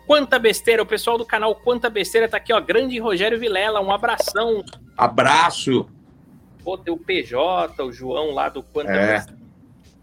[0.06, 2.62] Quanta Besteira, o pessoal do canal Quanta Besteira tá aqui, ó.
[2.62, 4.64] Grande Rogério Vilela, um abração.
[4.98, 5.90] Abraço.
[6.64, 9.14] Pô, tem o PJ, o João lá do Quanta É.
[9.14, 9.46] Besteira.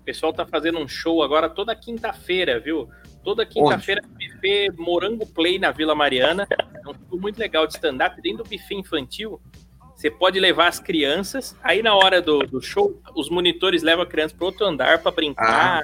[0.00, 2.88] O pessoal tá fazendo um show agora toda quinta-feira, viu?
[3.22, 6.46] Toda quinta-feira, buffet Morango Play na Vila Mariana.
[6.50, 8.20] É um show muito legal de stand-up.
[8.20, 9.40] Dentro do buffet infantil,
[9.94, 11.56] você pode levar as crianças.
[11.62, 15.12] Aí, na hora do, do show, os monitores levam a criança para outro andar para
[15.12, 15.82] brincar.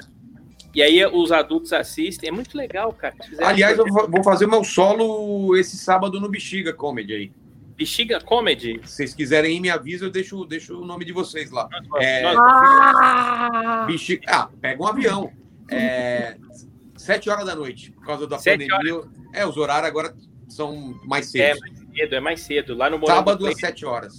[0.73, 2.29] E aí, os adultos assistem.
[2.29, 3.15] É muito legal, cara.
[3.39, 7.31] Aliás, eu vou fazer meu solo esse sábado no Bexiga Comedy aí.
[7.75, 8.79] Bexiga Comedy?
[8.83, 11.67] Se vocês quiserem ir, me avisa, eu deixo, deixo o nome de vocês lá.
[11.97, 13.85] É, Ah!
[13.87, 14.21] Bexiga...
[14.27, 15.31] Ah, pega um avião.
[15.71, 16.35] É...
[16.97, 19.01] Sete horas da noite, por causa da Sete pandemia.
[19.33, 20.13] É, os horários agora
[20.49, 21.59] são mais É cedo.
[21.61, 22.75] mais cedo, é mais cedo.
[22.75, 24.13] Lá no Morango Sábado às sete horas.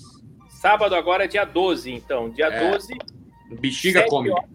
[0.48, 2.30] Sábado agora é dia 12, então.
[2.30, 2.70] Dia É.
[2.70, 2.94] 12.
[3.61, 4.32] Bexiga Comedy.
[4.34, 4.51] horas.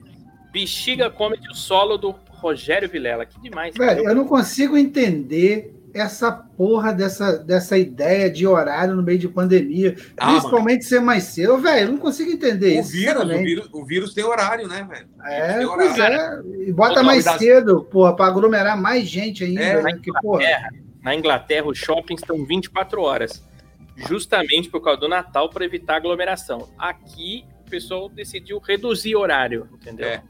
[0.56, 3.26] Bexiga Comedy, o solo do Rogério Vilela.
[3.26, 3.76] Que demais.
[3.76, 9.28] Velho, eu não consigo entender essa porra dessa, dessa ideia de horário no meio de
[9.28, 9.98] pandemia.
[10.18, 11.58] Ah, principalmente ser mais cedo.
[11.58, 12.92] Velho, eu não consigo entender O isso.
[12.94, 15.08] vírus, o vírus, o vírus tem horário, né, velho?
[15.26, 16.54] É, Tem pois horário.
[16.54, 16.64] é.
[16.70, 19.62] E bota mais das- cedo, porra, pra aglomerar mais gente ainda.
[19.62, 20.00] É, né?
[20.02, 20.44] que, porra,
[21.04, 23.44] na Inglaterra, os shoppings estão 24 horas.
[23.98, 26.70] Justamente por causa do Natal, para evitar aglomeração.
[26.78, 30.08] Aqui, o pessoal decidiu reduzir horário, entendeu?
[30.08, 30.22] É.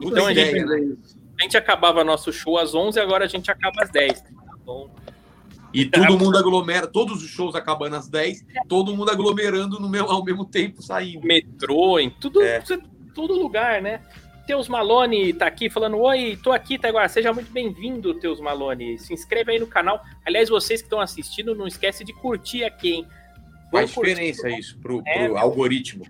[0.00, 0.96] Então a gente, ideia, né?
[1.38, 4.20] a gente acabava nosso show às 11, agora a gente acaba às 10.
[4.22, 4.28] Tá
[4.64, 4.90] bom.
[5.72, 10.08] E todo mundo aglomera, todos os shows acabando às 10, todo mundo aglomerando no meu,
[10.10, 11.26] ao mesmo tempo saindo.
[11.26, 12.62] metrô, em tudo, É.
[13.14, 14.00] todo lugar, né?
[14.46, 17.08] Teus Malone tá aqui falando: Oi, tô aqui, Taiguara.
[17.08, 18.98] Seja muito bem-vindo, Teus Malone.
[18.98, 20.00] Se inscreve aí no canal.
[20.24, 23.06] Aliás, vocês que estão assistindo, não esquece de curtir aqui, hein?
[23.72, 24.10] Faz Vamos curtir.
[24.10, 26.04] diferença isso pro, pro É, algoritmo.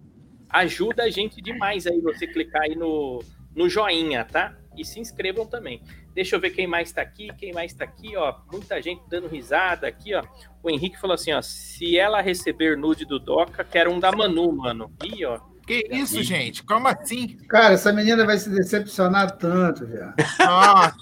[0.51, 3.23] Ajuda a gente demais aí você clicar aí no,
[3.55, 4.57] no joinha, tá?
[4.77, 5.83] E se inscrevam também.
[6.15, 8.37] Deixa eu ver quem mais tá aqui, quem mais tá aqui, ó.
[8.51, 10.23] Muita gente dando risada aqui, ó.
[10.63, 11.43] O Henrique falou assim, ó.
[11.43, 14.93] Se ela receber nude do Doca, quero um da Manu, mano.
[15.03, 15.41] Ih, ó.
[15.67, 16.63] Que isso, gente?
[16.63, 17.37] Como assim?
[17.49, 20.13] Cara, essa menina vai se decepcionar tanto, velho.
[20.39, 20.95] Nossa.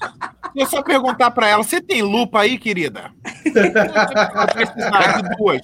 [0.55, 3.13] Deixa eu só perguntar pra ela: você tem lupa aí, querida?
[3.45, 5.61] Vou precisar de duas.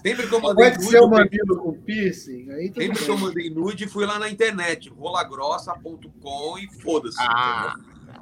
[0.00, 2.50] Sempre que eu mandei Pode nude, ser eu mamilo com piercing.
[2.52, 7.16] Aí sempre que eu mandei nude, fui lá na internet, rolagrossa.com e foda-se.
[7.20, 7.74] Ah,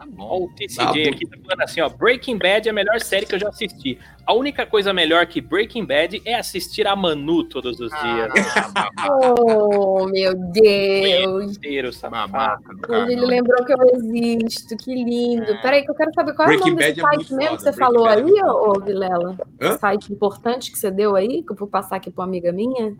[0.04, 0.24] entendeu?
[0.26, 1.10] Ó, o Tá TCJ bom.
[1.16, 1.88] aqui tá falando assim, ó.
[1.88, 3.98] Breaking Bad é a melhor série que eu já assisti.
[4.26, 8.28] A única coisa melhor que Breaking Bad é assistir a Manu todos os dias.
[9.10, 11.56] Oh, meu Deus.
[11.56, 15.46] Inteiro, babaca do ele lembrou que eu existo, que lindo.
[15.62, 17.36] Peraí, que eu quero saber qual é o Breaking nome desse Bad é site muito
[17.36, 19.36] mesmo que você Breaking falou Bad é aí, ô, ô Vilela?
[19.60, 19.78] Hã?
[19.78, 22.96] Site importante que você deu aí, que eu vou passar aqui pra uma amiga minha.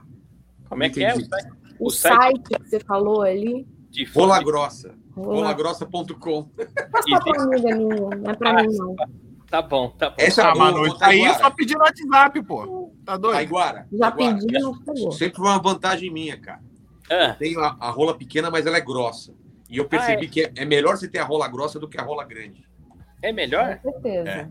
[0.69, 1.15] Como é que é?
[1.15, 3.67] O site, O, o site site que você falou ali.
[3.91, 4.95] de Rola Grossa.
[5.23, 6.45] Rolagrossa.com.
[6.93, 8.97] passar pra uma amiga minha, não é pra mim não.
[9.51, 10.17] Tá bom, tá bom.
[10.19, 11.39] Essa é Ah, boa, mano, ô, isso aí é Taiguara.
[11.45, 12.93] só pedir no WhatsApp, pô.
[13.05, 13.35] Tá doido?
[13.35, 14.53] Taiguara, Já Taiguara, pedi,
[14.85, 15.13] pegou.
[15.13, 16.61] Sempre foi uma vantagem minha, cara.
[17.11, 19.33] Ah, Tenho a, a rola pequena, mas ela é grossa.
[19.71, 21.99] E eu percebi Ah, que é, é melhor você ter a rola grossa do que
[21.99, 22.67] a rola grande.
[23.23, 23.79] é melhor?
[23.83, 24.29] Com certeza.
[24.29, 24.49] É.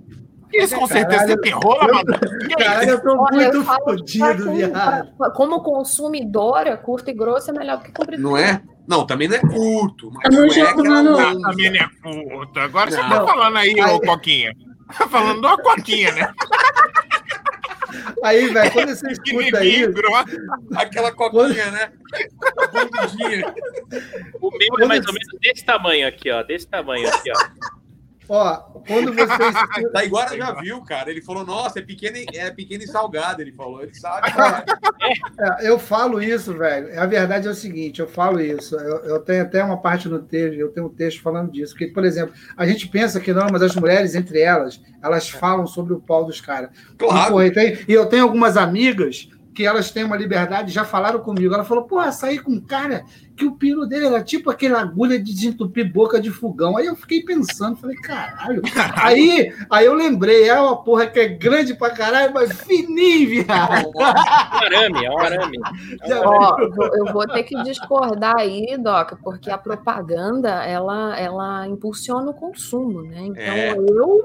[0.54, 2.20] Isso com certeza você tem rola, mano?
[2.48, 5.16] Que Caralho, eu tô Olha, muito fodido, viado.
[5.18, 8.22] pra- Como consumidora, curta e grossa é melhor do que comprido.
[8.24, 8.62] Não é?
[8.88, 11.12] Não, também não é curto, mas não é aquela Manu.
[11.12, 11.50] longa.
[11.50, 12.62] Também não é puta.
[12.62, 13.10] Agora você Não.
[13.10, 14.54] tá falando aí, ô Aí- Coquinha.
[14.98, 16.34] Tá falando de uma Coquinha, né?
[18.24, 20.38] Aí, velho, quando você escuta grossa.
[20.76, 21.92] Aquela coquinha, né?
[22.74, 23.54] Bundudinha.
[24.42, 26.44] O meu é mais ou menos desse tamanho aqui, ó.
[26.44, 27.77] Desse tamanho aqui, ó.
[28.30, 31.10] Ó, quando você escuta, Taiguara já viu, cara.
[31.12, 33.42] Ele falou, nossa, é pequeno, e- é pequeno e salgado.
[33.42, 34.32] Ele falou, ele sabe.
[34.32, 34.66] cara.
[35.40, 37.00] É, eu falo isso, velho.
[37.00, 38.76] A verdade é o seguinte, eu falo isso.
[38.76, 41.74] Eu, eu tenho até uma parte no texto, eu tenho um texto falando disso.
[41.74, 45.66] Porque, por exemplo, a gente pensa que não, mas as mulheres, entre elas, elas falam
[45.68, 46.72] sobre o pau dos caras.
[46.94, 47.32] E, Claro.
[47.32, 51.20] porra, e tem- e eu tenho algumas amigas que elas têm uma liberdade, já falaram
[51.20, 51.52] comigo.
[51.52, 53.04] Ela falou, porra, saí com um cara
[53.36, 56.78] que o pino dele era tipo aquela agulha de desentupir boca de fogão.
[56.78, 58.62] Aí eu fiquei pensando, falei, caralho.
[59.02, 63.74] Aí, aí eu lembrei, é uma porra que é grande pra caralho, mas fininho, viado.
[63.84, 65.58] É um arame, é um arame.
[66.06, 71.68] Já Ó, vou- eu vou ter que discordar aí, Doca, porque a propaganda ela, ela
[71.68, 73.22] impulsiona o consumo, né?
[73.22, 73.72] Então É.
[73.76, 74.22] eu.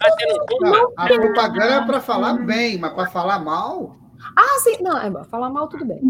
[0.00, 0.70] Ah, não compra?
[0.70, 3.96] Não, a propaganda é para falar bem, mas para falar mal.
[4.34, 6.00] Ah, sim, não, é, falar mal tudo bem.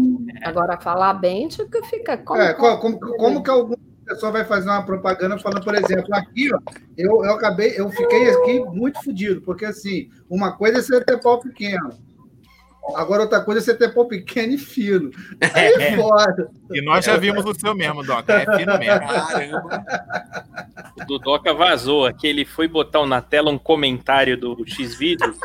[0.43, 2.17] Agora, falar bem, tipo, fica.
[2.17, 6.13] Como, É, co- como, como que alguma pessoa vai fazer uma propaganda falando, por exemplo,
[6.15, 6.59] aqui, ó,
[6.97, 11.21] eu, eu acabei, eu fiquei aqui muito fodido, porque assim, uma coisa é você ter
[11.21, 11.89] pau pequeno.
[12.95, 15.11] Agora, outra coisa é você ter pau pequeno e fino.
[15.53, 16.49] Aí é foda.
[16.71, 18.33] E nós já vimos o seu mesmo, Doca.
[18.33, 19.07] É fino mesmo.
[19.07, 19.85] Caramba.
[20.99, 25.37] O Dudoca vazou aqui, ele foi botar na tela um comentário do X-Vídeos.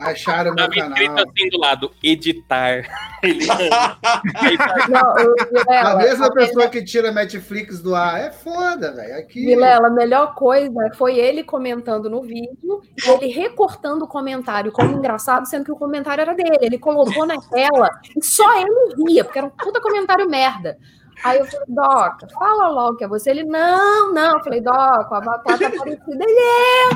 [0.00, 1.24] Acharam meu Tava escrito canal.
[1.24, 2.84] assim do lado, editar.
[3.20, 3.46] Ele
[4.88, 8.20] Não, eu, A Vilela, mesma a pessoa que tira Netflix do ar.
[8.20, 9.18] É foda, velho.
[9.18, 9.44] Aqui.
[9.44, 14.96] Vilela, a melhor coisa foi ele comentando no vídeo e ele recortando o comentário como
[14.96, 16.58] engraçado, sendo que o comentário era dele.
[16.60, 18.70] Ele colocou na tela e só ele
[19.06, 20.78] ria, porque era um puta comentário merda.
[21.24, 23.30] Aí eu falei, Doca, fala logo que é você.
[23.30, 24.36] Ele, não, não.
[24.36, 26.22] Eu falei, Doca, o avatar tá parecido.
[26.22, 26.90] Ele, é,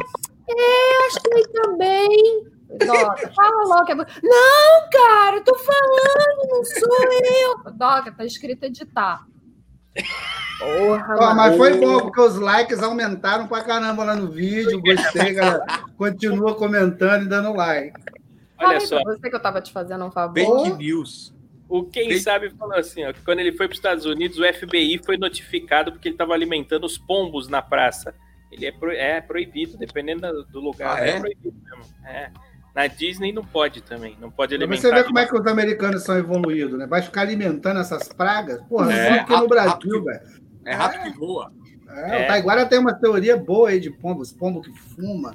[0.48, 2.44] é, achei também.
[2.78, 4.10] Doca, fala logo que é você.
[4.22, 7.72] Não, cara, eu tô falando, não sou eu.
[7.72, 9.26] Doca, tá escrito editar.
[10.58, 14.80] Porra, Ó, mas foi bom, porque os likes aumentaram pra caramba lá no vídeo.
[14.80, 15.64] Gostei, galera.
[15.98, 18.00] Continua comentando e dando like.
[18.68, 20.34] Olha só, você que eu tava te fazendo um favor.
[20.64, 21.34] Fake news.
[21.68, 24.38] o quem Tem- sabe falou assim, ó, que quando ele foi para os Estados Unidos,
[24.38, 28.14] o FBI foi notificado porque ele estava alimentando os pombos na praça.
[28.50, 30.98] Ele é, pro- é proibido, dependendo do lugar.
[30.98, 31.18] Ah, é?
[31.18, 31.84] proibido mesmo.
[32.04, 32.30] É.
[32.74, 34.80] Na Disney não pode também, não pode alimentar.
[34.82, 36.86] você ver como é que os americanos são evoluídos, né?
[36.86, 38.60] Vai ficar alimentando essas pragas?
[38.68, 40.20] Porra, É, só aqui no rato- Brasil, velho.
[40.64, 41.52] É rato que voa.
[41.88, 42.24] É, É.
[42.24, 45.34] O Taiguara tem uma teoria boa aí de pombos, pombo que fuma,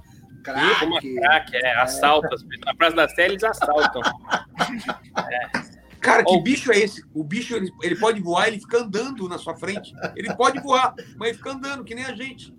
[0.54, 0.86] crack.
[0.86, 2.30] Uma crack, é, assalta.
[2.66, 4.02] Na Praça da Sé eles assaltam.
[6.00, 7.04] Cara, que Ou- bicho é esse?
[7.14, 9.94] O bicho, ele, ele pode voar, ele fica andando na sua frente.
[10.16, 12.54] Ele pode voar, mas ele fica andando, que nem a gente.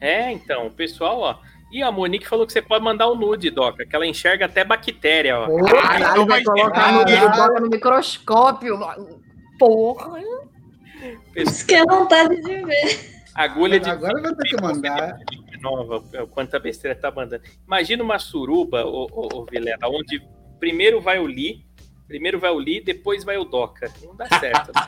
[0.00, 1.38] É, então, o pessoal, ó.
[1.72, 4.62] E a Monique falou que você pode mandar um nude, Doca, que ela enxerga até
[4.62, 5.46] bactéria, ó.
[5.46, 8.78] Pô, Ah, então vai colocar no, no microscópio.
[9.58, 10.20] Porra.
[11.34, 13.16] Isso que é vontade de ver.
[13.34, 15.18] Agulha de Agora vai ter que mandar.
[15.70, 17.42] Nova, quanta besteira tá mandando.
[17.66, 20.22] Imagina uma suruba, ô, ô, ô Vilela, onde
[20.60, 21.66] primeiro vai o Li,
[22.06, 23.90] primeiro vai o Li, depois vai o Doca.
[24.04, 24.70] Não dá certo.
[24.74, 24.82] né?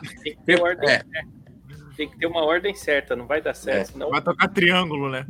[0.22, 0.92] Tem que ter ordem É.
[0.98, 1.40] certa.
[1.96, 5.26] Tem que ter uma ordem certa, não vai dar certo, senão Vai tocar triângulo, né?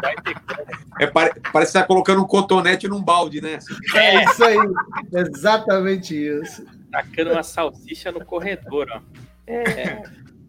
[0.00, 0.34] vai ter
[1.00, 3.58] É, pare- parece que tá colocando um cotonete num balde, né?
[3.94, 4.56] É isso aí.
[5.12, 6.64] Exatamente isso.
[6.90, 9.00] tacando uma salsicha no corredor, ó.
[9.46, 10.02] É.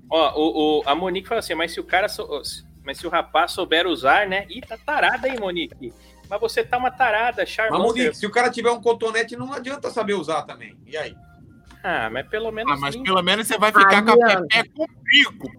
[0.10, 2.42] Ó, o, o- a Monique fala assim, mas se o cara, sou-
[2.84, 4.46] mas se o rapaz souber usar, né?
[4.50, 5.94] Ih, tá tarada aí, Monique.
[6.30, 7.84] Mas você tá uma tarada, Mas, charmosa.
[7.84, 10.76] Monique, se o cara tiver um cotonete, não adianta saber usar também.
[10.86, 11.16] E aí?
[11.84, 12.74] Ah, mas pelo menos.
[12.74, 13.06] Ah, mas limpa.
[13.08, 15.52] pelo menos você vai ficar com a pepé com bico.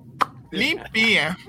[0.51, 1.37] Limpinha.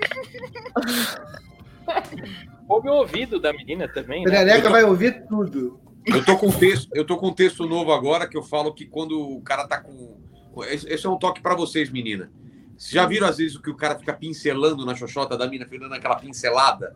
[2.68, 4.32] Ouve o ouvido da menina também, né?
[4.32, 5.80] Perereca vai ouvir tudo.
[6.06, 8.74] Eu tô com um texto, eu tô com um texto novo agora que eu falo
[8.74, 10.18] que quando o cara tá com.
[10.68, 12.32] Esse esse é um toque pra vocês, menina.
[12.78, 15.66] Vocês já viram às vezes o que o cara fica pincelando na xoxota da mina,
[15.66, 16.96] dando aquela pincelada?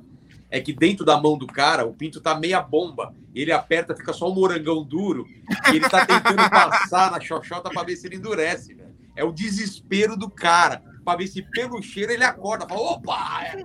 [0.51, 3.13] É que dentro da mão do cara, o pinto tá meia bomba.
[3.35, 5.25] Ele aperta, fica só um morangão duro.
[5.71, 8.89] E ele tá tentando passar na xoxota pra ver se ele endurece, velho.
[9.15, 10.81] É o desespero do cara.
[11.05, 12.67] Pra ver se pelo cheiro ele acorda.
[12.67, 13.41] Fala, opa!
[13.43, 13.63] é-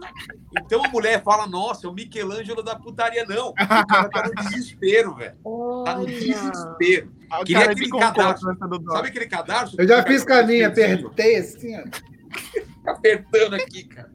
[0.58, 3.48] Então a mulher fala, nossa, é o Michelangelo da putaria, não.
[3.48, 5.36] O cara tá no desespero, velho.
[5.84, 7.12] Tá no desespero.
[7.40, 8.46] Ah, Queria cara aquele cadarço.
[8.46, 8.96] nessa do Doc.
[8.96, 9.76] Sabe aquele cadarço?
[9.78, 12.90] Eu já fiz caminho, fica apertei assim, ó.
[12.90, 14.10] apertando aqui, cara.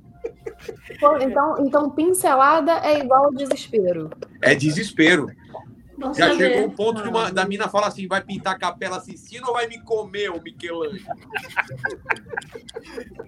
[1.00, 4.10] Pô, Então, então, pincelada é igual ao desespero.
[4.42, 5.28] É desespero.
[5.98, 6.38] Bom Já saber.
[6.54, 9.54] chegou o ponto de uma, da mina falar assim: vai pintar a capela Sistina ou
[9.54, 10.98] vai me comer, o Michelangelo?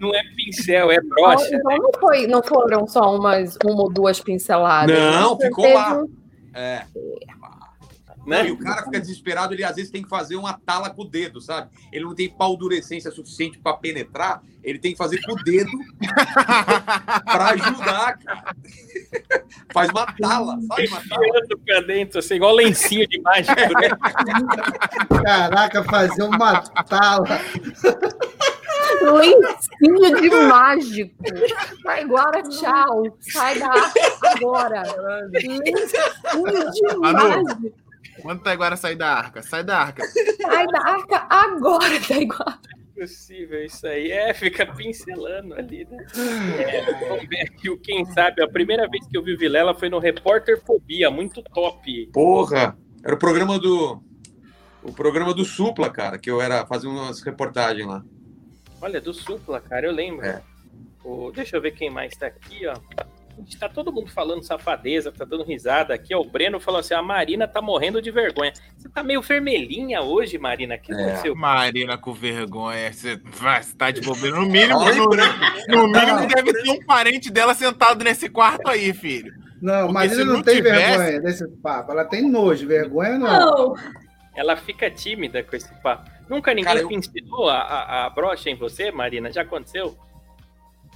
[0.00, 1.48] Não é pincel, é brocha.
[1.54, 4.96] Então não, foi, não foram só umas, uma ou duas pinceladas.
[4.98, 5.98] Não, Você ficou lá.
[6.02, 6.08] um-
[6.54, 6.86] É.
[8.26, 8.48] Né?
[8.48, 11.08] E o cara fica desesperado, ele às vezes tem que fazer uma tala com o
[11.08, 11.70] dedo, sabe?
[11.92, 15.70] Ele não tem paldurecência suficiente para penetrar, ele tem que fazer com o dedo
[17.24, 18.56] para ajudar, cara.
[19.72, 20.88] Faz uma tala, sabe?
[20.88, 21.26] Uma tala.
[21.66, 25.22] Pra dentro, assim, igual lencinho de mágico, né?
[25.24, 27.40] Caraca, fazer uma tala.
[29.00, 31.14] Lencinho de mágico.
[31.82, 33.16] Taiguara, tchau.
[33.20, 33.72] Sai da
[34.22, 34.82] agora.
[35.32, 37.44] Lencinho de Manu.
[37.44, 37.82] mágico.
[38.20, 39.42] Quando tá agora sair da arca?
[39.42, 40.04] Sai da arca.
[40.04, 42.58] Sai da arca agora, Taiguara.
[42.94, 44.10] Possível isso aí.
[44.12, 46.06] É, fica pincelando ali, né?
[46.58, 48.42] É, vamos ver aqui o quem sabe.
[48.42, 52.10] A primeira vez que eu vi o Vilela foi no Repórter Fobia, muito top.
[52.12, 52.76] Porra!
[53.04, 54.00] Era o programa do.
[54.82, 58.04] O programa do Supla, cara, que eu era fazer umas reportagens lá.
[58.80, 60.24] Olha, do Supla, cara, eu lembro.
[60.26, 60.42] É.
[61.04, 62.74] O- deixa eu ver quem mais tá aqui, ó.
[63.44, 66.14] Gente, Tá todo mundo falando safadeza, tá dando risada aqui.
[66.14, 68.52] Ó, o Breno falou assim: a Marina tá morrendo de vergonha.
[68.76, 70.74] Você tá meio vermelhinha hoje, Marina.
[70.76, 70.96] O que É.
[70.96, 71.34] aconteceu?
[71.34, 72.92] Marina com vergonha.
[72.92, 73.20] Você
[73.76, 74.36] tá de bobeira.
[74.36, 75.38] No mínimo, em no, branco.
[75.68, 76.26] no mínimo Não.
[76.26, 79.32] deve ter um parente dela sentado nesse quarto aí, filho.
[79.60, 81.92] Não, Porque Marina não, não tem tivesse- vergonha desse papo.
[81.92, 82.66] Ela tem nojo.
[82.66, 83.28] Vergonha não.
[83.68, 83.74] Não.
[84.34, 86.10] Ela fica tímida com esse papo.
[86.28, 89.30] Nunca ninguém Cara, eu- pincelou a, a, a brocha em você, Marina?
[89.30, 89.96] Já aconteceu?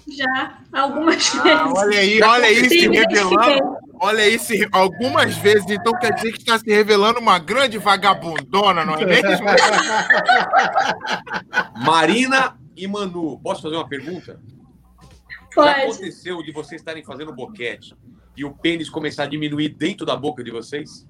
[0.08, 1.72] Já, algumas Ah, vezes.
[1.74, 3.76] olha aí, olha aí se revelando.
[3.98, 8.84] Olha aí, se, algumas vezes, então quer dizer que está se revelando uma grande vagabundona,
[8.84, 9.46] não é mesmo?
[11.84, 14.38] Marina e Manu, posso fazer uma pergunta?
[15.54, 15.80] Já Pode.
[15.80, 17.94] aconteceu de vocês estarem fazendo boquete
[18.36, 21.06] e o pênis começar a diminuir dentro da boca de vocês?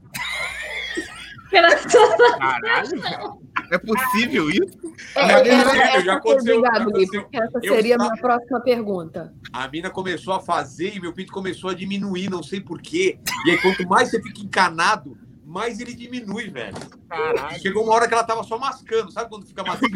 [1.51, 1.93] Graças
[2.41, 2.61] a.
[3.71, 4.79] É possível isso?
[5.15, 7.23] É, Marina, era já essa aconteceu, obrigado, já aconteceu.
[7.23, 9.35] porque essa Eu seria a minha próxima pergunta.
[9.53, 13.19] A mina começou a fazer e meu pinto começou a diminuir, não sei porquê.
[13.47, 16.77] E aí, quanto mais você fica encanado, mais ele diminui, velho.
[17.09, 19.93] Caralho, Chegou uma hora que ela tava só mascando, sabe quando fica mascando?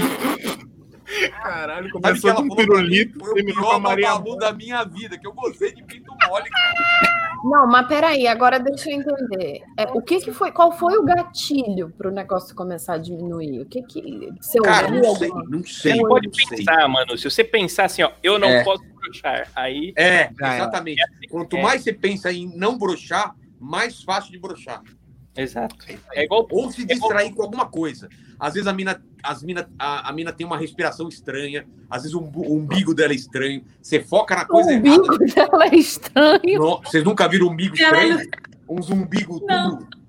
[1.43, 1.89] caralho.
[1.89, 2.89] Sabe que Começou ela com um falou pra mim?
[2.89, 7.20] pirulito, Foi o pior babalu da minha vida, que eu gostei de pinto mole, cara.
[7.45, 9.63] Não, mas peraí, agora deixa eu entender.
[9.77, 13.61] É, o que que foi, qual foi o gatilho para o negócio começar a diminuir?
[13.63, 15.95] O que que você Cara, não sei, não Você sei.
[15.97, 16.59] não pode não sei.
[16.59, 17.17] pensar, mano.
[17.17, 18.63] Se você pensar assim, ó, eu não É.
[18.65, 20.57] posso brochar, aí É, Já é.
[20.57, 21.03] exatamente.
[21.31, 21.63] Quanto É.
[21.63, 24.83] mais você pensa em não brochar, mais fácil de brochar.
[25.37, 25.77] Exato.
[26.13, 28.09] É igual Ou se distrair com alguma coisa.
[28.39, 32.15] Às vezes a mina, as mina, a, a mina tem uma respiração estranha, às vezes
[32.17, 33.63] o, o umbigo dela é estranho.
[33.81, 35.27] Você foca na O coisa umbigo errada.
[35.51, 36.59] dela é estranho.
[36.61, 38.21] Não, vocês nunca viram umbigo Caralho.
[38.21, 38.31] estranho?
[38.69, 39.79] Uns umbigo Não.
[39.79, 40.01] tudo.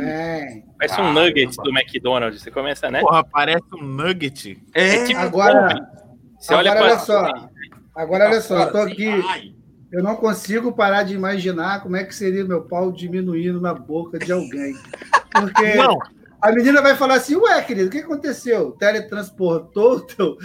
[0.00, 0.62] É.
[0.78, 2.42] Parece um nugget do McDonald's.
[2.42, 3.00] Você começa, né?
[3.00, 4.58] Porra, parece um nugget.
[4.74, 5.90] É, tipo Agora,
[6.38, 7.48] Você olha agora pra olha só.
[7.94, 9.08] Agora olha só, eu tô aqui.
[9.28, 9.54] ai.
[9.92, 14.18] Eu não consigo parar de imaginar como é que seria meu pau diminuindo na boca
[14.18, 14.74] de alguém.
[15.30, 15.98] Porque Não,
[16.40, 18.72] a menina vai falar assim, ué, querido, o que aconteceu?
[18.72, 20.00] Teletransportou?
[20.00, 20.36] Teu,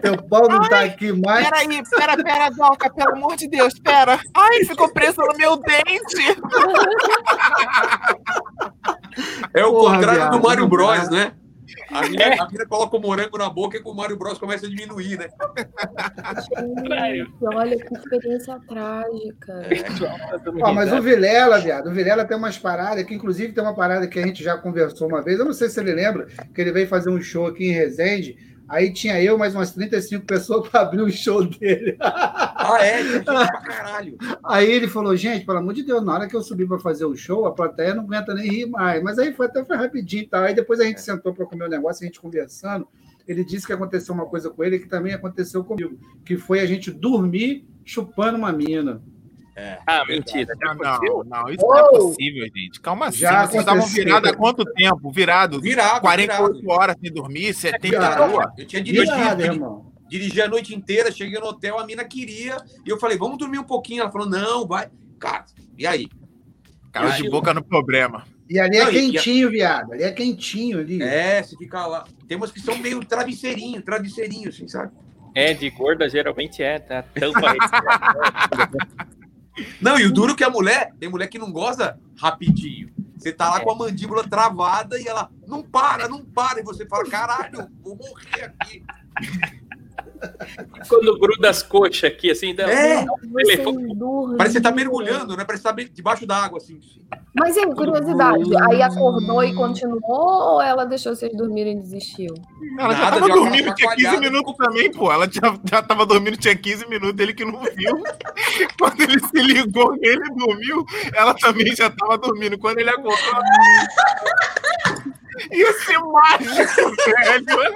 [0.00, 1.46] teu pau não tá aqui mais?
[1.50, 4.20] peraí, pera, pera, Doca, pelo amor de Deus, pera.
[4.34, 6.40] Ai, ficou preso no meu dente.
[9.52, 11.32] É o Porra, contrário viado, do Mario Bros, né?
[11.90, 14.66] A mina, a mina coloca o morango na boca e com o Mario Bros começa
[14.66, 15.28] a diminuir, né?
[16.88, 19.62] Gente, olha que experiência trágica.
[20.62, 24.06] Ó, mas o Vilela, viado, o Vilela tem umas paradas, que inclusive tem uma parada
[24.06, 26.72] que a gente já conversou uma vez, eu não sei se ele lembra, que ele
[26.72, 30.80] veio fazer um show aqui em Resende, aí tinha eu mais umas 35 pessoas para
[30.80, 31.96] abrir o show dele.
[32.00, 33.04] Ah, é?
[33.04, 34.16] Gente pra caralho.
[34.42, 37.04] Aí ele falou, gente, pelo amor de Deus, na hora que eu subi para fazer
[37.04, 39.02] o show, a plateia não aguenta nem rir mais.
[39.02, 40.44] Mas aí foi até foi rapidinho tal.
[40.44, 42.88] Aí depois a gente sentou para comer o negócio, a gente conversando.
[43.28, 46.66] Ele disse que aconteceu uma coisa com ele que também aconteceu comigo, que foi a
[46.66, 49.02] gente dormir chupando uma mina.
[49.86, 50.54] Ah, mentira.
[50.58, 51.24] Já Ah, aconteceu?
[51.24, 51.88] não, não, isso não é Oh!
[51.90, 52.80] possível, gente.
[52.80, 53.18] Calma assim.
[53.18, 55.10] Já Vocês estavam virados há quanto tempo?
[55.10, 55.60] Virado?
[55.60, 56.70] Virado, 48 virado.
[56.70, 58.34] horas sem dormir, 70 Virado.
[58.34, 58.52] horas.
[58.58, 59.92] Eu tinha dirigido, Virado, irmão.
[60.08, 63.58] dirigi a noite inteira, cheguei no hotel, a mina queria, e eu falei, vamos dormir
[63.58, 64.02] um pouquinho.
[64.02, 64.88] Ela falou, não, vai.
[65.18, 65.44] Cara,
[65.78, 66.08] e aí?
[66.90, 68.24] Cara de boca no problema.
[68.50, 69.92] E ali é Não, e- quentinho, viado.
[69.92, 71.02] Ali é quentinho ali.
[71.02, 72.04] É, você fica lá.
[72.28, 74.92] Tem umas que são meio travesseirinho, travesseirinho, assim, sabe?
[75.34, 77.02] É, de gorda geralmente é, tá?
[77.02, 77.40] Tampa
[79.80, 82.90] Não, e o duro que a mulher, tem mulher que não goza rapidinho.
[83.16, 86.60] Você tá lá com a mandíbula travada e ela não para, não para.
[86.60, 88.82] E você fala, caralho, vou morrer aqui.
[90.88, 93.04] Quando gruda as coxas aqui, assim, dá É.
[93.04, 93.94] dá um telefone.
[93.94, 94.36] dormiram.
[94.36, 95.44] Parece que você tá mergulhando, né?
[95.44, 96.78] Parece que tá debaixo d'água, assim.
[97.34, 100.02] Mas é curiosidade, aí acordou e continuou
[100.54, 102.34] ou ela deixou vocês dormirem e desistiu?
[102.78, 105.12] Ela já Nada, tava já dormindo, tinha 15 chacoalhada, minutos também, pô.
[105.12, 108.02] Ela já, já tava dormindo, tinha 15 minutos, ele que não viu.
[108.78, 110.84] Quando ele se ligou, ele dormiu,
[111.14, 112.58] ela também já tava dormindo.
[112.58, 113.42] Quando ele acordou, ela...
[115.50, 117.74] Ia ser mágico, velho.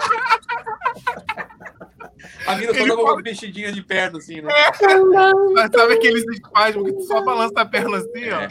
[2.46, 4.52] A mina só Ele dava uma mexidinha de perna, assim, né?
[5.54, 8.48] Mas sabe aqueles espasmos que tu só balança a perna assim, ó?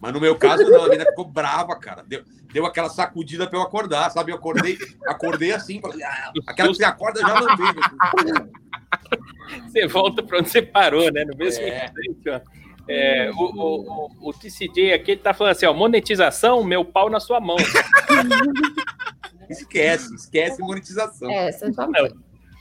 [0.00, 2.04] Mas no meu caso, não, a menina ficou brava, cara.
[2.06, 2.22] Deu,
[2.52, 4.30] deu aquela sacudida pra eu acordar, sabe?
[4.30, 7.74] Eu acordei, acordei assim, falei, ah, aquela que você acorda já não veio.
[9.66, 11.24] Você volta pra onde você parou, né?
[11.24, 11.86] No mesmo É.
[11.86, 12.40] instante, ó.
[12.90, 17.10] É, o, o, o, o TCJ aqui ele tá falando assim, ó, monetização, meu pau
[17.10, 17.56] na sua mão.
[19.50, 21.30] Esquece, esquece monetização.
[21.30, 22.08] É, você já Não,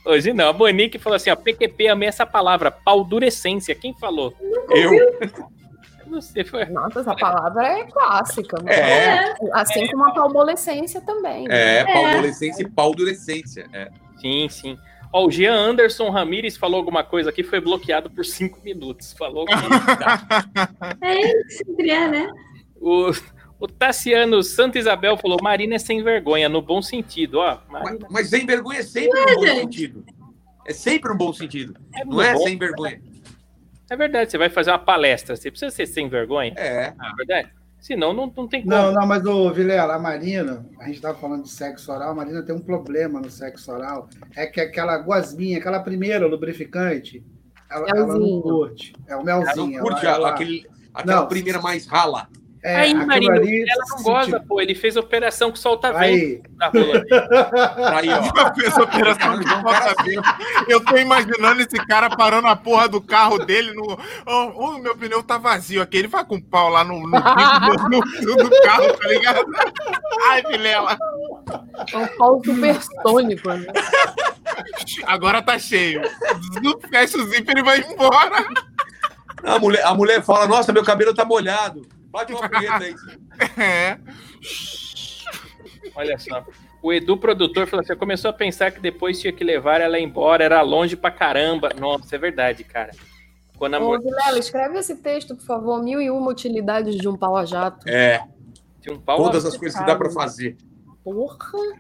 [0.08, 0.50] hoje não.
[0.50, 3.76] A Monique falou assim, ó, PQP, amei essa palavra, paldurecência.
[3.76, 4.34] Quem falou?
[4.70, 4.92] Eu,
[6.10, 6.66] Você foi.
[6.66, 8.62] Nossa, essa palavra é clássica.
[8.62, 8.74] né?
[8.74, 9.36] É.
[9.54, 11.46] Assim como a palmolescência também.
[11.50, 13.68] é, palmolescência e paldurecência.
[13.74, 13.90] É.
[14.20, 14.78] Sim, sim.
[15.12, 19.14] Ó, o Jean Anderson Ramires falou alguma coisa aqui, foi bloqueado por cinco minutos.
[19.14, 19.54] Falou que.
[21.02, 22.28] É isso, sempre é, né?
[22.80, 23.12] o,
[23.60, 27.40] o Tassiano Santa Isabel falou: Marina é sem vergonha, no bom sentido.
[27.40, 29.60] Ó, Mas, Marina mas sem vergonha é sempre Ué, um bom gente.
[29.62, 30.06] sentido.
[30.68, 31.76] É sempre um bom sentido.
[31.96, 32.44] é Não é bom.
[32.44, 33.02] sem vergonha.
[33.90, 36.54] É verdade, você vai fazer uma palestra, você precisa ser sem vergonha.
[36.58, 36.88] É.
[36.88, 37.50] É verdade?
[37.80, 38.76] Senão não, não tem como.
[38.76, 42.16] Não, não, mas o Vilela, a Marina, a gente estava falando de sexo oral, a
[42.16, 44.10] Marina tem um problema no sexo oral.
[44.36, 47.24] É que aquela guasminha, aquela primeira lubrificante,
[47.72, 48.94] ela, ela não curte.
[49.08, 49.78] É o Ela melzinho.
[49.78, 51.28] não curte ela- ela- aquele, aquela Não.
[51.28, 52.28] primeira mais rala.
[52.64, 54.60] É, Aí, Marina, ali, ela não goza, pô.
[54.60, 56.44] Ele fez operação que solta vento.
[56.58, 56.72] Tá
[57.98, 58.16] aí, ó.
[58.16, 60.22] A operação de bota vento.
[60.68, 63.98] Eu tô imaginando esse cara parando a porra do carro dele no.
[64.26, 65.98] Oh, oh, meu pneu tá vazio aqui.
[65.98, 67.10] Ele vai com o pau lá no, no
[67.90, 69.46] do- do carro, tá ligado?
[70.30, 70.98] Ai, Vilela,
[71.94, 73.50] É um pau supersônico.
[73.54, 73.68] Né?
[75.06, 76.02] agora tá cheio.
[76.90, 78.46] Fecha o zíper e vai embora.
[79.44, 81.88] A mulher, a mulher fala: Nossa, meu cabelo tá molhado.
[82.10, 82.96] Bate uma punheta aí.
[83.58, 84.00] É.
[85.96, 86.46] Olha só.
[86.82, 90.44] O Edu, produtor, falou assim: começou a pensar que depois tinha que levar ela embora,
[90.44, 91.70] era longe pra caramba.
[91.78, 92.92] Nossa, é verdade, cara.
[93.58, 95.84] Quando a Ô, mulher Vilela, escreve esse texto, por favor.
[95.84, 97.88] Mil e uma utilidades de um pau a jato.
[97.90, 98.24] É,
[98.82, 100.56] tinha um pau todas a as coisas que dá pra fazer.
[101.04, 101.38] Porra,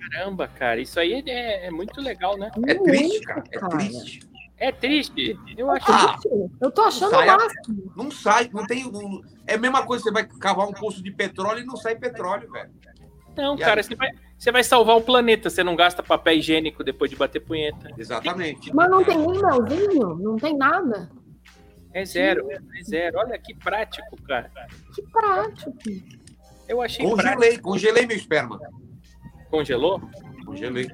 [0.10, 0.80] caramba, cara.
[0.82, 2.50] Isso aí é, é muito legal, né?
[2.66, 3.44] É triste, cara.
[3.52, 3.78] É cara.
[3.78, 4.28] triste.
[4.60, 5.38] É triste.
[5.56, 5.86] Eu acho.
[5.92, 6.18] Ah,
[6.62, 7.92] Eu tô achando Sai a- máximo.
[7.96, 8.92] não sai, não tem.
[8.92, 11.96] não- é a mesma coisa, você vai cavar um poço de petróleo e não sai
[11.96, 12.72] petróleo, velho.
[13.38, 13.84] Não, E cara, aí?
[13.84, 15.48] você vai, você vai salvar o planeta.
[15.50, 17.92] Você não gasta papel higiênico depois de bater punheta.
[17.98, 18.74] Exatamente.
[18.74, 20.16] Mas não tem nem melzinho?
[20.16, 21.08] Não tem nada?
[21.94, 23.20] É zero, é zero.
[23.20, 24.52] Olha que prático, cara.
[24.96, 25.72] Que prático.
[26.68, 27.24] Eu achei prático.
[27.30, 28.60] Congelei, congelei meu esperma.
[29.52, 30.02] Congelou?
[30.46, 30.90] Congelei.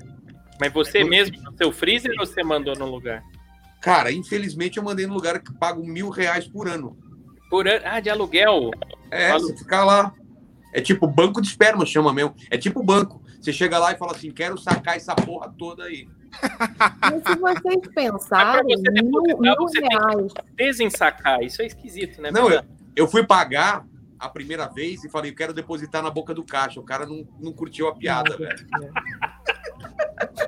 [0.60, 3.24] Mas você mesmo, no seu freezer, ou você mandou no lugar?
[3.84, 6.98] Cara, infelizmente eu mandei no lugar que pago mil reais por ano.
[7.50, 7.82] Por ano.
[7.86, 8.72] Ah, de aluguel.
[9.12, 10.14] É, Alu- você ficar lá.
[10.74, 12.34] É tipo banco de esperma, chama mesmo.
[12.50, 13.22] É tipo banco.
[13.40, 16.08] Você chega lá e fala assim: quero sacar essa porra toda aí.
[17.02, 20.34] Mas se vocês pensarem, Mas pra você mil, mil você tem que- reais.
[20.56, 21.44] Desensacar.
[21.44, 22.32] Isso é esquisito, né?
[22.32, 22.68] Não, eu, Fernando?
[22.96, 23.86] eu fui pagar
[24.18, 26.80] a primeira vez e falei: eu quero depositar na boca do caixa.
[26.80, 28.66] O cara não, não curtiu a piada, velho.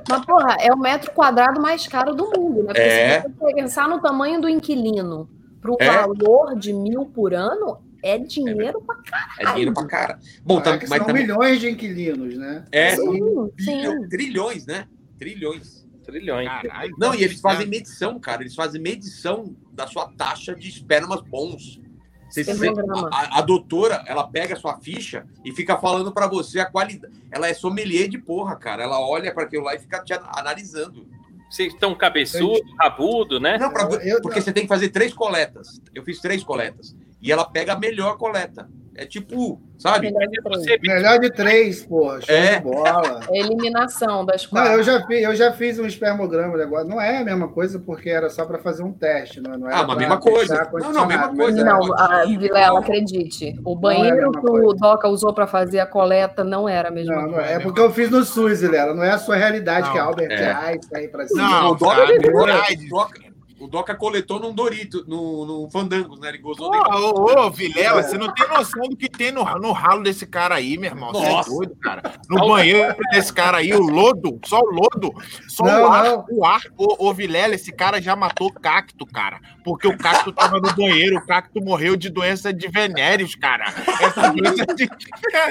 [0.10, 2.68] Mas, porra, é o metro quadrado mais caro do mundo, né?
[2.68, 3.22] Porque É.
[3.22, 5.30] se você pensar no tamanho do inquilino
[5.62, 5.86] pro É.
[5.86, 8.96] valor de mil por ano, é dinheiro pra
[9.40, 10.20] É dinheiro pra cara.
[10.44, 11.24] Bom, É mas são também.
[11.24, 12.66] milhões de inquilinos, né?
[12.72, 14.08] É, Sim, sim.
[14.10, 14.86] trilhões, né?
[15.18, 15.86] Trilhões.
[16.04, 16.48] Trilhões.
[16.48, 16.92] Caralho.
[17.00, 18.44] Não, e eles fazem medição, cara.
[18.44, 21.82] Eles fazem medição da sua taxa de espermas bons.
[22.30, 22.68] Você, você-
[23.12, 27.14] a, a doutora, ela pega a sua ficha e fica falando pra você a qualidade.
[27.32, 28.84] Ela é sommelier de porra, cara.
[28.84, 31.08] Ela olha pra aquilo lá e fica te ana- analisando.
[31.50, 33.58] Vocês estão cabeçudo, rabudo, né?
[33.58, 35.80] Não, pra- Eu- eu- porque você tem que fazer três coletas.
[35.94, 36.96] Eu fiz três coletas.
[37.22, 38.68] E ela pega a melhor coleta.
[38.98, 40.10] É tipo, sabe?
[40.10, 40.82] Melhor de três.
[40.82, 42.22] Melhor de três, porra.
[42.22, 42.56] Show É.
[42.56, 43.20] de bola.
[43.30, 44.72] Eliminação das Não, quatro.
[44.74, 46.86] eu já, fiz, eu já fiz um espermograma agora.
[46.86, 49.42] Não é a mesma coisa, porque era só para fazer um teste.
[49.42, 50.70] Não, não era Ah, mas mesma coisa.
[50.72, 51.62] Não, não, mesma condicionado, coisa.
[51.62, 51.64] é.
[51.66, 52.78] Não, a Potinho, Vilela, não.
[52.78, 53.60] acredite.
[53.66, 54.74] O Não é a banheiro mesma que o.
[54.74, 57.50] Doca usou para fazer a coleta não era a mesma Não, não coisa.
[57.50, 57.54] é.
[57.56, 58.94] É porque eu fiz no SUS, Vilela.
[58.94, 60.52] Não é a sua realidade, Não, que é Albert é.
[60.54, 61.42] Einstein para cima.
[61.50, 63.25] Não, o Doca, o Doca-.
[63.66, 66.30] O Doca- coletou num Dorito, no, no Fandangos, né?
[66.30, 66.84] Ele gozou Ô, dele.
[66.86, 70.56] ô, ô, Vilela, você não tem noção do que tem no, no ralo desse cara
[70.56, 71.12] aí, meu irmão.
[71.12, 71.50] Você é Nossa.
[71.50, 72.04] doido, cara.
[72.30, 75.14] No banheiro desse cara aí, o lodo, só o lodo,
[75.48, 76.26] só Não, o ar, não.
[76.32, 76.62] o ar.
[76.78, 79.40] Ô, ô, Vilela, esse cara já matou cacto, cara.
[79.64, 83.66] Porque o cacto tava no banheiro, o cacto morreu de doença de venéreos, cara.
[84.02, 84.88] Essa doença de.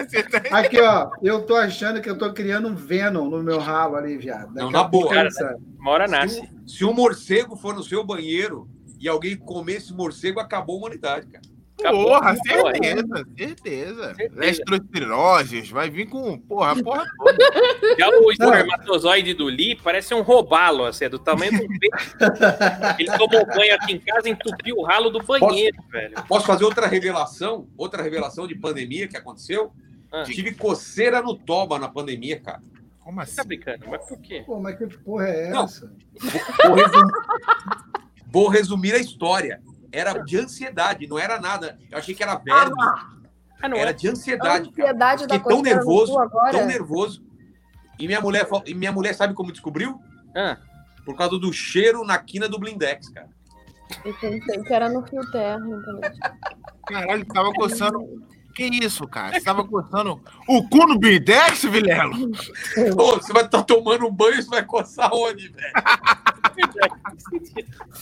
[0.09, 1.11] Você tá- Aqui, ó.
[1.23, 4.53] Eu tô achando que eu tô criando um Venom no meu ralo ali, viado.
[4.53, 5.15] Daqui Não, na boa.
[5.19, 5.55] ele sai.
[5.81, 6.43] Uma hora nasce.
[6.67, 8.69] Se um morcego for no seu banheiro
[8.99, 11.45] e alguém comer esse morcego, acabou a humanidade, cara.
[11.79, 12.05] Acabou.
[12.07, 14.15] Porra, Porra, certeza, certeza.
[14.15, 14.45] Certeza.
[14.47, 17.37] Estrostiroses, vai vir com, porra, porra toda.
[17.99, 22.15] Já o espermatozoide do Lee parece um robalo, assim, é do tamanho do peixe.
[22.99, 26.15] Ele tomou banho aqui em casa e entupiu o ralo do banheiro, velho.
[26.29, 27.69] Posso fazer outra revelação?
[27.77, 29.73] Outra revelação de pandemia que aconteceu?
[30.13, 32.63] Ah, Tive coceira no toba na pandemia, cara.
[33.05, 33.37] Como assim?
[33.37, 34.43] tá brincando, mas por quê?
[34.47, 35.93] Pô, mas que porra é essa?
[36.65, 37.13] Vou resumir,
[38.27, 39.61] Vou resumir a história.
[39.93, 41.79] Era de ansiedade, não era nada.
[41.91, 42.75] Eu achei que era verme.
[43.63, 43.93] Ah, não Era é?
[43.93, 44.89] de A ansiedade, cara.
[44.89, 46.15] ansiedade da Fiquei tão nervoso,
[46.51, 47.23] tão nervoso.
[47.99, 50.01] E minha mulher, e minha mulher sabe como descobriu?
[50.35, 50.57] Ah,
[51.05, 53.29] Por causa do cheiro na quina do blindex, cara.
[54.05, 55.61] Eu pensei que era no fio terra?
[56.87, 57.99] Caralho, tava coçando.
[58.55, 59.33] Que isso, cara?
[59.33, 62.15] Você tava coçando o cu no Bidex, Vilela?
[62.97, 65.73] Pô, você vai estar tomando um banho, você vai coçar onde, velho?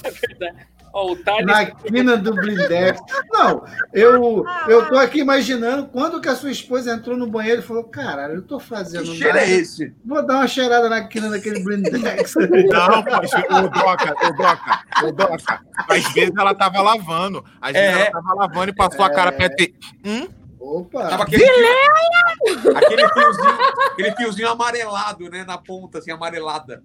[0.04, 0.66] é verdade.
[0.94, 1.46] Ó, o Thales.
[1.46, 3.00] Na quina do blindex.
[3.30, 3.64] Não,
[3.94, 7.84] eu, eu tô aqui imaginando quando que a sua esposa entrou no banheiro e falou:
[7.84, 9.40] Caralho, eu tô fazendo Que cheiro nada.
[9.46, 9.94] é esse?
[10.04, 12.34] Vou dar uma cheirada na quina daquele blindex.
[12.34, 13.16] Não, pô,
[13.56, 15.60] ô Doca, ô Doca, ô Doca.
[15.88, 17.42] Às vezes ela tava lavando.
[17.58, 18.00] Às vezes É.
[18.02, 19.74] ela tava lavando e passou a cara perto e.
[20.04, 20.28] Hum?
[20.62, 21.08] Opa!
[21.08, 23.58] Tava aquele, fio- aquele fiozinho,
[23.92, 25.44] aquele fiozinho amarelado, né?
[25.44, 26.82] Na ponta, assim, amarelada.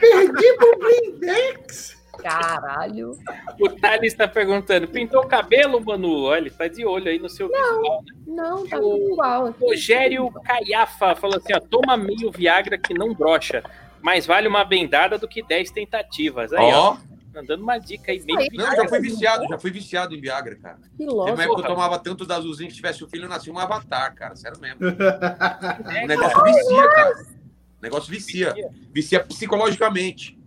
[0.00, 1.98] Perdi pro blindex!
[2.22, 3.12] Caralho.
[3.60, 6.24] O Thales tá perguntando: pintou o cabelo, Manu?
[6.24, 8.02] Olha, ele tá de olho aí no seu visual.
[8.02, 8.12] né?
[8.26, 9.46] Não, tá O- tudo igual.
[9.46, 9.64] aqui.
[9.64, 13.62] Rogério Caiafa falou assim: ó, toma meio Viagra que não brocha.
[14.02, 16.52] Mais vale uma bendada do que 10 tentativas.
[16.52, 16.92] Aí, ó.
[16.92, 16.96] Ó,
[17.40, 18.48] Mandando uma dica aí, meio Aí.
[18.52, 18.82] não, Viagra.
[18.82, 20.78] já fui viciado, já fui viciado em Viagra, cara.
[20.96, 21.32] Que louco.
[21.32, 24.14] uma época que eu tomava tanto da azulzinha que tivesse o filho, nascia um avatar,
[24.14, 24.36] cara.
[24.36, 24.78] Sério mesmo.
[24.86, 27.14] É, O negócio vicia, cara.
[27.18, 28.54] O negócio vicia.
[28.92, 30.38] Vicia psicologicamente.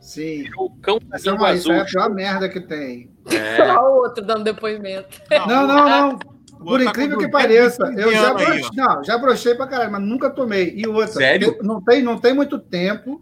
[0.00, 0.50] Sim.
[0.58, 1.72] O cão da Essa é, língua isso azul.
[1.74, 3.10] é a pior merda que tem.
[3.30, 3.62] É.
[3.62, 5.20] Olha o outro dando depoimento.
[5.30, 6.18] Não, não, não.
[6.58, 10.02] Por tá incrível que pareça, 215 eu já brochei, não, já brochei pra caralho, mas
[10.02, 10.72] nunca tomei.
[10.76, 11.58] E outra, Sério?
[11.62, 13.20] não tem, não tem muito tempo,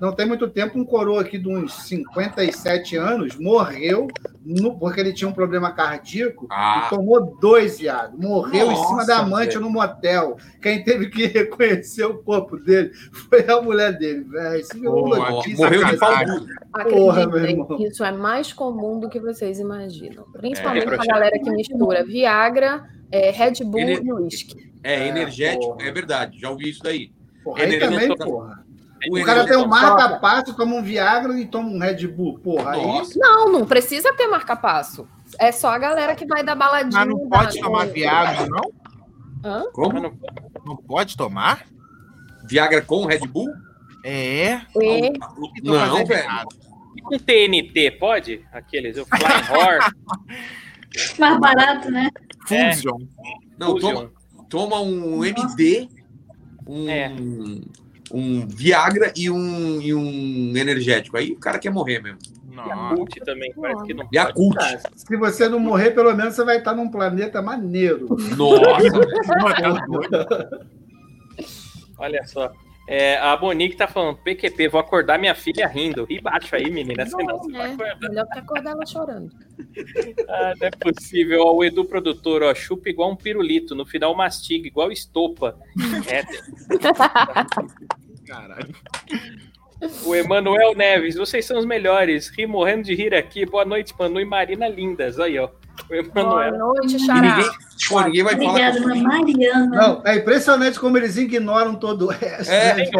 [0.00, 4.08] não tem muito tempo, um coroa aqui de uns 57 anos morreu
[4.44, 6.84] no- porque ele tinha um problema cardíaco Ah.
[6.86, 8.18] e tomou dois viados.
[8.18, 9.60] Morreu em cima Nossa, da amante velho.
[9.60, 10.36] no motel.
[10.60, 12.90] Quem teve que reconhecer o corpo dele
[13.30, 14.60] foi a mulher dele, velho.
[14.60, 15.64] Isso notícia.
[15.64, 16.12] Morreu de pau.
[16.90, 17.76] Porra, meu irmão.
[17.80, 20.24] isso é mais comum do que vocês imaginam.
[20.32, 21.08] Principalmente É, broxante.
[21.08, 24.70] galera que mistura Viagra, é, Red Bull Ele- e uísque.
[24.82, 25.88] É, energético, porra.
[25.88, 26.38] é verdade.
[26.38, 27.10] Já ouvi isso daí.
[27.42, 28.65] Porra, aí Ele também, porra.
[29.10, 32.38] O O cara tem um marca-passo, toma um Viagra e toma um Red Bull.
[32.38, 33.18] Porra, aí Nossa.
[33.18, 35.06] Não, não precisa ter marca-passo.
[35.38, 37.04] É só a galera que vai dar baladinha.
[37.04, 38.72] Mas não pode da- tomar Viagra, não?
[39.44, 39.64] Hã?
[39.72, 40.14] Como?
[40.64, 41.66] Não pode tomar?
[42.48, 43.48] Viagra com Red Bull?
[44.02, 44.52] É.
[44.52, 45.12] É,
[45.62, 46.28] Não, velho.
[46.96, 48.44] E com TNT, pode?
[48.52, 49.90] Aqueles, o Flying Horse.
[51.18, 52.08] Mais barato, né?
[52.50, 52.72] É.
[52.72, 52.98] Fusion.
[53.58, 53.92] Não, Fusion.
[53.94, 54.10] toma,
[54.48, 55.88] toma um MD,
[56.66, 57.08] um, É.
[58.12, 61.16] um Viagra e um, e um energético.
[61.16, 62.18] Aí o cara quer morrer mesmo.
[62.50, 62.66] Não.
[62.66, 64.16] Yakult também, parece que não pode.
[64.16, 64.56] Yakult.
[64.56, 68.06] Cara, se você não morrer, pelo menos você vai estar num planeta maneiro.
[68.36, 70.66] Nossa, velho.
[71.98, 72.52] Olha só.
[72.88, 76.06] É, a Monique tá falando, PQP, vou acordar minha filha rindo.
[76.08, 77.98] E baixo aí, menina, senão você vai é, acordar.
[78.08, 79.32] melhor que acordar ela chorando.
[80.28, 81.42] Ah, não é possível.
[81.42, 85.58] Ó, o Edu produtor, ó, chupa igual um pirulito, no final mastiga, igual estopa.
[86.10, 86.22] É,
[88.26, 88.74] Caralho.
[90.04, 92.28] o Emanuel Neves, vocês são os melhores.
[92.28, 93.46] Ri morrendo de rir aqui.
[93.46, 95.18] Boa noite, Manu e Marina lindas.
[95.18, 95.48] Aí, ó.
[96.14, 97.36] Boa noite, Xará.
[97.36, 97.50] ninguém,
[97.88, 98.48] pô, ninguém vai falar.
[98.50, 99.66] Obrigada, fui- Mariana.
[99.66, 102.50] Não, é impressionante como eles ignoram todo o resto.
[102.50, 102.90] É, né?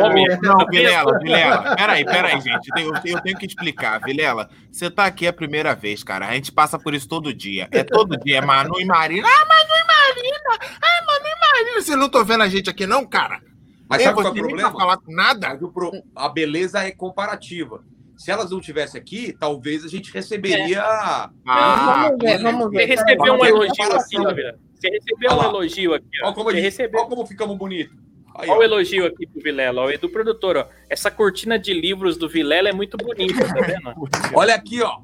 [0.43, 1.75] Não, Vilela, Vilela.
[1.77, 2.69] Peraí, peraí, gente.
[2.69, 4.01] Eu tenho, eu tenho- que explicar.
[4.01, 6.27] Vilela, você tá aqui a primeira vez, cara.
[6.29, 7.69] A gente passa por isso todo dia.
[7.71, 8.39] É todo dia.
[8.39, 9.27] É Manu e Marina.
[9.29, 10.37] Ah, Manu e Marina.
[10.81, 11.83] Ah, Manu e Marina.
[11.83, 13.41] Vocês não estão vendo a gente aqui, não, cara?
[13.89, 14.71] Mas É, sabe qual é o você nem problema?
[14.73, 15.49] tá falando nada.
[15.51, 17.83] Mas o pro- A beleza é comparativa.
[18.17, 20.83] Se elas não estivessem aqui, talvez a gente receberia.
[20.83, 22.85] Ah, vamos ver, vamos Você ver.
[22.87, 24.17] recebeu um é elogio aqui.
[24.17, 24.55] Gabriel.
[24.75, 26.27] Você recebeu um elogio aqui, ó.
[26.27, 27.97] Olha como, Você gente, recebeu olha como ficamos bonitos.
[28.39, 29.87] Aí, Olha o elogio aqui pro Vilela, ó.
[29.87, 30.69] O Edu produtor, ó.
[30.91, 34.09] Essa cortina de livros do Vilela é muito bonita, tá vendo?
[34.35, 34.99] Olha aqui, ó.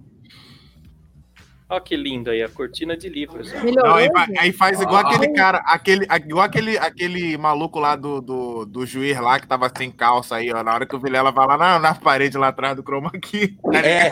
[1.72, 3.50] Olha que lindo aí, a cortina de livros.
[3.52, 4.06] Não, aí,
[4.38, 5.08] aí faz igual Ah.
[5.08, 9.72] aquele cara, aquele, igual aquele, aquele maluco lá do, do, do juiz lá que tava
[9.74, 10.62] sem calça aí, ó.
[10.62, 13.56] Na hora que o Vilela vai lá na, na parede lá atrás do chroma key.
[13.72, 14.10] tá É,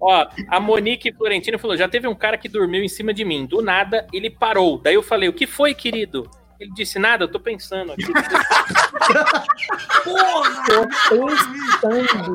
[0.00, 3.44] Ó, a Monique Florentino falou: já teve um cara que dormiu em cima de mim.
[3.44, 4.78] Do nada, ele parou.
[4.78, 6.30] Daí eu falei: o que foi, querido?
[6.60, 8.04] Ele disse nada, eu tô pensando aqui.
[10.04, 10.12] Tô
[11.08, 12.34] pensando.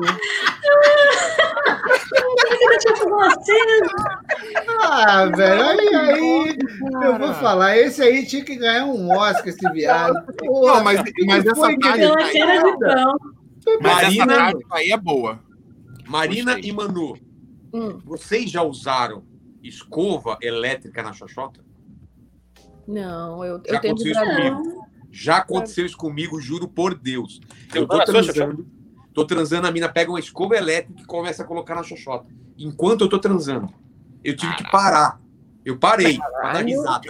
[4.80, 6.58] Ah, velho, aí, aí
[7.02, 10.14] eu vou falar, esse aí tinha que ganhar um Oscar, esse viado.
[10.38, 11.76] Porra, Não, mas, que mas essa deu?
[11.86, 15.40] aí, essa Marina- aí é boa.
[16.06, 17.16] Marina e Manu,
[17.74, 19.24] Hum, vocês já usaram
[19.62, 21.65] escova elétrica na xoxota?
[22.86, 24.86] Não, eu, Já eu tenho aconteceu isso comigo.
[25.10, 27.40] Já aconteceu isso comigo, juro por Deus.
[27.74, 28.66] Eu tô transando,
[29.14, 32.26] tô transando, a mina pega uma escova elétrica e começa a colocar na xoxota.
[32.58, 33.72] Enquanto eu tô transando,
[34.22, 35.18] eu tive que parar.
[35.64, 36.66] Eu parei pra dar Caralho.
[36.68, 37.06] risada.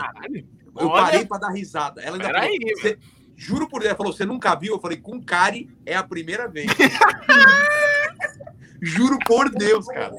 [0.78, 1.02] Eu Olha.
[1.04, 2.00] parei pra dar risada.
[2.00, 2.48] Ela ainda falou,
[2.80, 2.98] "Você-
[3.34, 4.74] juro por Deus, ela falou, você nunca viu?
[4.74, 6.66] Eu falei, com Kari é a primeira vez.
[8.80, 10.12] juro por Deus, cara.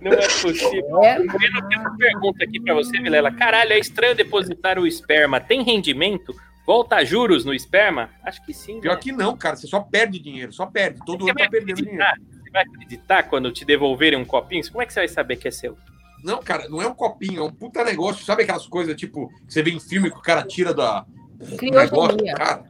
[0.00, 1.02] Não é possível.
[1.02, 3.30] É, Eu tenho uma pergunta aqui pra você, Vilela.
[3.32, 5.40] Caralho, é estranho depositar o esperma.
[5.40, 6.34] Tem rendimento?
[6.66, 8.10] Volta a juros no esperma?
[8.22, 8.80] Acho que sim.
[8.80, 9.00] Pior né?
[9.00, 9.56] que não, cara.
[9.56, 11.00] Você só perde dinheiro, só perde.
[11.06, 12.04] Todo vai tá perdendo dinheiro.
[12.30, 14.62] Você vai acreditar quando te devolverem um copinho?
[14.70, 15.76] Como é que você vai saber que é seu?
[16.22, 18.24] Não, cara, não é um copinho, é um puta negócio.
[18.24, 21.06] Sabe aquelas coisas, tipo, que você vê em filme que o cara tira da,
[21.38, 22.34] do negócio, Criogenia.
[22.34, 22.64] cara?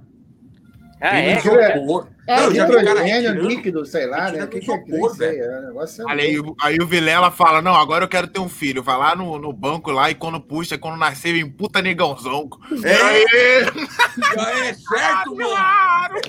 [1.01, 1.35] Ah, é?
[1.35, 2.09] no isopor.
[2.27, 3.49] É, Não, eu já vi o cara Hidrogênio retirando.
[3.49, 4.45] líquido, sei lá, né?
[4.45, 5.27] O que, que é isopor, aí?
[5.29, 8.83] É, é aí, aí o Vilela fala: Não, agora eu quero ter um filho.
[8.83, 12.51] Vai lá no, no banco lá e quando puxa, quando nascer, vem puta negãozão.
[12.85, 16.21] É, já é certo, mano.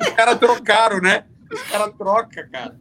[0.00, 1.24] Os caras trocaram, né?
[1.52, 2.76] Os caras trocam, cara.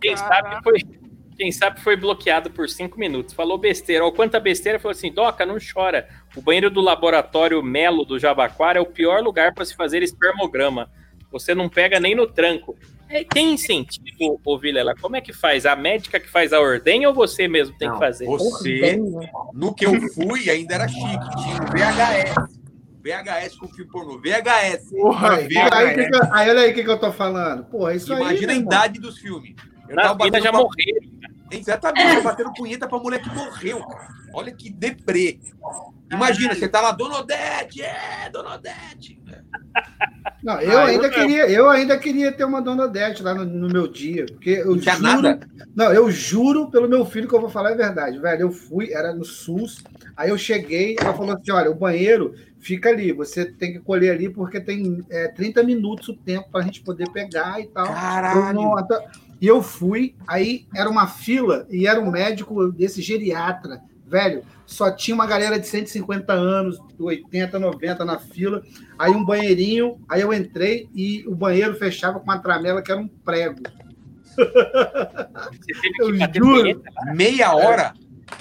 [0.00, 0.99] Quem sabe foi.
[1.40, 3.32] Quem sabe foi bloqueado por cinco minutos.
[3.32, 4.04] Falou besteira.
[4.04, 6.06] Ou quanta besteira, falou assim: Doca, não chora.
[6.36, 10.90] O banheiro do laboratório Melo do Jabaquara é o pior lugar para se fazer espermograma.
[11.32, 12.76] Você não pega nem no tranco.
[13.08, 14.94] É, tem incentivo, ô Vilela?
[15.00, 15.64] Como é que faz?
[15.64, 18.26] A médica que faz a ordenha ou você mesmo tem Não, que fazer?
[18.26, 19.00] Você,
[19.54, 21.02] no que eu fui, ainda era chique.
[21.42, 22.60] Tinha VHS.
[23.02, 24.18] VHS com filme pornô.
[24.20, 24.90] VHS.
[24.90, 25.74] Porra, Aí, Vilela.
[25.74, 27.64] aí, que que aí, olha aí o que, que eu tô falando.
[27.64, 28.20] Porra, isso aí.
[28.20, 28.72] Imagina a meu irmão.
[28.74, 29.54] idade dos filmes.
[29.88, 31.19] Eu Na tava vida já morreram.
[31.50, 34.08] Exatamente, tô batendo punheta pra mulher que morreu, cara.
[34.32, 35.38] Olha que deprê.
[36.10, 39.20] Imagina, você tá lá, Dona Odete, é, Dona Odete.
[40.42, 43.44] Não, eu, Ah, ainda eu- queria, eu ainda queria ter uma Dona Odete lá no,
[43.44, 44.26] no meu dia.
[44.26, 45.00] Porque eu Não juro.
[45.02, 45.40] nada?
[45.74, 48.42] Não, eu juro pelo meu filho que eu vou falar a verdade, velho.
[48.42, 49.84] Eu fui, era no SUS,
[50.16, 54.12] aí eu cheguei, ela falou assim: olha, o banheiro fica ali, você tem que colher
[54.14, 57.86] ali porque tem é, 30 minutos o tempo pra gente poder pegar e tal.
[57.86, 58.54] Eu Caralho.
[58.54, 58.74] não-
[59.40, 64.42] E eu fui, aí era uma fila e era um médico desse geriatra, velho.
[64.66, 68.62] Só tinha uma galera de 150 anos, 80, 90 na fila.
[68.98, 73.00] Aí um banheirinho, aí eu entrei e o banheiro fechava com uma tramela que era
[73.00, 73.60] um prego.
[74.36, 76.82] Você teve Eu que bater juro.
[77.14, 77.94] Meia hora?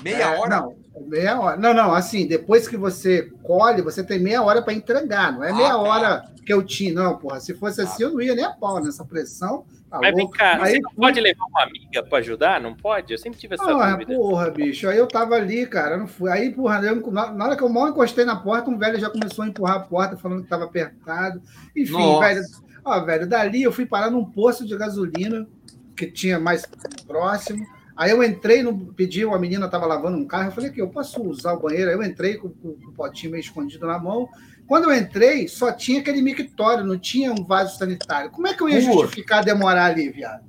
[0.03, 0.49] Meia É, hora?
[0.49, 0.75] Não,
[1.07, 1.57] meia hora.
[1.57, 5.31] Não, não, assim, depois que você colhe, você tem meia hora para entregar.
[5.33, 5.77] Não é Ah, meia tá.
[5.77, 7.39] hora que eu tinha, não, porra.
[7.39, 9.65] Se fosse assim, eu não ia nem a pau nessa pressão.
[9.89, 12.61] Tá Mas vem cá, Aí, você não pode levar uma amiga pra ajudar?
[12.61, 13.11] Não pode?
[13.11, 14.13] Eu sempre tive essa Ah, dúvida.
[14.15, 14.87] porra, bicho.
[14.87, 15.97] Aí eu tava ali, cara.
[15.97, 16.31] Não fui.
[16.31, 19.09] Aí, porra, eu- na, na hora que eu mal encostei na porta, um velho já
[19.09, 21.41] começou a empurrar a porta, falando que tava apertado.
[21.75, 22.27] Enfim, Nossa.
[22.27, 22.41] velho.
[22.85, 25.47] Ó, velho, dali eu fui parar num posto de gasolina
[25.95, 26.65] que tinha mais
[27.07, 27.65] próximo.
[27.99, 30.87] Aí eu entrei, no, pedi, uma menina tava lavando um carro, eu falei que eu
[30.87, 31.89] posso usar o banheiro.
[31.89, 34.29] Aí eu entrei com, com- com o potinho meio escondido na mão.
[34.65, 38.29] Quando eu entrei, só tinha aquele mictório, não tinha um vaso sanitário.
[38.31, 40.47] Como é que eu ia justificar demorar ali, viado?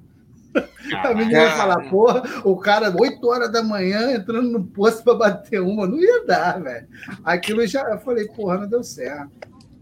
[1.03, 5.15] A menina ia falar, porra, o cara, 8 horas da manhã, entrando no posto para
[5.15, 6.87] bater uma, não ia dar, velho.
[7.25, 9.29] Aquilo já, eu falei, porra, não deu certo.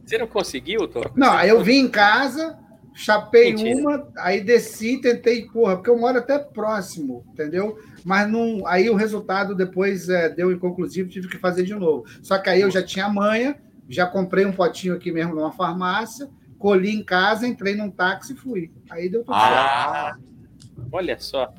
[0.07, 1.03] Você não conseguiu, Tô?
[1.15, 2.59] Não, aí eu vim em casa,
[2.99, 3.79] chapei Mentira.
[3.79, 7.79] uma, aí desci, tentei, porra, porque eu moro até próximo, entendeu?
[8.05, 12.05] Mas não, aí o resultado depois é, deu inconclusivo, tive que fazer de novo.
[12.21, 13.57] Só que aí eu já tinha manha,
[13.89, 18.37] já comprei um potinho aqui mesmo numa farmácia, colhi em casa, entrei num táxi e
[18.37, 18.73] fui.
[18.91, 19.55] Aí deu tudo certo.
[19.55, 20.17] Ah,
[20.91, 21.55] Olha só.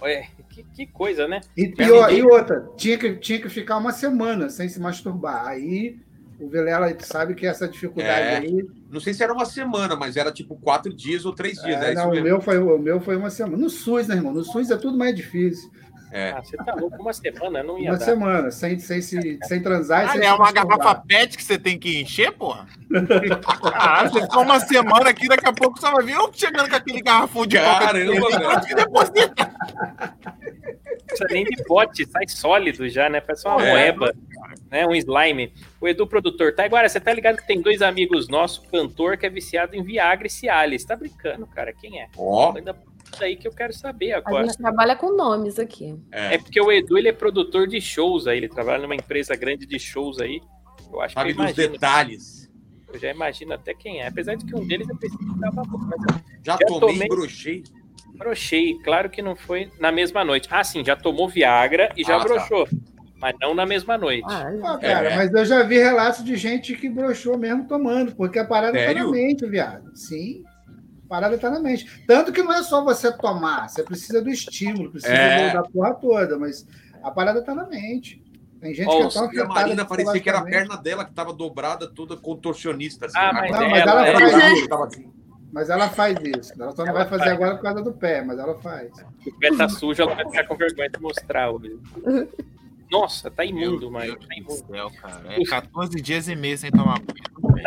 [0.00, 1.40] Olha, que, que coisa, né?
[1.56, 5.46] E, e e outra, tinha que, tinha que ficar uma semana sem se masturbar.
[5.46, 5.98] Aí
[6.40, 8.66] o Vilela sabe que essa dificuldade É, aí.
[8.90, 11.80] não sei se era uma semana, mas era tipo quatro dias ou três dias.
[11.82, 13.56] é, É, isso não, o, meu foi, o meu foi uma semana.
[13.56, 14.32] No SUS, né, irmão?
[14.32, 15.70] No SUS é tudo mais difícil.
[16.16, 16.30] É.
[16.30, 18.04] Ah, você tá louco, uma semana não ia Uma dar.
[18.04, 21.76] semana, sem, sem, se, sem transar Ah, sem é uma garrafa pet que você tem
[21.76, 22.68] que encher, porra?
[23.72, 26.76] Caralho, você ficou uma semana aqui, daqui a pouco você vai ver eu chegando com
[26.76, 28.30] aquele garrafão de coca Caramba,
[28.76, 29.54] deposita?
[29.74, 33.20] Não precisa nem de pote, sai sólido já, né?
[33.20, 33.70] Parece uma É.
[33.72, 34.14] moeba,
[34.70, 34.86] né?
[34.86, 35.52] Um slime.
[35.80, 39.26] O Edu, produtor, tá agora, você tá ligado que tem dois amigos nossos, cantor, que
[39.26, 40.84] é viciado em Viagra e Cialis.
[40.84, 41.72] Tá brincando, cara?
[41.72, 42.06] Quem é?
[42.16, 42.52] Ó,
[43.18, 44.46] Daí que eu quero saber A agora.
[44.46, 45.98] gente trabalha com nomes aqui.
[46.12, 46.34] é.
[46.34, 49.66] É porque o Edu, ele é produtor de shows aí, ele trabalha numa empresa grande
[49.66, 50.40] de shows aí.
[50.92, 52.50] Eu acho Sabe que dos detalhes.
[52.92, 54.06] Eu já imagino até quem é.
[54.06, 55.78] Apesar de que um deles eu pensei que tava bom,
[56.44, 57.08] Já, Já tomei, tomei.
[57.08, 57.62] brochei.
[58.16, 58.74] brochei.
[58.84, 60.46] Claro que não foi na mesma noite.
[60.50, 62.24] Ah, sim, já tomou Viagra e já Ah, tá.
[62.24, 62.68] brochou.
[63.16, 64.24] Mas não na mesma noite.
[64.28, 65.16] Ah, Ah, cara, É.
[65.16, 68.78] mas eu já vi relatos de gente que broxou mesmo tomando, porque a parada tá
[68.84, 69.06] Sério?
[69.06, 69.90] na mente, viado.
[69.96, 70.42] Sim.
[71.04, 72.04] A parada tá na mente.
[72.06, 75.52] Tanto que não é só você tomar, você precisa do estímulo, precisa É.
[75.52, 76.66] da porra toda, mas
[77.02, 78.22] a parada tá na mente.
[78.60, 81.04] Tem gente que é tão E a afetada Marina parecia que era a perna dela
[81.04, 83.04] que tava dobrada, toda contorcionista.
[83.06, 83.18] Assim.
[83.18, 85.12] Ah, mas Não, ela, mas ela ela- faz Tava assim.
[85.52, 86.52] Mas ela faz isso.
[86.60, 87.32] Ela só não Ela vai fazer faz.
[87.34, 88.90] agora por causa do pé, mas ela faz.
[89.26, 91.78] o pé tá sujo, ela vai ficar com vergonha de mostrar hoje.
[92.90, 94.66] Nossa, tá imundo, mas tá do imundo.
[94.70, 95.32] céu, cara.
[95.34, 97.14] É 14 dias e meio sem tomar banho.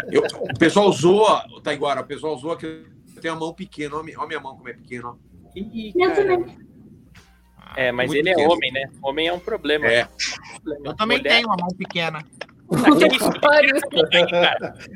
[0.12, 2.86] Eu- o pessoal zoa, Taiguara, o pessoal zoa que
[3.18, 3.96] eu tenho a mão pequena.
[3.96, 5.10] Olha a minha- mão como é pequena.
[5.10, 5.16] ó.
[5.56, 6.58] Ih, Eu também.
[7.76, 8.54] É, mas Muito ele é pequeno.
[8.54, 8.90] homem, né?
[9.04, 9.86] Homem é um problema.
[9.88, 10.08] É.
[10.84, 12.24] Eu também Mulher- tenho uma mão pequena.
[12.70, 12.70] Que
[13.16, 13.32] isso?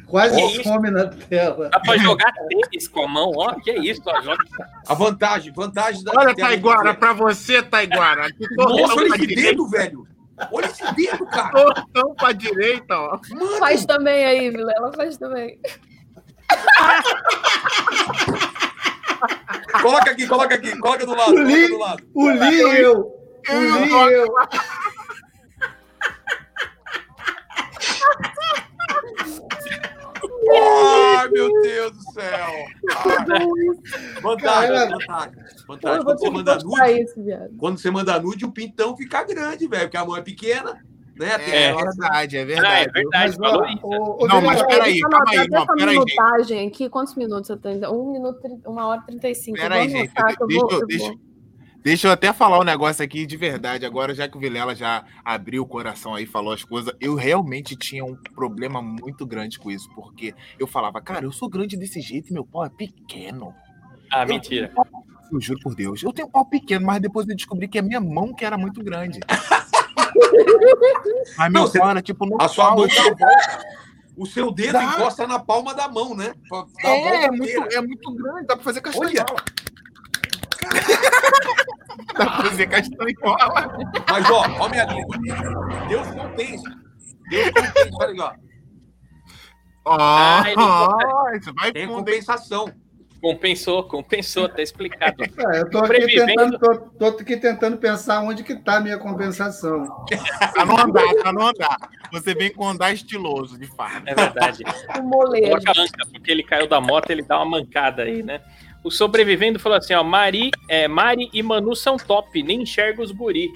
[0.07, 0.63] Quase Que isso?
[0.63, 1.69] fome na tela.
[1.69, 3.53] Dá pra jogar tênis com a mão, ó.
[3.55, 4.21] Que isso, ó.
[4.21, 4.43] Joga...
[4.87, 6.11] A vantagem, vantagem da.
[6.15, 8.27] Olha, Taiguara, pra você, Taiguara.
[8.57, 10.07] Nossa, olha esse dedo, velho.
[10.51, 11.49] Olha esse dedo, cara.
[11.51, 13.19] tortão pra direita, ó.
[13.29, 15.59] Mano, faz também aí, Vilela, faz também.
[19.81, 22.03] Coloca aqui, coloca aqui, coloca do lado, O coloca Li- do lado.
[22.13, 22.99] O Li e eu.
[23.49, 24.27] O Li e eu.
[30.53, 32.47] Ai, meu Deus do céu.
[34.21, 35.33] Vantagem, vantagem.
[35.37, 36.03] Eu Vantagem.
[36.03, 37.15] Quando você manda nude, isso,
[37.57, 40.83] quando você manda nude, o pintão fica grande, velho, porque a mão é pequena,
[41.21, 41.37] né?
[41.39, 42.91] Tem É aquela- verdade, é Ah, é verdade.
[42.91, 43.79] verdade, Mas, falou ó, isso.
[43.85, 46.05] o, o Não, mas peraí, Deixa eu calma aí, não, essa peraí, gente.
[46.05, 46.89] minutagem aqui.
[46.89, 47.91] Quantos minutos eu tenho?
[47.93, 49.57] Um minuto, uma hora e trinta e cinco.
[49.57, 50.13] Pera aí, Vamos gente.
[50.39, 51.19] eu Deixa, vou- eu- eu deixa, vou-
[51.83, 53.85] deixa eu até falar um negócio aqui de verdade.
[53.85, 57.75] Agora, já que o Vilela já abriu o coração aí, falou as coisas, eu realmente
[57.75, 59.89] tinha um problema muito grande com isso.
[59.95, 63.53] Porque eu falava, cara, eu sou grande desse jeito e meu pau é pequeno.
[64.11, 64.71] Ah, mentira.
[65.31, 66.03] Eu juro por Deus.
[66.03, 68.57] Eu tenho um pau pequeno, mas depois eu descobri que é minha mão que era
[68.57, 69.21] muito grande.
[71.37, 72.85] Mas meu era tipo A sua mão.
[74.17, 74.83] O seu dedo Dá.
[74.83, 76.33] encosta na palma da mão, né?
[76.83, 79.25] É, é muito, é muito grande, dá pra fazer castanhola.
[82.17, 83.77] Dá pra fazer castanhola.
[84.09, 85.17] Mas, ó, ó minha língua.
[85.87, 86.69] Deus compensa.
[87.29, 87.89] Deus compensa.
[87.99, 88.33] Olha aqui, ó.
[89.85, 92.71] Ó, Ah, ele ó, isso vai Tem compensação.
[93.21, 95.23] Compensou, compensou, tá explicado.
[95.53, 98.97] É, eu tô aqui, tentando, tô, tô aqui tentando pensar onde que tá a minha
[98.97, 100.05] compensação.
[100.53, 101.77] Tá no andar, tá no andar.
[102.11, 104.03] Você vem com andar estiloso, de fato.
[104.05, 104.63] É verdade.
[105.01, 108.41] O porque ele caiu da moto, ele dá uma mancada aí, né?
[108.83, 113.11] O sobrevivendo falou assim, ó, Mari, é, Mari e Manu são top, nem enxerga os
[113.11, 113.51] guri.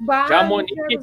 [0.00, 0.98] Bah, Já a Monique-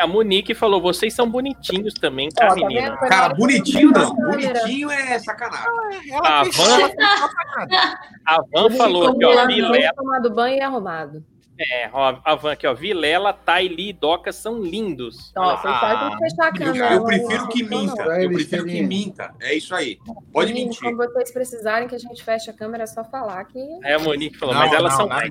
[0.00, 2.90] A Monique falou, vocês são bonitinhos também, tá, Ó, tá menina?
[2.90, 2.98] vendo?
[3.08, 4.14] Cara, bonitinho não.
[4.14, 5.66] Bonitinho é sacanagem.
[6.24, 6.90] A fez Van, só-
[8.26, 11.24] a Van falou aqui, ó, Vilela, tomado banho e arrumado.
[11.58, 15.30] é, ó, a Van aqui, ó, Vilela, Thaili e Doca são lindos.
[15.36, 16.94] Ó, vocês Ah, podem fechar a Eu, câmera.
[16.94, 18.02] eu prefiro não que minta.
[18.22, 19.34] Eu prefiro que minta.
[19.40, 19.98] É isso aí.
[20.32, 20.80] Pode mentir.
[20.80, 23.58] Quando vocês precisarem que a gente feche a câmera, é só falar que.
[23.84, 25.30] Aí a Monique falou, Não, mas elas não, são mais.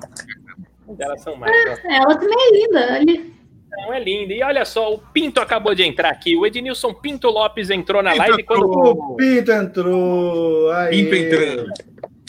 [0.98, 1.52] Elas são mais,
[1.84, 1.88] ó.
[1.92, 2.94] Ela também é linda.
[2.94, 3.39] Ali.
[3.70, 4.32] Não, é lindo.
[4.32, 6.36] E olha só, o Pinto acabou de entrar aqui.
[6.36, 8.64] O Ednilson Pinto Lopes entrou na Pinto live quando.
[8.64, 10.70] O Pinto entrou.
[10.72, 11.04] Aí.
[11.04, 11.66] Pinto entrando.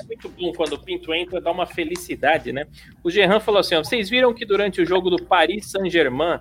[0.07, 2.65] muito bom quando o Pinto entra, dá uma felicidade, né?
[3.03, 6.39] O Gerran falou assim: ó, vocês viram que durante o jogo do Paris Saint-Germain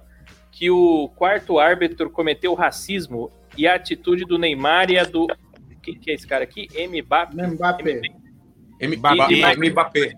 [0.53, 5.27] que o quarto árbitro cometeu racismo e a atitude do Neymar e a do.
[5.83, 6.69] Quem que é esse cara aqui?
[6.87, 8.03] Mbappé Mbappé.
[8.87, 9.71] Mbappé.
[9.71, 10.13] Mbappé.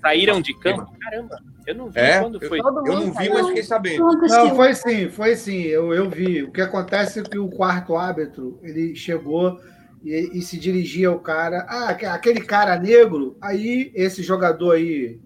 [0.00, 0.92] Saíram de campo?
[1.00, 2.20] Caramba, eu não vi É?
[2.20, 2.58] quando foi.
[2.60, 4.04] Eu mundo não vi, mas fiquei sabendo.
[4.28, 5.62] Não, foi sim, foi sim.
[5.62, 6.42] Eu, eu vi.
[6.42, 9.60] O que acontece é que o quarto árbitro ele chegou
[10.02, 11.66] e, e se dirigia ao cara.
[11.68, 13.36] Ah, aque- aquele cara negro.
[13.40, 15.18] Aí esse jogador aí,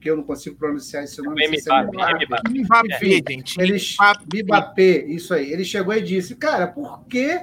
[0.00, 1.42] que eu não consigo pronunciar esse nome.
[1.44, 2.98] é Mbappé.
[3.58, 4.42] Ele, Mbappé.
[4.42, 5.52] Mbappé, isso aí.
[5.52, 7.40] Ele chegou e disse, cara, por que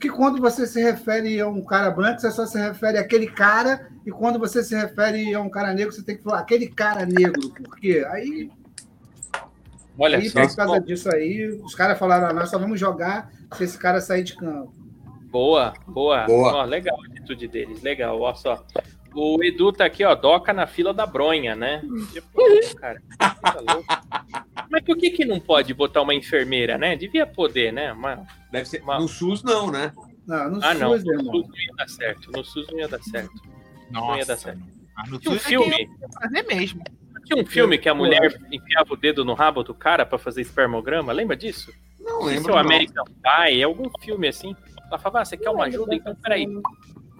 [0.00, 3.88] que quando você se refere a um cara branco, você só se refere àquele cara,
[4.06, 7.04] e quando você se refere a um cara negro, você tem que falar aquele cara
[7.04, 7.50] negro.
[7.50, 8.06] Por quê?
[8.10, 8.50] Aí,
[9.98, 10.46] Olha aí só.
[10.46, 14.00] por causa disso aí, os caras falaram, ah, nós só vamos jogar se esse cara
[14.00, 14.72] sair de campo.
[15.30, 16.24] Boa, boa.
[16.24, 16.54] Boa.
[16.54, 18.20] Ó, legal a atitude deles, legal.
[18.20, 18.64] Ó só.
[19.14, 21.82] O Edu tá aqui, ó, doca na fila da bronha, né?
[22.12, 22.28] Tipo,
[22.76, 23.02] cara,
[23.42, 24.02] coisa louca.
[24.70, 26.94] Mas por que que não pode botar uma enfermeira, né?
[26.94, 27.92] Devia poder, né?
[27.92, 28.26] Uma...
[28.52, 28.82] Deve ser.
[28.82, 29.92] Uma- No SUS, não, né?
[30.26, 30.92] Não, no Ah, não.
[30.92, 31.32] SUS, No irmão.
[31.34, 32.30] SUS não ia dar certo.
[32.32, 33.42] No SUS não ia dar certo.
[33.90, 34.36] Não ia dar Nossa.
[34.36, 34.60] certo.
[34.96, 35.90] Mas no Tinha um SUS é filme,
[36.20, 36.82] fazer mesmo.
[37.24, 40.42] tinha um filme que a mulher enfiava o dedo no rabo do cara pra fazer
[40.42, 41.12] espermograma.
[41.12, 41.72] Lembra disso?
[41.98, 42.50] Não Não sei se lembro.
[42.50, 42.60] é o não.
[42.64, 44.54] American Pie, é algum filme assim.
[44.88, 45.94] Ela falava, ah, você quer uma ajuda?
[45.94, 46.46] Então, peraí.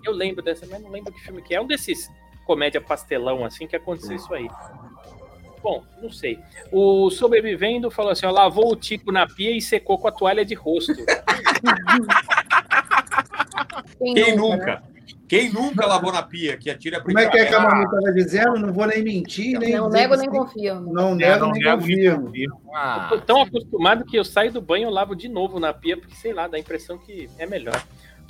[0.08, 1.58] Eu lembro dessa, mas não lembro que filme que é.
[1.58, 2.10] É um desses
[2.46, 4.48] comédia pastelão, assim, que aconteceu isso aí.
[5.62, 6.38] Bom, não sei.
[6.72, 10.44] O sobrevivendo falou assim: ó, lavou o tico na pia e secou com a toalha
[10.44, 10.94] de rosto.
[13.98, 14.82] Quem nunca?
[15.28, 16.56] Quem nunca lavou na pia?
[16.56, 18.58] Que atira a Como é que é que a Manu estava dizendo?
[18.58, 19.72] Não vou nem mentir, nem.
[19.72, 20.92] Não dizer nego nem confirmo.
[20.92, 22.32] Não É, nego não nem confirmo.
[22.74, 25.60] Ah, Eu tô tão acostumado que eu saio do banho e eu lavo de novo
[25.60, 27.78] na pia, porque sei lá, dá a impressão que é melhor.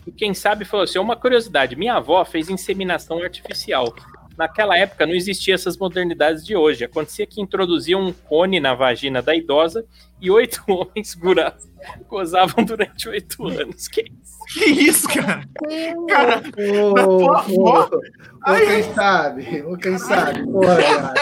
[0.07, 3.95] E quem sabe falou assim: uma curiosidade: minha avó fez inseminação artificial.
[4.37, 6.85] Naquela época não existia essas modernidades de hoje.
[6.85, 9.85] Acontecia que introduziam um cone na vagina da idosa
[10.20, 11.19] e oito homens
[12.09, 13.89] gozavam durante oito anos.
[13.89, 14.39] Que isso?
[14.55, 15.43] que isso, cara?
[16.09, 17.91] Cara, Ô, Na ô, tua ô, avó?
[18.47, 19.62] ô, quem sabe?
[19.62, 20.45] Ou quem sabe?
[20.45, 21.15] Porra, cara.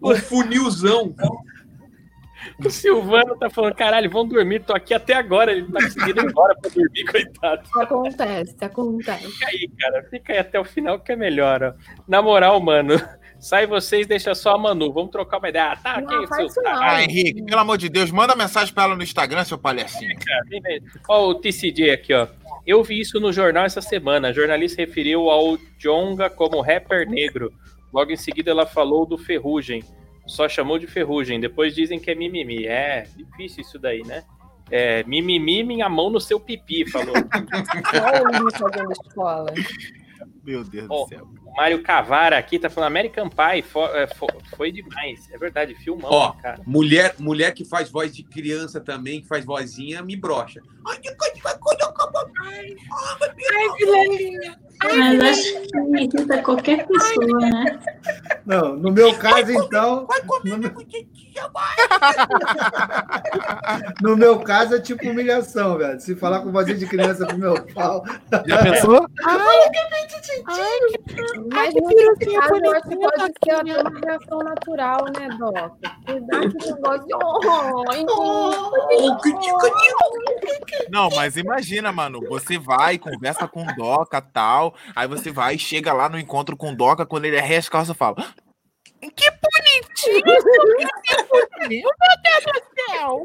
[0.00, 1.14] O funilzão.
[2.64, 6.20] O Silvano tá falando, caralho, vão dormir, tô aqui até agora, ele não tá conseguindo
[6.20, 7.62] ir embora pra dormir, coitado.
[7.76, 9.30] Acontece, acontece.
[9.32, 11.72] Fica aí, cara, fica aí até o final que é melhor, ó.
[12.08, 12.94] Na moral, mano,
[13.38, 15.72] sai vocês, deixa só a Manu, vamos trocar uma ideia.
[15.72, 16.82] Ah, tá, Não, quem faz isso seu não.
[16.82, 20.16] Ah, Henrique, pelo amor de Deus, manda mensagem pra ela no Instagram, seu palhacinho.
[20.62, 20.82] vem.
[21.08, 22.26] Ó, o TCD aqui, ó.
[22.66, 24.28] Eu vi isso no jornal essa semana.
[24.28, 27.52] A jornalista referiu ao Jonga como rapper negro.
[27.92, 29.82] Logo em seguida, ela falou do Ferrugem.
[30.30, 31.38] Só chamou de Ferrugem.
[31.40, 32.66] Depois dizem que é mimimi.
[32.66, 34.24] É difícil isso daí, né?
[34.70, 37.12] É, mimimi, minha mão no seu pipi, falou.
[37.92, 39.52] Olha o Luiz fazendo escola.
[40.44, 41.28] Meu Deus Ó, do céu.
[41.44, 44.26] o Mário Cavara aqui tá falando American Pie fo- é, fo-
[44.56, 45.28] foi demais.
[45.32, 46.60] É verdade, filmão, Ó, cara.
[46.66, 50.60] mulher, mulher que faz voz de criança também, que faz vozinha, me brocha.
[54.82, 57.78] Mas acho que irrita qualquer pessoa, né?
[58.46, 60.06] Não, no meu caso, então.
[60.44, 60.70] No meu...
[64.02, 66.00] no meu caso é tipo humilhação, velho.
[66.00, 68.02] Se falar com vozinha de criança pro meu pau.
[68.46, 69.06] Já pensou?
[71.52, 75.78] Mas nesse caso, eu acho que pode ser até uma reação natural, né, Doc?
[76.06, 77.14] Cuidar esse negócio de.
[77.14, 77.84] Oh,
[80.90, 85.92] Não, mas imagina, mano, você vai, conversa com o Doca tal, aí você vai, chega
[85.92, 88.16] lá no encontro com o Doca, quando ele arresta a calça, fala.
[89.00, 90.24] Que bonitinho!
[91.68, 91.90] Meu
[92.22, 93.24] Deus do céu!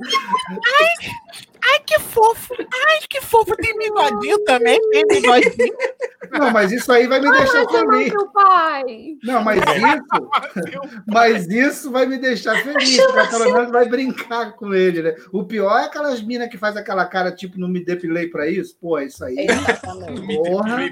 [0.80, 1.12] Ai,
[1.72, 2.54] ai, que fofo!
[2.60, 3.56] Ai, que fofo!
[3.58, 4.80] Tem bigodinho também?
[4.92, 5.74] Tem bigodinho?
[6.32, 7.94] Não, mas isso aí vai me deixar Ai, chamar
[8.86, 9.18] feliz.
[9.24, 10.30] Não, mas isso.
[11.08, 12.98] Mas isso vai me deixar feliz,
[13.30, 15.16] pelo menos vai brincar com ele, né?
[15.32, 18.78] O pior é aquelas minas que faz aquela cara, tipo, não me depilei pra isso.
[18.80, 19.48] Pô, isso aí.
[19.50, 20.36] Exatamente.
[20.36, 20.84] Porra.
[20.84, 20.90] É,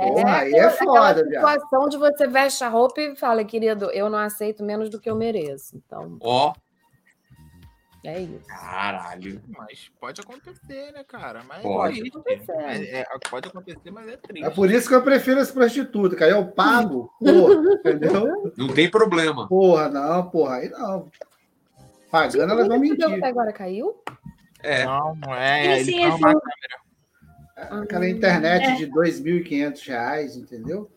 [0.00, 1.48] Porra, aí é aquela foda, viado.
[1.48, 5.10] situação de você veste a roupa e fala, querido, eu não aceito menos do que
[5.10, 5.76] eu mereço.
[5.76, 6.52] Então, Ó,
[8.10, 8.46] é isso.
[8.46, 9.40] caralho.
[9.48, 11.42] Mas pode acontecer, né, cara?
[11.46, 12.00] Mas Pode.
[12.00, 12.50] é triste.
[12.50, 14.44] É- é- pode acontecer, mas é triste.
[14.46, 18.52] É por isso que eu prefiro as prostitutas, aí eu pago, porra, entendeu?
[18.56, 19.46] Não tem problema.
[19.48, 21.10] Porra, não, porra, aí não.
[22.10, 23.04] Pagando, elas vão mentir.
[23.04, 24.02] até agora caiu?
[24.62, 24.84] É.
[24.84, 25.62] Não, não é.
[25.62, 26.40] Sim, ele sim, é só-
[27.82, 30.88] Aquela internet de 2.500 reais, entendeu?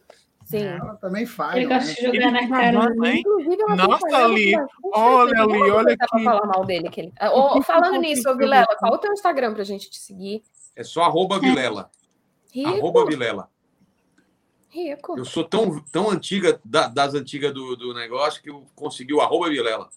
[0.52, 0.66] Sim.
[0.66, 1.56] Ela também faz.
[1.56, 1.78] Ele né?
[1.80, 2.94] gosta de jogar na cara.
[3.14, 4.54] Inclusive, ela Nossa, Ali,
[4.94, 5.42] olha.
[5.42, 6.24] Ali, olha aqui.
[6.24, 6.90] falar mal dele.
[6.90, 7.14] Que ele...
[7.34, 10.44] Ô, falando nisso, ô Vilela, qual o teu Instagram pra gente te seguir?
[10.76, 11.90] É só arroba Vilela.
[12.54, 12.70] Rico.
[12.70, 13.50] Arroba Vilela.
[14.70, 15.18] Rico.
[15.18, 19.22] Eu sou tão, tão antiga, da- das antigas do, do negócio, que eu consegui o
[19.22, 19.90] arroba Vilela.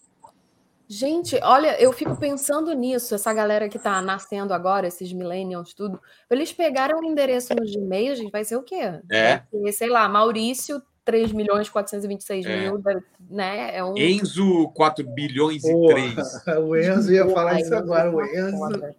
[0.87, 5.99] Gente, olha, eu fico pensando nisso, essa galera que tá nascendo agora, esses millennials, tudo.
[6.29, 8.99] Eles pegaram o endereço no Gmail, gente, vai ser o quê?
[9.11, 9.41] É.
[9.51, 12.61] Ser, sei lá, Maurício, 3 milhões 426 É.
[12.61, 12.81] mil,
[13.29, 13.75] né?
[13.77, 13.97] É um.
[13.97, 16.15] Enzo 4 bilhões e Porra, 3.
[16.65, 18.57] o Enzo ia falar Ai, isso agora, o tá Enzo.
[18.57, 18.95] foda.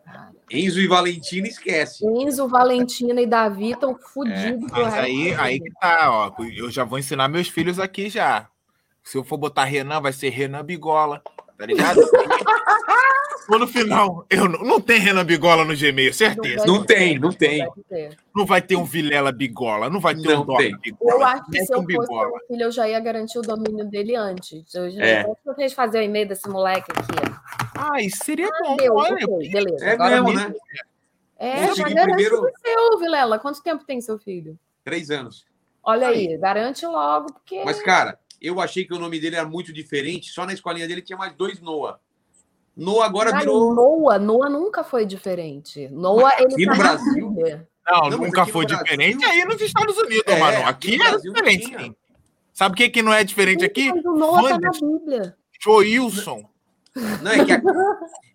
[0.51, 2.05] Enzo e Valentina esquece.
[2.07, 4.71] Enzo, Valentina e Davi estão fodidos.
[4.71, 6.43] pro Mas aí, aí que tá, ó.
[6.57, 8.49] Eu já vou ensinar meus filhos aqui já.
[9.03, 11.21] Se eu for botar Renan, vai ser Renan Bigola,
[11.59, 12.01] tá ligado?
[13.49, 16.67] Ou no final, eu não, não tem Renan Bigola no Gmail, certeza.
[16.67, 17.59] Não tem, não tem.
[17.61, 18.19] Deve ter.
[18.35, 20.77] Não vai ter um Vilela Bigola, não vai ter Não um tem.
[20.79, 21.13] Bigola.
[21.13, 22.29] Eu acho que se eu um fosse Bigola.
[22.29, 24.75] meu filho, eu já ia garantir o domínio dele antes.
[24.75, 25.25] Eu já É.
[25.55, 27.33] Fez fazer o e-mail desse moleque aqui.
[27.77, 29.15] Ai, seria bom, Deu, olha.
[29.25, 29.85] ok, beleza.
[29.87, 30.49] É Agora mesmo, mesmo.
[30.49, 30.55] né?
[31.39, 33.39] É, mas garante primeiro- o seu, Vilela.
[33.39, 34.59] Quanto tempo tem seu filho?
[34.85, 35.47] Três anos.
[35.85, 37.63] Olha aí, garante logo, porque.
[37.65, 40.31] Mas, cara, eu achei que o nome dele era muito diferente.
[40.31, 41.99] Só na escolinha dele tinha mais dois Noah.
[42.77, 43.75] Noah agora Cara, virou.
[43.75, 45.89] Noah, Noah nunca foi diferente.
[45.89, 47.35] Noah, ele Aqui tá no na Brasil?
[47.87, 50.59] Não, Não, nunca aqui foi Brasil- diferente aí nos Estados Unidos, É, mano.
[50.67, 51.79] aqui Aqui é diferente, tinha.
[51.81, 51.97] sim.
[52.53, 53.93] Sabe o que, que não é diferente aqui?
[53.93, 54.71] Mas o Noah tá na.
[54.71, 55.37] Bíblia.
[55.63, 56.49] Joilson.
[57.23, 57.63] Não, é que, a-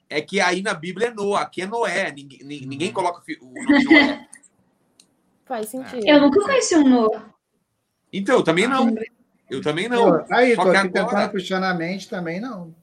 [0.10, 2.12] É que aí na Bíblia é Noah, aqui é Noé.
[2.12, 4.28] Ninguém, ni- ninguém coloca o nome Noé.
[5.46, 6.06] Faz sentido.
[6.08, 7.26] Eu nunca conheci um Noah.
[8.12, 8.94] Então, eu também não.
[9.52, 10.12] Eu também não.
[10.20, 12.74] Pô, tá aí, Só tô que aqui agora- tentando puxar na mente também, não.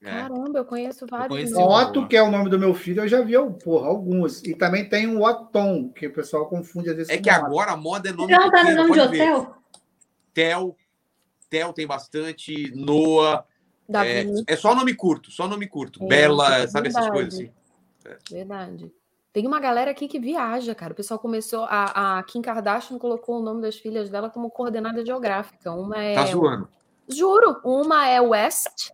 [0.00, 0.10] É.
[0.10, 1.52] Caramba, eu conheço vários.
[1.52, 1.60] um.
[1.60, 3.32] Otto, que é o nome do meu filho, eu já vi
[3.64, 4.44] porra, alguns.
[4.44, 7.44] E também tem o Otom, que o pessoal confunde às vezes É que Otto.
[7.46, 9.32] agora a moda é nome Então tá no nome de ver.
[9.32, 9.54] hotel?
[10.32, 10.76] Tel,
[11.50, 13.44] Tel tem bastante, Noah.
[14.04, 16.04] É, é só nome curto, só nome curto.
[16.04, 17.10] É, Bela, é sabe essas verdade.
[17.10, 17.50] coisas assim.
[18.30, 18.92] Verdade.
[19.38, 20.92] Tem uma galera aqui que viaja, cara.
[20.92, 21.62] O pessoal começou.
[21.70, 25.70] A, a Kim Kardashian colocou o nome das filhas dela como coordenada geográfica.
[25.70, 26.14] Uma é.
[26.16, 26.68] Tá zoando.
[27.06, 28.90] Juro, uma é West,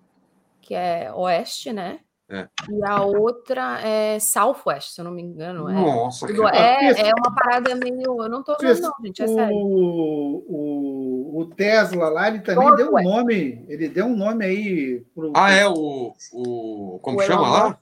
[0.60, 2.00] que é oeste, né?
[2.28, 2.46] É.
[2.70, 5.66] E a outra é Southwest, se eu não me engano.
[5.66, 6.58] É, Nossa, Tudo- cara.
[6.58, 8.22] é, é uma parada meio.
[8.22, 9.22] Eu não tô vendo, não, gente.
[9.22, 9.56] É sério.
[9.56, 13.08] O, o, o Tesla lá, ele também deu um Northwest.
[13.08, 13.64] nome.
[13.66, 15.32] Ele deu um nome aí pro.
[15.34, 16.12] Ah, é o.
[16.34, 17.78] o como O chama Elon lá?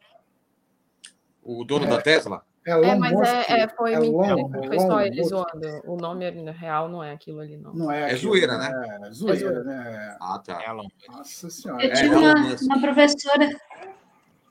[1.42, 2.44] O dono da Tesla?
[2.64, 3.28] É, Elon É, mas Musk.
[3.32, 4.26] é, é, foi É mentira.
[4.28, 5.82] Elon- Foi só ele zoando.
[5.84, 7.72] O nome real não é aquilo ali, não.
[7.74, 8.70] Não é, É aquilo, zoeira, né?
[9.06, 9.64] É, zoeira, zoeira.
[9.64, 10.16] né?
[10.20, 10.62] Ah, tá.
[10.64, 10.86] Elon.
[11.08, 11.84] Nossa senhora.
[11.84, 13.50] Eu É, Elon uma, uma professora.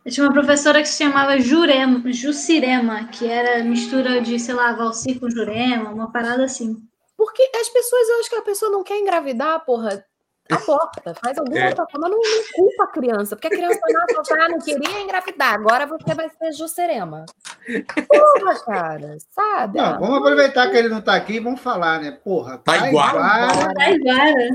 [0.03, 4.73] Eu tinha uma professora que se chamava Jurema, Jucirema, que era mistura de, sei lá,
[4.73, 6.75] Valcir com Jurema, uma parada assim.
[7.15, 10.03] Porque as pessoas, eu acho que a pessoa não quer engravidar, porra.
[10.51, 11.67] Aborta, faz alguma É.
[11.69, 15.01] outra forma, não, não culpa a criança, porque a criança nasce fala, ah, não queria
[15.01, 17.25] engravidar, agora você vai ser Juscerema.
[18.07, 19.77] Porra, cara, sabe?
[19.79, 22.11] Não, vamos aproveitar que ele não tá aqui e vamos falar, né?
[22.23, 23.19] Porra, Taiguara.
[23.19, 23.73] Taiguara.
[23.73, 24.49] Taiguara.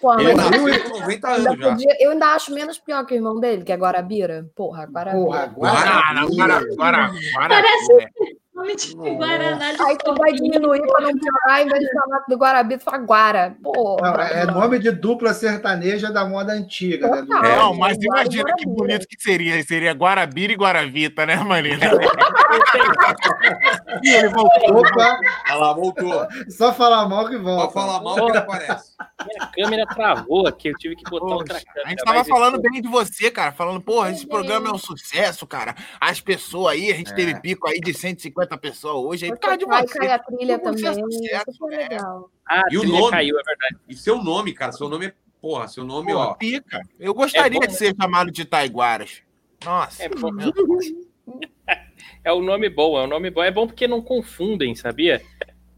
[0.00, 1.70] Porra, Ele mas tá eu, com 90 ainda anos já.
[1.70, 4.46] podia- eu ainda acho menos pior que o irmão dele, que é Guarabira.
[4.56, 5.24] Porra, Guarabira.
[5.24, 7.48] Porra, Guara- Ah, não, agora, agora, agora.
[7.48, 8.41] Parece-.
[8.62, 12.24] Nome de Guaraná de Aí tu vai diminuir pra não piorar, em vez de falar
[12.28, 13.56] do Guarabira, tu fala Guara.
[13.62, 14.10] Porra.
[14.12, 17.22] Não, é nome de dupla sertaneja da moda antiga, né?
[17.22, 17.44] Total.
[17.44, 18.70] É, Não, mas imagina que Guarabira.
[18.76, 19.62] bonito que seria.
[19.64, 21.86] Seria Guarabira e Guaravita, né, Marina?
[24.02, 24.78] E ele voltou.
[24.80, 25.18] Opa,
[25.48, 26.26] Olha lá, voltou.
[26.50, 27.62] só falar mal que volta.
[27.62, 28.92] Pode falar mal que ele aparece.
[29.26, 31.86] Minha câmera travou aqui, eu tive que botar outra Poxa, câmera.
[31.86, 33.52] a gente tava falando isso- bem de você, cara.
[33.52, 35.74] Falando, porra, esse programa é um sucesso, cara.
[36.00, 37.14] As pessoas aí, a gente É.
[37.14, 39.26] teve pico aí de 150 pessoas hoje.
[39.26, 39.98] Aí por causa de você.
[39.98, 40.82] cair a trilha mundo também.
[40.82, 41.88] fez sucesso, Super é.
[41.88, 42.30] legal.
[42.48, 43.10] Ah, E o nome?
[43.10, 43.76] caiu, é verdade.
[43.88, 44.72] E seu nome, cara?
[44.72, 45.14] Seu nome é.
[45.40, 46.34] Porra, seu nome, Porra, ó.
[46.34, 46.80] pica.
[47.00, 49.22] Eu gostaria É bom, de ser chamado de Taiguaras.
[49.64, 50.02] Nossa.
[50.04, 50.30] É bom.
[50.32, 50.86] meu Deus.
[52.24, 53.42] É o nome bom, é o nome bom.
[53.42, 55.20] É bom porque não confundem, sabia?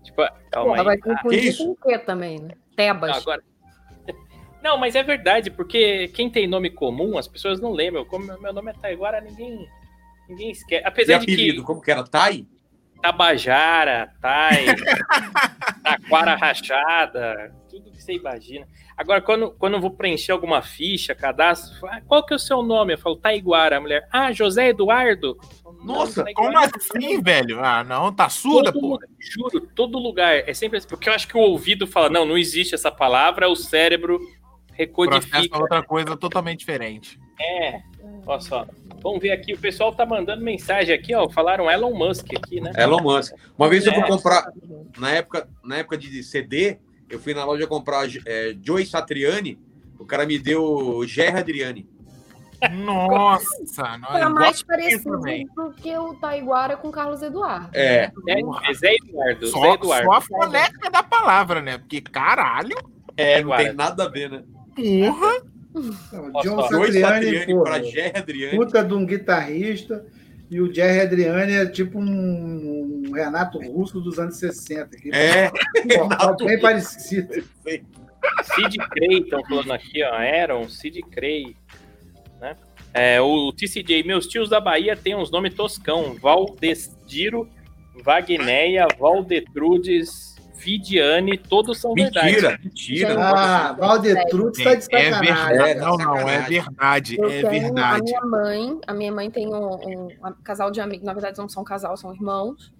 [0.03, 0.85] Tipo, calma Porra, aí.
[0.85, 2.55] vai que confundir com o quê também, né?
[2.77, 3.11] Tebas.
[3.11, 3.43] Não, agora.
[4.63, 8.03] Não, mas é verdade, porque quem tem nome comum, as pessoas não lembram.
[8.07, 9.69] Como meu nome é Taiguara, ninguém,
[10.27, 10.83] ninguém esquece.
[10.83, 12.03] E Apesar de apelido, que como que era?
[12.03, 12.47] Tai?
[13.03, 14.65] Tabajara, Tai,
[15.85, 18.67] Taquara Rachada, tudo que você imagina.
[18.97, 22.63] Agora, quando, quando eu vou preencher alguma ficha, cadastro, ah, qual que é o seu
[22.63, 22.95] nome?
[22.95, 24.09] Eu falo Taiguara, a mulher.
[24.11, 25.39] Ah, José Eduardo.
[25.87, 27.61] Eu falo, "Não, Nossa, Como não." assim, velho?
[27.65, 30.35] Ah, não, tá surda, Todo lugar, juro, todo lugar.
[30.49, 33.49] É sempre assim, porque eu acho que o ouvido fala, não, não existe essa palavra,
[33.49, 34.35] o cérebro Processa
[34.77, 35.59] recodifica.
[35.59, 37.19] outra coisa totalmente diferente.
[37.41, 37.81] É,
[38.27, 38.67] olha só.
[39.03, 41.29] Vamos ver aqui, o pessoal tá mandando mensagem aqui, ó.
[41.29, 42.73] Falaram Elon Musk aqui, né?
[42.77, 43.35] Elon Musk.
[43.59, 44.07] Uma vez eu fui É.
[44.07, 44.51] comprar,
[44.99, 46.79] na época, na época de CD,
[47.11, 49.59] eu fui na loja comprar é, Joey Satriani,
[49.99, 51.87] o cara me deu Gerra Adriani.
[52.69, 57.71] Nossa, eu mais parecido do que o Taiguara com o Carlos Eduardo.
[57.73, 60.07] É, É, é Zé Eduardo, Zé Só, Eduardo.
[60.07, 61.79] só a fonética da palavra, né?
[61.79, 62.77] Porque, caralho,
[63.17, 64.43] é, não tem nada a ver, né?
[64.77, 65.55] porra.
[66.13, 67.81] Não, Posso John Satriani, porra,
[68.57, 70.05] puta de um guitarrista.
[70.51, 74.97] E o Jerry Adriani é tipo um, um Renato Russo dos anos 60.
[74.97, 75.51] Que, É,
[75.97, 77.43] Pô, Renato bem parecido.
[78.55, 80.15] Sid Cray, estão falando aqui, ó.
[80.15, 81.57] Aaron, Sid Cray.
[82.45, 82.57] Né?
[82.93, 86.15] É, o TCJ, meus tios da Bahia têm uns nomes toscão.
[86.21, 87.49] Valdestiro,
[88.05, 92.27] Vagneia, Valdetrudes, Vidiane, todos são verdade.
[92.27, 93.17] Mentira, mentira.
[93.19, 93.81] Ah, ser.
[93.81, 95.59] Valdetrutz tá de É verdade.
[95.71, 97.17] É, não, não, é verdade.
[97.19, 98.01] Eu É tenho verdade.
[98.01, 101.39] a minha mãe, a minha mãe tem um, um- um casal de amigos, na verdade
[101.39, 102.73] não são casal, são irmãos.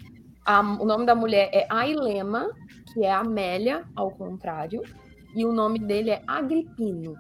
[0.45, 2.51] A- o nome da mulher é Ailema,
[2.93, 4.83] que é Amélia, ao contrário,
[5.35, 7.17] e o nome dele é Agripino.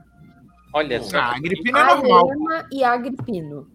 [0.74, 1.16] Olha só.
[1.18, 2.28] Ah, a gripina é normal.
[2.72, 3.68] E Agripino.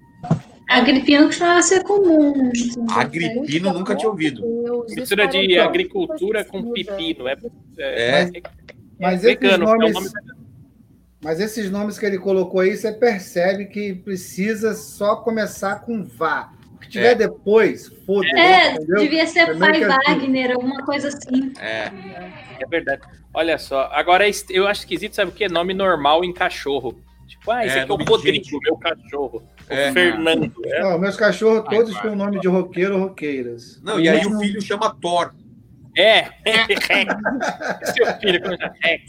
[0.69, 2.51] Agripino costumava ser comum.
[2.91, 4.41] Agripino nunca tinha ouvido.
[4.41, 7.27] Deus, Mistura de agricultura com pepino.
[7.27, 7.37] É,
[7.79, 8.21] É.
[8.23, 8.31] é,
[8.99, 10.09] Mas é esses vegano, é um nomes- nome
[11.23, 16.51] Mas esses nomes que ele colocou aí, você percebe que precisa só começar com vá.
[16.79, 17.15] O que tiver É.
[17.15, 18.35] depois, foda-se.
[18.35, 18.97] É, entendeu?
[18.99, 21.53] devia ser Também pai que assim- Wagner, alguma coisa assim.
[21.59, 21.91] É,
[22.61, 23.01] É verdade.
[23.33, 25.47] Olha só, agora é eu acho esquisito, sabe o que?
[25.47, 26.99] Nome normal em cachorro.
[27.27, 28.59] Tipo, ah, esse É, aqui é o Rodrigo, gente.
[28.63, 29.43] meu cachorro.
[29.69, 29.91] É.
[29.91, 30.51] Fernando.
[30.65, 30.81] É.
[30.81, 33.79] Não, meus cachorros todos têm o nome de roqueiro ou roqueiras.
[33.83, 35.31] Não, e aí o filho chama Thor.
[35.95, 36.25] É.
[37.93, 38.99] Seu filho quando já é.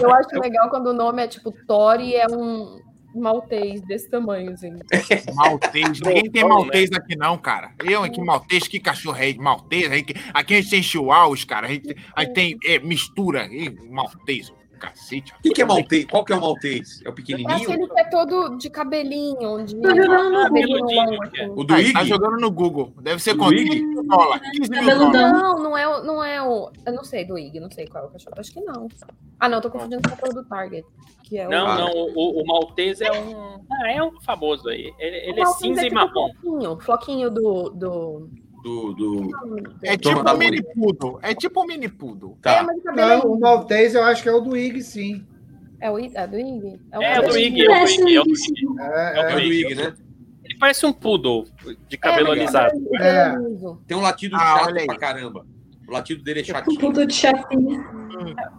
[0.00, 2.80] Eu acho legal quando o nome é tipo Thor e é um
[3.14, 4.78] maltês desse tamanho, assim.
[5.34, 6.00] Maltês.
[6.00, 7.72] Ninguém tem maltês aqui, não, cara.
[7.84, 9.90] Eu aqui, maltês, que cachorro é maltês?
[9.90, 11.66] Aqui, aqui a gente tem chihuahuas, cara.
[11.66, 13.46] A gente, a gente tem é, mistura.
[13.46, 14.52] Ih, maltês,
[14.82, 15.32] cacete.
[15.32, 16.04] O que, que é maltês?
[16.06, 17.00] Qual que é o maltês?
[17.04, 17.56] É o É pequenininho?
[17.56, 21.22] aquele que é todo de cabelinho, de Tá jogando no Google.
[21.22, 21.48] assim.
[21.50, 21.92] O do Ah, Ig?
[21.92, 22.92] tá jogando no Google.
[23.00, 23.54] Deve ser quanto?
[23.54, 23.70] Ig?
[23.70, 24.50] 15 mil dólares.
[24.50, 25.12] 15 mil Cabeludão.
[25.12, 25.42] dólares.
[25.42, 26.70] Não, não é, o- não é o.
[26.84, 28.34] Eu não sei do IG, não sei qual é o cachorro.
[28.38, 28.88] Acho que não.
[29.38, 30.86] Ah, não, tô confundindo com o do Target.
[31.24, 31.78] Que é Não, o...
[31.78, 33.64] não, o, o Maltese é um.
[33.70, 34.92] Ah, é um famoso aí.
[34.98, 36.30] Ele, ele é Maltese cinza e tipo marrom.
[36.40, 37.70] Floquinho, floquinho do.
[37.70, 38.28] do...
[38.62, 39.30] Do, do...
[39.82, 41.18] É tipo um mini poodle.
[41.22, 42.36] É tipo um mini poodle.
[42.38, 42.62] É, Tá.
[42.62, 45.26] mas o Não, o maltês eu acho que é o do Ig, sim.
[45.80, 46.80] é, o, I- é do IG?
[46.94, 47.36] o É, o do.
[47.38, 48.80] Ig, é o do um Ig, é o do Ig, Ig.
[48.80, 49.94] É, É o é, do Ig, né?
[50.44, 51.44] Ele parece um poodle
[51.88, 52.72] de cabelo É, alisado.
[53.00, 53.34] É.
[53.86, 55.46] Tem um latido Ah, chato pra caramba.
[55.88, 56.80] O latido dele é Um chatinho.
[56.80, 57.84] puto de chapinha.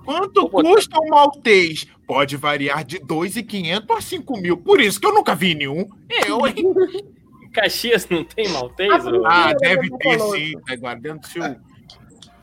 [0.05, 1.87] Quanto custa um maltês?
[2.05, 4.57] Pode variar de 2.500 a 5 mil.
[4.57, 5.87] Por isso que eu nunca vi nenhum.
[6.27, 6.55] Eu, hein?
[7.53, 9.07] Caxias não tem Maltese?
[9.25, 10.35] Ah, Ah, deve ter falou.
[10.35, 10.53] sim.
[10.67, 11.55] Tá guardando do seu.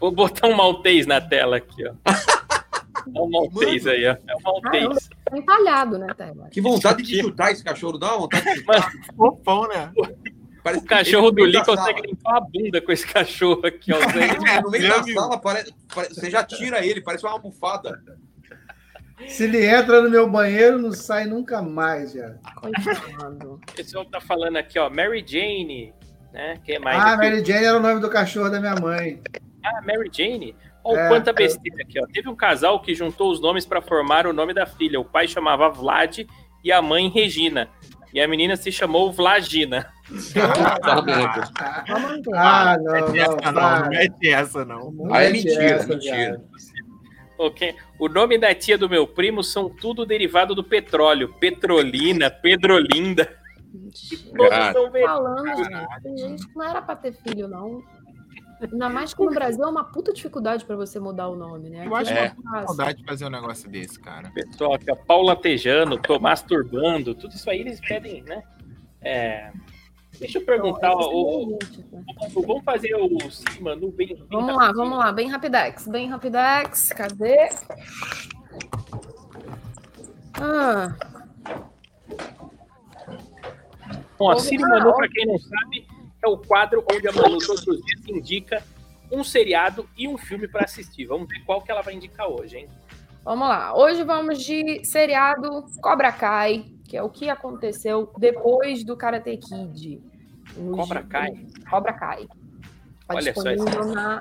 [0.01, 1.93] Vou botar um Maltese na tela aqui, ó.
[3.17, 4.11] É um Maltese aí, ó.
[4.13, 5.09] É um Maltese.
[5.25, 6.49] Tá empalhado, né, Taylor?
[6.51, 7.97] Que vontade de chutar esse cachorro.
[7.99, 8.93] Dá uma vontade de chutar.
[9.17, 9.91] Fofão, né?
[10.63, 13.97] Parece O cachorro do Lee consegue limpar a bunda com esse cachorro aqui, ó.
[13.97, 18.03] Ele, no meio da sala, parece, parece- você já tira ele, parece uma almofada.
[19.29, 22.35] Se ele entra no meu banheiro, não sai nunca mais, já.
[22.57, 23.55] Coitado.
[23.71, 24.89] O pessoal tá falando aqui, ó.
[24.91, 25.93] Mary Jane,
[26.33, 26.59] né?
[26.65, 26.99] Quem mais?
[26.99, 27.17] Ah, aqui?
[27.29, 29.21] Mary Jane era o nome do cachorro da minha mãe.
[29.65, 30.57] Ah, Mary Jane?
[30.83, 31.35] Olha É, quanta é.
[31.35, 32.07] besteira aqui, ó.
[32.13, 34.99] Teve um casal que juntou os nomes para formar o nome da filha.
[34.99, 36.21] O pai chamava Vlad
[36.65, 37.69] e a mãe Regina.
[38.13, 39.87] E a menina se chamou Vlagina.
[42.35, 43.15] Ah, não, não.
[43.15, 43.89] não, não para.
[43.89, 44.91] mete essa não.
[44.91, 46.17] Não Aí é mentira, essa, mentira.
[46.17, 46.43] viado.
[47.41, 47.75] Ok.
[47.99, 51.35] O nome da tia do meu primo são tudo derivado do petróleo.
[51.41, 53.35] Petrolina, Pedrolinda.
[54.51, 54.75] Cara.
[54.75, 56.03] falando, gente.
[56.03, 57.83] Tem gente que não era pra ter filho, não.
[58.61, 61.87] Ainda mais que no Brasil é uma puta dificuldade pra você mudar o nome, né?
[61.87, 62.27] Eu acho É.
[62.27, 62.67] é fácil.
[62.67, 64.31] Saudade de fazer um negócio desse, cara.
[64.61, 68.43] Ó, Paula Tejano, Tomás Turbando, tudo isso aí eles pedem, né?
[69.01, 69.51] É,
[70.19, 71.67] Deixa eu perguntar, Então, o, tá?
[72.37, 76.09] o- vamos fazer o sim, Manu, bem, bem Vamos lá, vamos lá, bem rapidex, bem
[76.09, 76.91] rapidex.
[76.93, 77.49] Cadê?
[80.35, 80.95] Ah,
[84.19, 85.87] Bom, a Siri Manu, para quem não sabe,
[86.23, 88.63] é o quadro onde a Manu todos os dias indica
[89.11, 91.07] um seriado e um filme para assistir.
[91.07, 92.69] Vamos ver qual que ela vai indicar hoje, hein?
[93.25, 93.75] vamos lá.
[93.77, 100.03] Hoje vamos de seriado Cobra Kai, que é o que aconteceu depois do Karate Kid.
[100.75, 101.47] Cobra Kai?
[101.71, 102.27] Cobra Kai.
[103.07, 103.49] Tá Olha só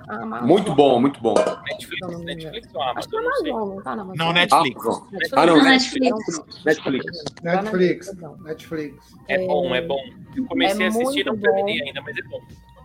[0.08, 0.48] Amazon.
[0.48, 1.34] Muito bom, muito bom.
[1.68, 3.58] Netflix, Netflix ou Acho que é Amazon, não.
[3.58, 4.18] Amazon, tá na Amazon?
[4.18, 4.86] Não, Netflix.
[4.86, 5.08] Amazon.
[5.12, 5.34] Netflix.
[5.34, 6.66] Ah, não, Netflix.
[6.66, 7.24] Netflix.
[7.44, 8.16] Netflix.
[8.16, 9.16] Tá Netflix.
[9.28, 10.02] É bom, é bom.
[10.36, 12.40] Eu comecei É a assistir, não muito terminei ainda, mas é bom.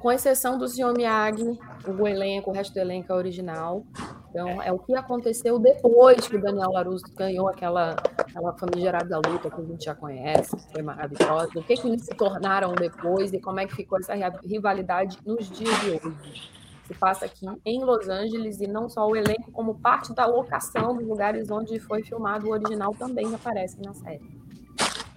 [0.04, 0.92] Com exceção do Sr.
[0.94, 1.58] Miyagi,
[1.88, 3.86] o elenco, o resto do elenco é original.
[4.28, 9.48] Então, é o que aconteceu depois que o Daniel Larusso ganhou aquela, aquela famigerada luta
[9.48, 11.48] que a gente já conhece, que foi maravilhosa.
[11.56, 14.12] O que, que eles se tornaram depois e como é que ficou essa
[14.44, 16.50] rivalidade nos dias de hoje.
[16.86, 20.94] Se passa aqui em Los Angeles e não só o elenco, como parte da locação
[20.94, 24.20] dos lugares onde foi filmado o original também aparece na série.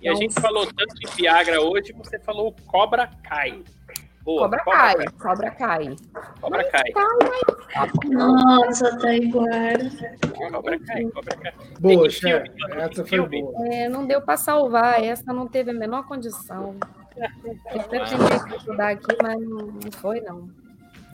[0.01, 3.65] E a Então- gente falou tanto de Viagra hoje, você falou Cobra Kai.
[4.27, 5.95] Boa, Cobra Kai, Cobra Kai.
[6.41, 6.91] Cobra Kai.
[8.09, 9.89] Nossa, Taiguara.
[10.51, 11.53] Cobra Kai, Cobra Kai.
[11.79, 12.51] Boa, Tem chefe.
[12.71, 13.67] Essa tem foi boa.
[13.73, 16.75] É, não deu para salvar, essa não teve a menor condição.
[17.15, 20.49] Eu até tentei que estudar aqui, mas não, foi, não.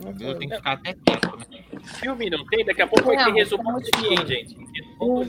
[0.00, 1.46] Eu tenho que ficar até quieto, né?
[1.84, 2.64] Filme não tem?
[2.64, 4.58] Daqui a pouco vai ter resumão tá do Li, hein, gente?
[4.74, 5.24] Resumão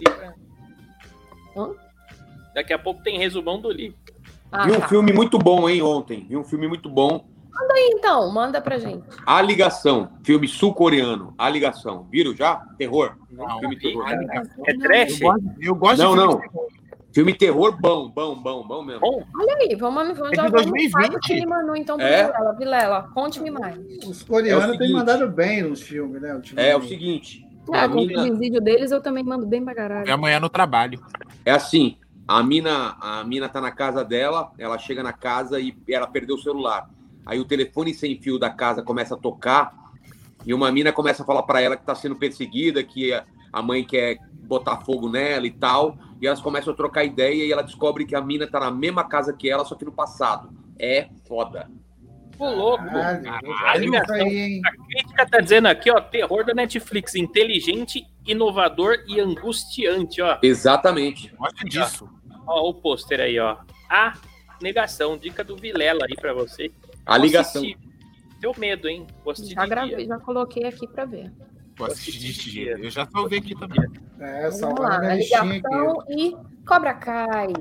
[1.54, 1.78] do?
[2.56, 3.96] Daqui a pouco tem resumão do Li.
[4.52, 4.88] Ah, Vi um tá.
[4.88, 6.26] filme muito bom, hein, ontem.
[6.28, 7.35] Vi um filme muito bom.
[7.78, 9.04] Então, manda pra gente.
[9.26, 10.10] A Ligação.
[10.24, 11.34] Filme sul-coreano.
[11.38, 12.08] A Ligação.
[12.12, 12.56] Viram já?
[12.78, 13.16] Terror.
[13.32, 14.06] Não, filme terror.
[14.68, 15.22] É trash?
[15.22, 16.30] Eu gosto, eu gosto Não, de não.
[16.32, 16.66] filme terror.
[17.14, 19.00] Filme terror bom, bom, bom, bom mesmo.
[19.00, 20.92] Bom, Olha aí, vamos, vamos É já de vamos 2020.
[20.92, 22.26] para aquele Manu, então, É?
[22.28, 22.54] Vilela.
[22.54, 23.78] Vilela, conte-me mais.
[24.06, 26.34] Os coreanos É o têm mandado bem nos filmes, né?
[26.36, 26.72] ultimamente.
[26.72, 27.48] É o seguinte.
[27.74, 30.14] É, com o mina, vídeo deles eu também mando bem pra É caralho.
[30.14, 31.00] amanhã no trabalho.
[31.46, 31.98] é assim.
[32.28, 36.36] A mina, a mina tá na casa dela, ela chega na casa e ela perdeu
[36.36, 36.90] o celular.
[37.26, 39.74] Aí o telefone sem fio da casa começa a tocar
[40.46, 43.26] e uma mina começa a falar pra ela que tá sendo perseguida, que a-
[43.64, 45.98] mãe quer botar fogo nela e tal.
[46.22, 49.04] e elas começam a trocar ideia e ela descobre que a mina tá na mesma
[49.04, 50.50] casa que ela, só que no passado.
[50.80, 51.70] É foda.
[52.40, 52.84] Ô, louco.
[53.66, 54.62] Aí?
[54.66, 60.38] A crítica tá dizendo aqui, ó, terror da Netflix, inteligente, inovador e angustiante, ó.
[60.42, 61.34] Exatamente.
[61.36, 62.10] Gosto disso.
[62.48, 63.58] Ó, o pôster aí, ó.
[63.90, 64.14] A
[64.62, 66.72] negação, dica do Vilela aí pra você.
[67.06, 67.64] A ligação.
[68.40, 69.06] Deu medo, hein?
[69.24, 70.08] Vou assistir Já de gravei, dia.
[70.08, 71.32] já coloquei aqui pra ver.
[71.78, 72.80] Vou assistir desse jeito.
[72.84, 73.80] Eu já salvei aqui também.
[74.20, 76.14] É, Vamos lá, a listinha ligação aqui.
[76.14, 77.54] e Cobra Kai.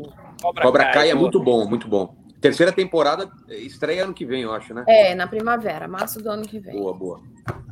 [0.62, 1.18] Cobra Kai é ó.
[1.18, 2.14] muito bom, muito bom.
[2.40, 4.84] Terceira temporada estreia ano que vem, eu acho, né?
[4.86, 6.76] É, na primavera, março do ano que vem.
[6.78, 7.22] Boa, boa.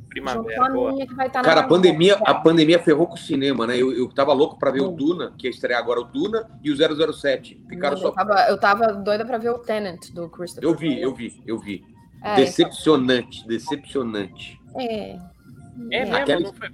[0.09, 0.93] Primavera, com a boa.
[0.93, 3.77] minha que vai estar na Cara, a pandemia, a pandemia ferrou com o cinema, né?
[3.79, 6.71] Eu, eu tava louco pra ver o Duna, que ia estrear agora o Duna e
[6.71, 6.77] o
[7.15, 7.59] 007.
[7.69, 8.11] Ficaram Eu só.
[8.11, 10.69] tava, eu tava doida pra ver o Tenant do Christopher.
[10.69, 11.83] Eu vi, eu vi, eu vi.
[12.23, 14.61] É, Decepcionante, decepcionante.
[14.79, 15.13] É.
[15.13, 16.69] É mesmo, Aquela- não foi.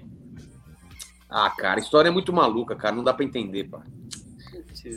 [1.30, 2.94] Ah, cara, a história é muito maluca, cara.
[2.96, 3.82] Não dá pra entender, pá.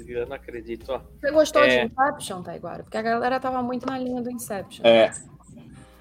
[0.08, 1.02] Eu não acredito, ó.
[1.20, 1.86] Você gostou É.
[1.86, 2.84] de Inception, Taiguara?
[2.84, 4.86] Porque a galera tava muito na linha do Inception.
[4.86, 5.12] É.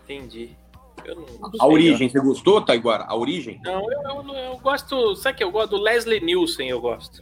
[0.05, 0.57] Entendi.
[1.05, 1.27] Eu
[1.59, 3.05] A origem, você gostou, Taiguara?
[3.09, 3.61] A origem?
[3.65, 5.15] Não, eu, eu, eu gosto.
[5.17, 7.21] Sabe que eu gosto do Leslie Nielsen, eu gosto.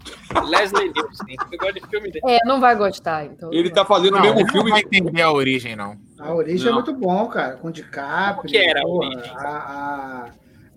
[0.49, 1.37] Leslie Nielsen.
[1.53, 2.25] Eu gosto de filme dele.
[2.27, 3.53] É, não vai gostar, então.
[3.53, 4.71] Ele tá fazendo Não, o mesmo ele não filme.
[4.71, 5.97] vai entender a origem, não.
[6.19, 6.73] A origem Não.
[6.73, 7.57] é muito bom, cara.
[7.57, 8.37] Com DiCaprio.
[8.37, 9.31] Como que era a origem?
[9.37, 10.31] A, a...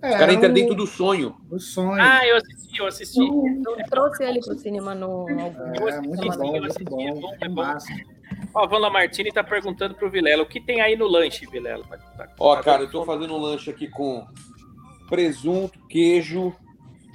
[0.04, 1.36] É, Os caras entram o- dentro do sonho.
[1.52, 2.02] O sonho.
[2.02, 3.20] Ah, eu assisti, eu assisti.
[3.20, 5.28] Eu trouxe ele pro cinema no.
[5.30, 7.02] eu é, muito bom, eu muito bom.
[7.02, 7.56] é bom, é É bom.
[7.62, 7.94] massa.
[8.54, 11.84] Ó, a Vana Martini tá perguntando pro Vilela, o que tem aí no lanche, Vilela?
[12.40, 14.26] Ó, cara, eu tô fazendo um lanche aqui com
[15.10, 16.54] presunto, queijo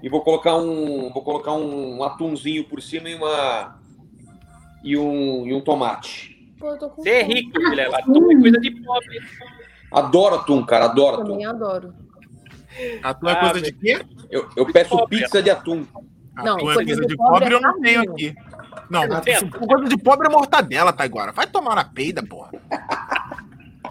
[0.02, 3.78] e vou colocar um, vou colocar um atumzinho por cima e uma
[4.84, 6.36] e um, e um tomate.
[6.58, 7.98] Pô, eu tô com Você é rico, Vilela.
[7.98, 9.20] Atum é coisa de pobre.
[9.92, 11.30] Adoro atum, cara, adoro atum.
[11.32, 11.94] Também adoro.
[13.02, 14.00] A tua é Ah, coisa de quê?
[14.30, 15.18] Eu, eu peço Pobre.
[15.18, 15.86] pizza de atum.
[16.34, 18.30] Não, tua é coisa de pobre pobre é eu não tenho carninha.
[18.32, 18.45] aqui.
[18.90, 19.48] Não, Não tem.
[19.50, 21.32] coisa de pobre é mortadela, tá agora.
[21.32, 22.50] Vai tomar na peida, porra.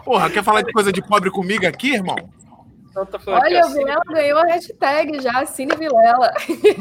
[0.04, 2.16] Porra, quer falar de coisa de pobre comigo aqui, irmão?
[2.90, 6.32] Então Olha, o assim, Vilela ganhou a hashtag já, Cine Vilela.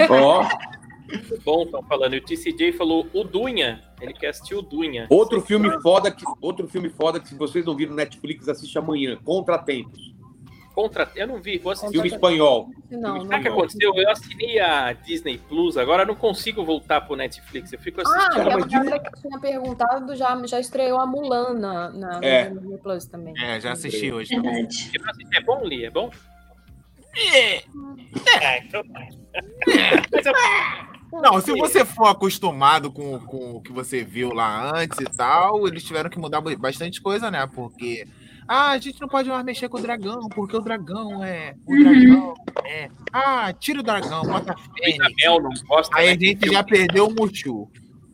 [0.09, 0.43] Ó,
[1.11, 2.13] muito bom, estão falando.
[2.13, 3.81] E o TCJ falou o Dunha.
[3.99, 5.07] Ele quer assistir o Dunha.
[5.09, 8.77] outro filme foda que outro filme foda que se vocês não viram no Netflix assiste
[8.77, 10.13] amanhã, Contratempos.
[10.75, 11.09] Contra...
[11.15, 11.93] Eu não vi, vou assistir.
[11.93, 12.69] Filme espanhol.
[12.91, 13.21] Não, não.
[13.27, 13.95] Sabe o que aconteceu?
[13.95, 17.71] Eu assinei a Disney Plus, agora eu não consigo voltar pro Netflix.
[17.71, 18.49] Eu fico Ah, assistindo.
[18.49, 22.49] e a galera que tinha perguntado já, já estreou a Mulan na, na É.
[22.49, 23.33] Disney Plus também.
[23.41, 24.35] É, já assisti hoje.
[24.35, 24.67] Verdade.
[24.67, 24.99] Assisti.
[25.33, 25.85] É bom, Li?
[25.85, 26.11] É bom?
[27.17, 27.55] É.
[28.41, 29.07] É, então tá.
[31.11, 35.05] Eu- Não, se você for acostumado com, com o que você viu lá antes e
[35.05, 37.47] tal, eles tiveram que mudar bastante coisa, né?
[37.47, 38.05] Porque.
[38.47, 41.55] Ah, a gente não pode mais mexer com o dragão, porque o dragão é.
[41.65, 42.33] O dragão
[42.65, 42.89] é.
[43.11, 45.61] Ah, tira o dragão, bota a A fênix.
[45.63, 45.97] Gosta.
[45.97, 46.19] Aí a né?
[46.19, 47.67] gente já perdeu o Mushu.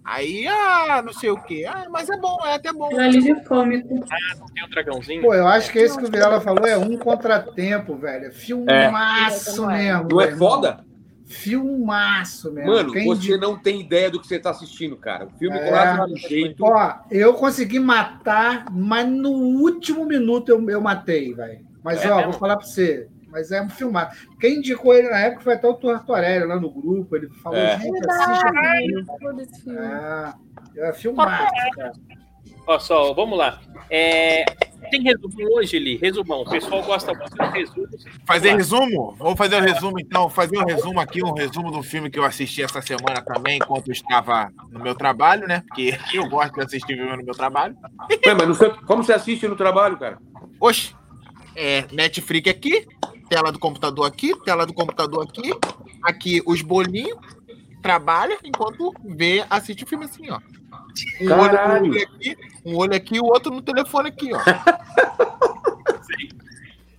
[0.04, 1.66] Aí, ah, não sei o quê.
[1.68, 2.90] Ah, mas é bom, é até bom.
[2.92, 3.94] É um alívio cômico.
[3.94, 5.22] Não tem o dragãozinho.
[5.22, 8.26] Pô, eu acho que esse que o Virala falou é um contratempo, velho.
[8.28, 9.78] É Filmaço É.
[9.78, 10.10] mesmo.
[10.10, 10.38] Não é velho.
[10.38, 10.84] foda?
[11.32, 12.72] Filmaço mesmo.
[12.72, 15.26] Mano, Quem você di- não tem ideia do que você tá assistindo, cara.
[15.26, 15.70] O filme É.
[15.70, 16.64] quase de um jeito.
[16.64, 21.66] Ó, eu consegui matar, mas no último minuto eu, eu matei, velho.
[21.84, 22.32] Mas, É ó, mesmo?
[22.32, 23.08] vou falar pra você.
[23.30, 24.14] Mas é um filmado.
[24.42, 27.16] Quem indicou ele na época foi até o Tortorelli lá no grupo.
[27.16, 27.80] Ele falou, É.
[27.80, 29.78] gente, assiste filme.
[29.78, 31.92] É, é filmaço, cara.
[32.68, 33.60] Ó, só, vamos lá.
[33.90, 34.46] É,
[34.90, 35.98] Tem resumo hoje, Li?
[35.98, 36.42] Resumão.
[36.42, 38.04] O pessoal gosta muito de resumos.
[38.26, 39.16] Fazer resumo?
[39.18, 40.30] Vou fazer o resumo então.
[40.30, 43.88] Fazer um resumo aqui, um resumo do filme que eu assisti essa semana também, enquanto
[43.88, 45.64] eu estava no meu trabalho, né?
[45.68, 47.76] Porque eu gosto de assistir filme no meu trabalho.
[48.26, 50.18] Ué, mas sei- como você assiste no trabalho, cara?
[50.60, 50.96] Oxe,
[51.56, 52.88] é Netflix aqui,
[53.30, 55.52] tela do computador aqui, tela do computador aqui,
[56.04, 57.18] aqui os bolinhos,
[57.82, 60.40] trabalha enquanto vê, assiste o filme assim, ó.
[61.22, 61.92] Um olho, Caralho.
[61.92, 64.40] olho aqui, um olho aqui, o outro no telefone aqui, ó.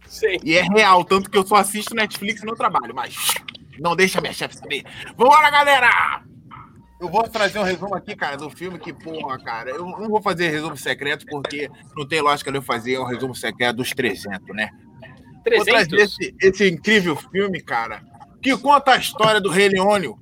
[0.06, 0.38] Sei.
[0.44, 3.16] E é real, tanto que eu só assisto Netflix no trabalho, mas
[3.78, 4.84] não deixa minha chefe saber.
[5.16, 6.22] Vambora, galera!
[7.00, 10.22] Eu vou trazer um resumo aqui, cara, do filme que, porra, cara, eu não vou
[10.22, 14.54] fazer resumo secreto porque não tem lógica de eu fazer um resumo secreto dos 300,
[14.54, 14.70] né?
[15.56, 15.98] Vou trazer 300.
[15.98, 18.04] esse, esse incrível filme, cara,
[18.40, 20.16] que conta a história do Rei Leônio.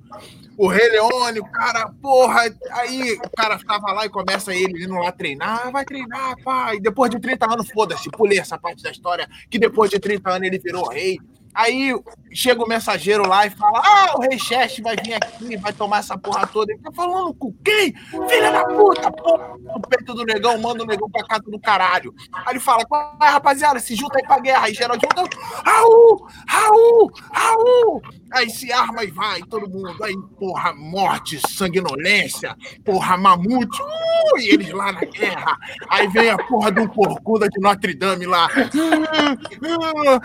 [0.61, 2.41] O Rei Leônio, cara, porra,
[2.73, 6.79] aí o cara tava lá e começa ele indo lá treinar, "Ah, vai treinar, pai.
[6.79, 10.47] Depois de 30 anos, foda-se, pulei essa parte da história, que depois de 30 anos
[10.47, 11.17] ele virou rei.
[11.51, 11.99] Aí
[12.33, 15.99] chega o mensageiro lá e fala: Ah, o rei Cheste vai vir aqui, vai tomar
[15.99, 16.71] essa porra toda.
[16.71, 17.93] Ele tá falando com quem?
[18.29, 19.55] Filha da puta, porra!
[19.59, 22.13] No peito do negão, manda o negão pra casa do caralho.
[22.33, 23.79] Aí ele fala: Qual é, rapaziada?
[23.79, 24.65] Se junta aí pra guerra.
[24.65, 26.27] Aí geral junta: Raul!
[26.47, 27.11] Raul!
[27.31, 28.01] Raul!
[28.33, 30.01] Aí se arma e vai, todo mundo.
[30.03, 32.55] Aí, porra, morte, sanguinolência,
[32.85, 33.81] porra, mamute.
[33.81, 35.57] Uh, e eles lá na guerra.
[35.89, 38.47] Aí vem a porra de um porcuda de Notre Dame lá.
[38.55, 39.35] "Ah,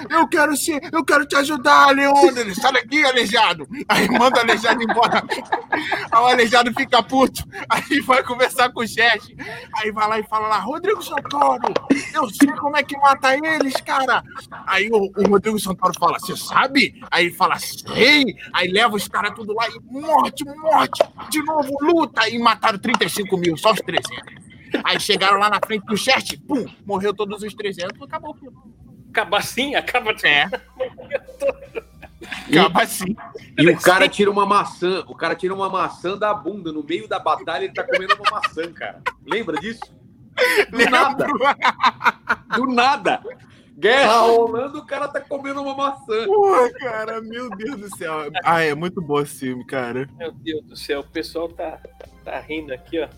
[0.08, 2.40] ah, Eu quero ser, eu quero te ajudar, Leandro.
[2.40, 3.66] Ele sai daqui, aleijado.
[3.88, 5.24] Aí manda o aleijado embora.
[6.10, 7.42] Aí o aleijado fica puto.
[7.68, 9.36] Aí vai conversar com o chefe.
[9.74, 11.72] Aí vai lá e fala lá, Rodrigo Santoro,
[12.14, 14.22] eu sei como é que mata eles, cara.
[14.66, 17.00] Aí o, o Rodrigo Santoro fala, você sabe?
[17.10, 18.36] Aí fala, sei.
[18.52, 21.02] Aí leva os caras tudo lá e morte, morte.
[21.30, 22.28] De novo, luta.
[22.28, 24.46] E mataram 35 mil, só os 300.
[24.84, 28.56] Aí chegaram lá na frente do chat, pum, morreu todos os 300, acabou o filme.
[29.16, 29.74] Acaba assim?
[29.74, 30.44] Acaba É.
[32.50, 33.16] Acaba assim.
[33.56, 36.70] E o cara tira uma maçã, o cara tira uma maçã da bunda.
[36.70, 39.00] No meio da batalha, ele tá comendo uma maçã, cara.
[39.26, 39.80] Lembra disso?
[40.70, 41.26] Do nada.
[42.54, 43.22] Do nada.
[43.78, 46.26] Guerra rolando, o cara tá comendo uma maçã.
[46.26, 48.30] Porra, cara, meu Deus do céu.
[48.44, 50.06] Ah, é muito bom esse filme, cara.
[50.18, 51.78] Meu Deus do céu, o pessoal tá,
[52.22, 53.08] tá rindo aqui, ó.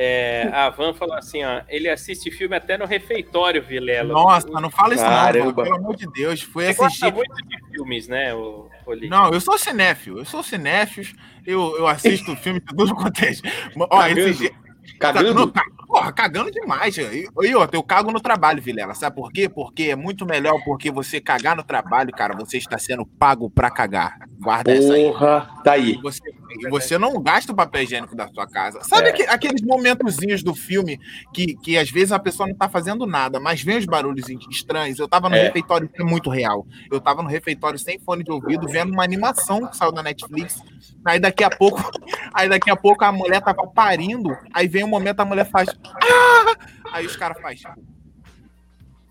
[0.00, 1.62] É, a Van falou assim, ó.
[1.68, 4.12] Ele assiste filme até no refeitório, Vilela.
[4.14, 6.40] Nossa, não fala isso não, pelo amor de Deus.
[6.40, 7.12] Foi Você gosta assistir.
[7.12, 9.08] muito de filmes, né, o, Oli?
[9.08, 11.08] Não, eu sou cinéfilo, eu sou cinéfilo,
[11.44, 13.32] eu, eu assisto filme de tudo quanto é.
[13.76, 14.20] Ó, Cagando?
[14.20, 14.54] esse
[15.00, 15.52] Cagando?
[15.86, 16.96] Porra, cagando demais.
[16.96, 18.94] E, e outra, eu cago no trabalho, Vilela.
[18.94, 19.48] Sabe por quê?
[19.48, 23.70] Porque é muito melhor porque você cagar no trabalho, cara, você está sendo pago pra
[23.70, 24.18] cagar.
[24.38, 25.04] Guarda essa aí.
[25.04, 25.98] Porra, tá aí.
[26.02, 28.80] Você, e você não gasta o papel higiênico da sua casa.
[28.84, 29.10] Sabe É.
[29.10, 30.98] aque- aqueles momentozinhos do filme
[31.32, 34.98] que, que às vezes a pessoa não tá fazendo nada, mas vem os barulhos estranhos?
[34.98, 35.44] Eu tava no É.
[35.44, 36.66] refeitório, isso é muito real.
[36.90, 40.62] Eu tava no refeitório sem fone de ouvido, vendo uma animação que saiu da Netflix.
[41.04, 41.78] Aí daqui a pouco,
[42.34, 45.68] aí daqui a pouco a mulher tava parindo, aí vem um momento a mulher faz.
[46.02, 46.56] "Ah!"
[46.92, 47.58] Aí os caras fazem.
[47.58, 47.98] tipo,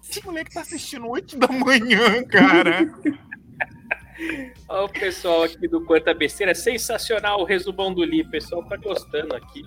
[0.09, 2.88] Esse moleque tá assistindo 8 da manhã, cara.
[4.68, 6.56] Olha o pessoal aqui do Quanta Besteira.
[6.56, 8.22] Sensacional o resumão do Li.
[8.22, 9.64] O pessoal tá gostando aqui.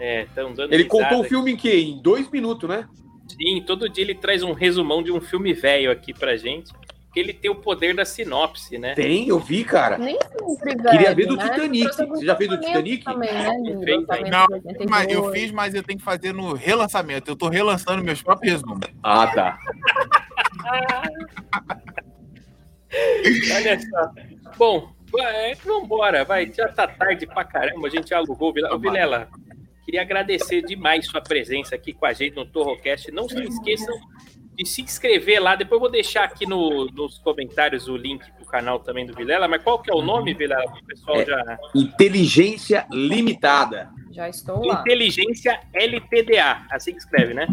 [0.00, 1.30] É, tão dando Ele contou o aqui.
[1.30, 1.80] filme em quê?
[1.80, 2.88] Em dois minutos, né?
[3.28, 6.72] Sim, todo dia ele traz um resumão de um filme velho aqui pra gente.
[7.12, 8.94] Que ele tem o poder da sinopse, né?
[8.94, 9.96] Tem, eu vi, cara.
[9.96, 10.90] Nem sempre, velho.
[10.90, 11.48] Queria ver do né?
[11.48, 11.96] Titanic.
[11.96, 13.04] Você já fez do Titanic?
[13.04, 13.46] Também, né?
[13.46, 14.90] Não de fez lançamento Não, de 82.
[14.90, 17.30] mas eu fiz, mas eu tenho que fazer no relançamento.
[17.30, 18.86] Eu tô relançando meus próprios resumos.
[19.02, 19.58] Ah, tá.
[23.56, 24.10] Olha só.
[24.56, 26.50] Bom, é, vambora, vai.
[26.52, 28.74] Já tá tarde pra caramba, a gente alugou o Vilela.
[28.74, 29.28] Ô, Vilela,
[29.84, 33.10] queria agradecer demais sua presença aqui com a gente no Torrocast.
[33.10, 33.94] Não se esqueçam
[34.54, 35.54] de se inscrever lá.
[35.54, 39.46] Depois eu vou deixar aqui no- nos comentários o link pro canal também do Vilela.
[39.48, 40.64] Mas qual que é o nome, Vilela?
[40.64, 41.24] O pessoal É.
[41.26, 41.58] já.
[41.74, 43.90] Inteligência limitada.
[44.10, 44.80] Já estou lá.
[44.80, 46.66] Inteligência LTDA.
[46.70, 47.46] Assim que escreve, né?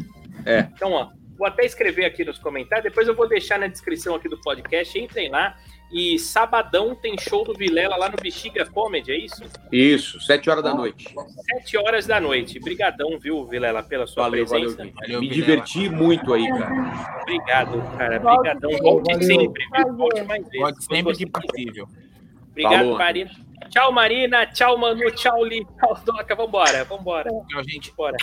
[0.45, 0.59] É.
[0.73, 4.27] Então, ó, vou até escrever aqui nos comentários, depois eu vou deixar na descrição aqui
[4.29, 4.97] do podcast.
[4.97, 5.55] Entrem lá.
[5.91, 9.43] E sabadão tem show do Vilela lá no Bexiga Comedy, é isso?
[9.71, 11.13] Isso, sete horas da noite.
[11.51, 12.59] Sete horas da noite.
[12.59, 14.83] Brigadão, viu, Vilela, pela sua Valeu, valeu, presença.
[14.83, 14.93] Gui.
[14.99, 15.45] Valeu, Me Vilela.
[15.45, 17.21] diverti muito aí, cara.
[17.21, 18.19] Obrigado, cara.
[18.19, 18.71] Volte Brigadão.
[18.71, 19.27] sempre, Volte valeu.
[19.27, 19.93] sempre, viu?
[19.95, 20.59] Volte mais vezes.
[20.59, 21.87] Pode sempre que possível.
[22.49, 22.97] Obrigado, Falou.
[22.97, 23.31] Marina.
[23.69, 24.45] Tchau, Marina.
[24.47, 25.11] Tchau, Manu.
[25.11, 25.65] Tchau, Li.
[25.79, 26.35] Tchau, Doca.
[26.35, 27.29] Vambora, vambora.
[27.47, 27.93] Tchau, gente.
[27.95, 28.17] Bora.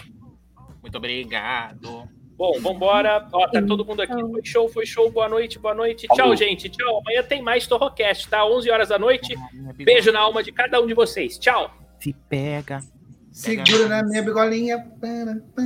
[0.82, 2.08] Muito obrigado.
[2.36, 3.28] Bom, vambora.
[3.32, 4.20] Ó, tá todo mundo aqui.
[4.20, 5.10] Foi show, foi show.
[5.10, 6.06] Boa noite, boa noite.
[6.14, 6.68] Tchau, gente.
[6.68, 6.98] Tchau.
[7.00, 8.44] Amanhã tem mais Torrocast, tá?
[8.44, 9.34] 11 horas da noite.
[9.76, 11.38] Beijo na alma de cada um de vocês.
[11.38, 11.70] Tchau.
[12.00, 12.80] Se pega.
[13.30, 14.78] Segura na minha bigolinha.